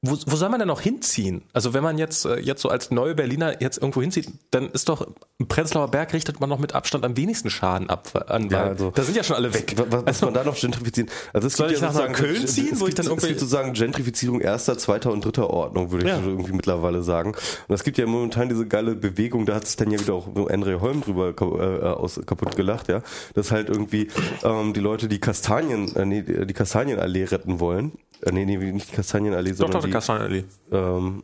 [0.03, 1.44] wo, wo soll man denn noch hinziehen?
[1.53, 4.90] Also wenn man jetzt, äh, jetzt so als neue Berliner jetzt irgendwo hinzieht, dann ist
[4.90, 5.06] doch
[5.38, 8.26] im Prenzlauer Berg richtet man noch mit Abstand am wenigsten Schaden ab.
[8.28, 9.76] An, ja, also, da sind ja schon alle weg.
[9.78, 11.07] Was, was also, man da noch gentrifizieren?
[11.34, 13.26] Also es soll ich ja nach Köln ziehen, wo ich dann irgendwie...
[13.26, 16.19] Es gibt sozusagen Gentrifizierung erster, zweiter und dritter Ordnung, würde ich ja.
[16.19, 17.36] irgendwie mittlerweile sagen.
[17.68, 20.28] Und es gibt ja momentan diese geile Bewegung, da hat sich dann ja wieder auch
[20.49, 23.03] Andre Holm drüber äh, aus, kaputt gelacht, ja,
[23.36, 24.07] dass halt irgendwie
[24.44, 27.91] ähm, die Leute die Kastanien, äh, nee, die Kastanienallee retten wollen
[28.23, 30.43] äh, nee, nee, nicht die Kastanienallee, sondern doch, doch, die Kastanienallee.
[30.72, 31.23] Ähm,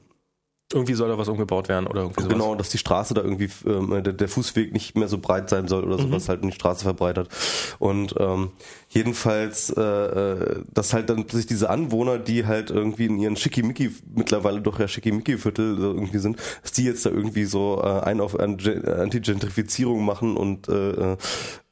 [0.74, 2.34] irgendwie soll da was umgebaut werden oder irgendwie sowas.
[2.34, 5.70] Genau, dass die Straße da irgendwie, ähm, der, der, Fußweg nicht mehr so breit sein
[5.70, 6.10] soll oder mhm.
[6.10, 7.30] sowas halt in die Straße verbreitert.
[7.80, 8.52] Und ähm,
[8.90, 13.92] jedenfalls, äh, äh, dass halt dann sich diese Anwohner, die halt irgendwie in ihren Schickimicki,
[14.14, 18.20] mittlerweile doch ja Schickimicki-Viertel so irgendwie sind, dass die jetzt da irgendwie so äh, ein
[18.20, 21.18] auf Anti-Gentrifizierung machen und äh, äh,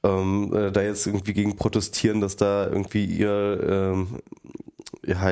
[0.03, 3.59] ähm, äh, da jetzt irgendwie gegen protestieren, dass da irgendwie ihr
[3.93, 4.07] ähm,
[5.05, 5.31] ja,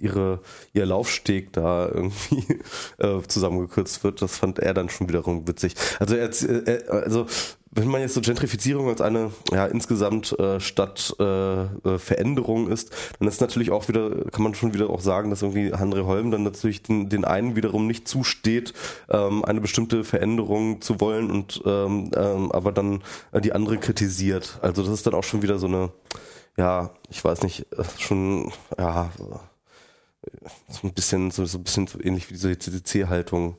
[0.00, 0.40] ihre,
[0.72, 2.58] ihr Laufsteg da irgendwie
[2.98, 4.22] äh, zusammengekürzt wird.
[4.22, 5.74] Das fand er dann schon wiederum witzig.
[5.98, 6.30] Also, er,
[6.66, 7.26] er, also
[7.74, 13.26] wenn man jetzt so Gentrifizierung als eine ja, insgesamt äh, Stadtveränderung äh, äh ist, dann
[13.26, 16.42] ist natürlich auch wieder, kann man schon wieder auch sagen, dass irgendwie Andre Holm dann
[16.42, 18.74] natürlich den, den einen wiederum nicht zusteht,
[19.08, 23.02] ähm, eine bestimmte Veränderung zu wollen und ähm, ähm, aber dann
[23.32, 24.58] äh, die andere kritisiert.
[24.60, 25.88] Also das ist dann auch schon wieder so eine
[26.56, 29.10] ja, ich weiß nicht, äh, schon, ja,
[30.68, 33.56] so ein bisschen, so, so ein bisschen so ähnlich wie diese CDC-Haltung.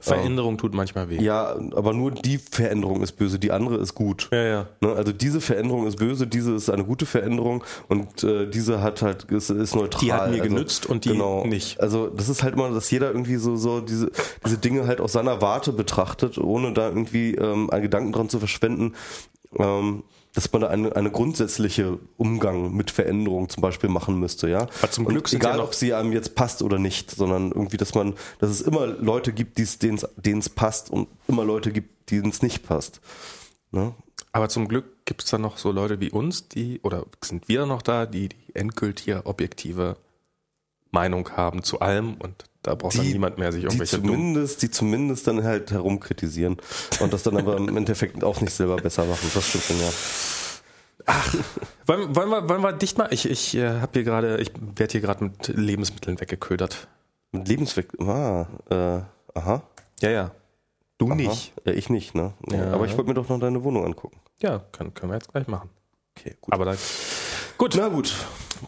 [0.00, 1.22] Veränderung tut manchmal weh.
[1.22, 4.28] Ja, aber nur die Veränderung ist böse, die andere ist gut.
[4.32, 4.66] Ja, ja.
[4.82, 9.00] Ne, Also diese Veränderung ist böse, diese ist eine gute Veränderung und äh, diese hat
[9.00, 10.00] halt ist, ist neutral.
[10.02, 11.46] Die hat mir also, genützt und die genau.
[11.46, 11.80] nicht.
[11.80, 14.10] Also das ist halt immer, dass jeder irgendwie so so diese
[14.44, 18.38] diese Dinge halt aus seiner Warte betrachtet, ohne da irgendwie ähm, einen Gedanken dran zu
[18.38, 18.94] verschwenden.
[19.58, 20.02] Ähm,
[20.34, 24.66] dass man da eine, eine grundsätzliche Umgang mit Veränderung zum Beispiel machen müsste, ja.
[24.80, 27.76] Aber zum Glück sind egal, ja ob sie einem jetzt passt oder nicht, sondern irgendwie,
[27.76, 32.30] dass man, dass es immer Leute gibt, denen es passt und immer Leute gibt, denen
[32.30, 33.00] es nicht passt.
[33.70, 33.94] Ne?
[34.32, 37.66] Aber zum Glück gibt es dann noch so Leute wie uns, die, oder sind wir
[37.66, 39.96] noch da, die die endgültige, objektive
[40.90, 44.14] Meinung haben zu allem und da braucht dann Die- niemand mehr sich Die irgendwelche dummen
[44.16, 46.56] zumindest, die zumindest dann halt herumkritisieren
[47.00, 49.30] und das dann aber im Endeffekt auch nicht selber besser machen.
[49.32, 49.90] Das stimmt dann ja.
[51.86, 53.08] Wollen, wollen, wir, wollen wir dicht mal?
[53.12, 56.88] Ich, ich äh, habe hier gerade, ich werde hier gerade mit Lebensmitteln weggeködert.
[57.32, 57.88] Mit Lebensweg.
[58.00, 59.00] Ah, äh,
[59.38, 59.62] aha.
[60.00, 60.30] Ja, ja.
[60.96, 61.14] Du aha.
[61.16, 61.52] nicht.
[61.66, 62.32] Ja, ich nicht, ne?
[62.50, 62.72] Ja.
[62.72, 64.18] Aber ich wollte mir doch noch deine Wohnung angucken.
[64.40, 65.68] Ja, können, können wir jetzt gleich machen.
[66.16, 66.54] Okay, gut.
[66.54, 66.74] Aber da,
[67.58, 68.14] gut, Na gut.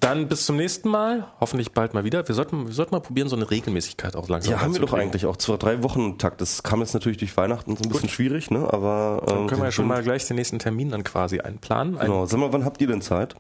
[0.00, 1.26] Dann bis zum nächsten Mal.
[1.40, 2.26] Hoffentlich bald mal wieder.
[2.26, 4.92] Wir sollten, wir sollten mal probieren, so eine Regelmäßigkeit auch langsam Ja, haben wir doch
[4.92, 6.40] eigentlich auch zwei, drei Wochen Takt.
[6.40, 8.66] Das kam jetzt natürlich durch Weihnachten so ein bisschen schwierig, ne?
[8.72, 11.98] Aber Dann ähm, können wir ja schon mal gleich den nächsten Termin dann quasi einplanen.
[11.98, 12.26] Ein, Genau.
[12.26, 13.36] Sag mal, wann habt ihr denn Zeit?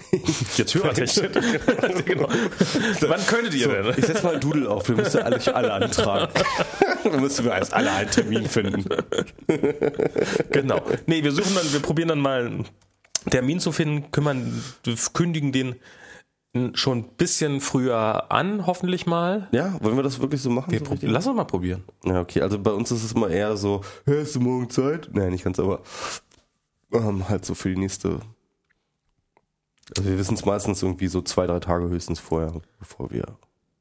[0.56, 1.32] Jetzt Hörertechnik.
[2.06, 2.28] genau.
[3.00, 3.94] Wann könntet ihr denn?
[3.96, 6.32] Ich setz mal ein Doodle auf, wir müssen alle, alle antragen.
[7.04, 8.84] Dann müssen wir erst alle einen Termin finden.
[10.50, 10.82] Genau.
[11.06, 12.66] Nee, wir suchen dann, wir probieren dann mal einen
[13.28, 14.62] Termin zu finden, kümmern,
[15.12, 15.76] kündigen den
[16.74, 19.48] schon ein bisschen früher an, hoffentlich mal.
[19.52, 20.72] Ja, wollen wir das wirklich so machen?
[20.72, 20.96] Wir so?
[21.02, 21.84] Lass uns mal probieren.
[22.04, 22.40] ja, okay.
[22.42, 25.10] Also bei uns ist es immer eher so, "Hä, hast du morgen Zeit?
[25.12, 25.82] Nee, nicht ganz, aber
[26.92, 28.18] ähm, halt so für die nächste.
[29.96, 33.24] Also wir wissen es meistens irgendwie so zwei, drei Tage höchstens vorher, bevor wir.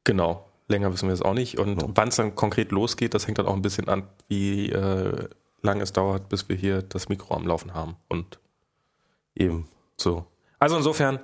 [0.04, 0.46] Genau.
[0.68, 1.58] Länger wissen wir es auch nicht.
[1.58, 1.88] Und Ja.
[1.96, 5.28] wann es dann konkret losgeht, das hängt dann auch ein bisschen an, wie äh,
[5.64, 7.96] lange es dauert, bis wir hier das Mikro am Laufen haben.
[8.08, 8.40] Und
[9.40, 9.68] Eben.
[9.98, 10.26] so.
[10.60, 11.20] Also insofern,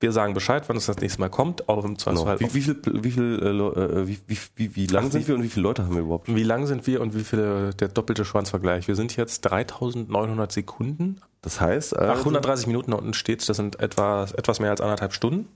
[0.00, 2.22] wir sagen Bescheid, wann es das nächste Mal kommt, auch im Genau.
[2.22, 2.40] Zweifelsfall.
[2.40, 5.34] Wie, wie viel, wie viel, äh, äh, wie, wie, wie, wie lang Ach, sind wir
[5.34, 6.32] und wie viele Leute haben wir überhaupt?
[6.34, 8.88] Wie lang sind wir und wie viele der doppelte Schwanzvergleich?
[8.88, 11.20] Wir sind jetzt 3900 Sekunden.
[11.40, 15.12] Das heißt, Ach, also, 130 Minuten unten steht das sind etwa, etwas mehr als anderthalb
[15.12, 15.48] Stunden.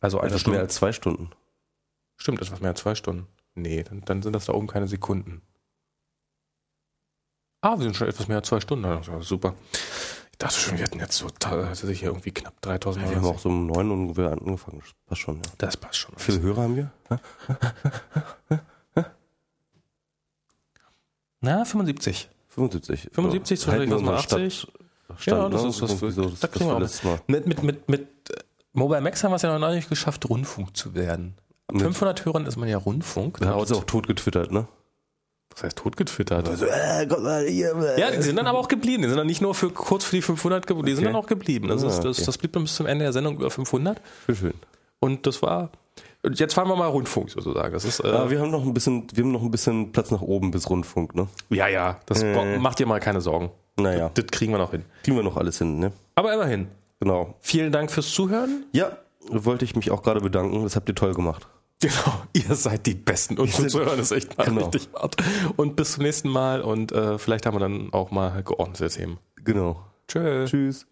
[0.00, 0.56] Also eine etwas Stunde.
[0.58, 1.30] mehr als zwei Stunden.
[2.16, 3.26] Stimmt, etwas mehr als zwei Stunden.
[3.54, 5.42] Nee, dann, dann sind das da oben keine Sekunden.
[7.60, 8.86] Ah, wir sind schon etwas mehr als zwei Stunden.
[9.20, 9.54] Super.
[10.44, 13.38] Ich dachte schon, wir hätten jetzt so ta- tatsächlich irgendwie knapp 3000 Wir haben auch
[13.38, 14.80] so um neun ungefähr angefangen.
[14.80, 15.42] Das passt schon, ja.
[15.58, 16.14] Das passt schon.
[16.16, 16.90] Wie viele Hörer haben wir?
[21.40, 22.28] Na, 75.
[22.48, 23.10] 75.
[23.12, 24.66] 75 zu Halten wir unseren 80.
[25.16, 25.68] Stadt- Ja, das ne?
[25.68, 27.20] ist was so, das, da das wir letztes Mal.
[27.28, 28.00] Mit, mit, mit, mit
[28.30, 28.34] äh,
[28.72, 31.36] Mobile Max haben wir es ja noch nicht geschafft, Rundfunk zu werden.
[31.68, 33.38] Ab Mit- 500 Hörern ist man ja Rundfunk.
[33.38, 34.66] Da Laut, ihr auch tot getwittert, ne?
[35.54, 36.48] Was heißt totgetwittert?
[36.48, 38.00] Also, äh, Gott, mal hier, äh.
[38.00, 39.02] Ja, die sind dann aber auch geblieben.
[39.02, 41.12] Die sind dann nicht nur für kurz für die 500 geblieben, die sind Okay.
[41.12, 41.68] dann auch geblieben.
[41.68, 42.26] Das, Ah, ist, das, okay.
[42.26, 44.00] das blieb dann bis zum Ende der Sendung über 500.
[44.26, 44.54] Schön, schön.
[45.00, 45.70] Und das war.
[46.24, 47.72] Und jetzt fahren wir mal Rundfunk sozusagen.
[47.72, 50.10] Das ist, äh, Aber wir haben noch ein bisschen, wir haben noch ein bisschen Platz
[50.12, 51.26] nach oben bis Rundfunk, ne?
[51.50, 52.58] ja, ja, das Äh.
[52.58, 53.50] macht dir mal keine Sorgen.
[53.76, 54.84] Naja, Das kriegen wir noch hin.
[55.02, 55.92] kriegen wir noch alles hin, ne?
[56.14, 56.68] Aber immerhin.
[57.00, 57.34] Genau.
[57.40, 58.64] Vielen Dank fürs Zuhören.
[58.72, 58.92] Ja,
[59.28, 60.62] wollte ich mich auch gerade bedanken.
[60.62, 61.48] Das habt ihr toll gemacht.
[61.82, 64.66] Genau, ihr seid die Besten und zuzuhören ist echt mal Genau.
[64.66, 65.16] richtig hart.
[65.56, 69.18] Und bis zum nächsten Mal und äh, vielleicht haben wir dann auch mal geordnete Themen.
[69.44, 69.84] Genau.
[70.08, 70.46] Tschö.
[70.46, 70.86] Tschüss.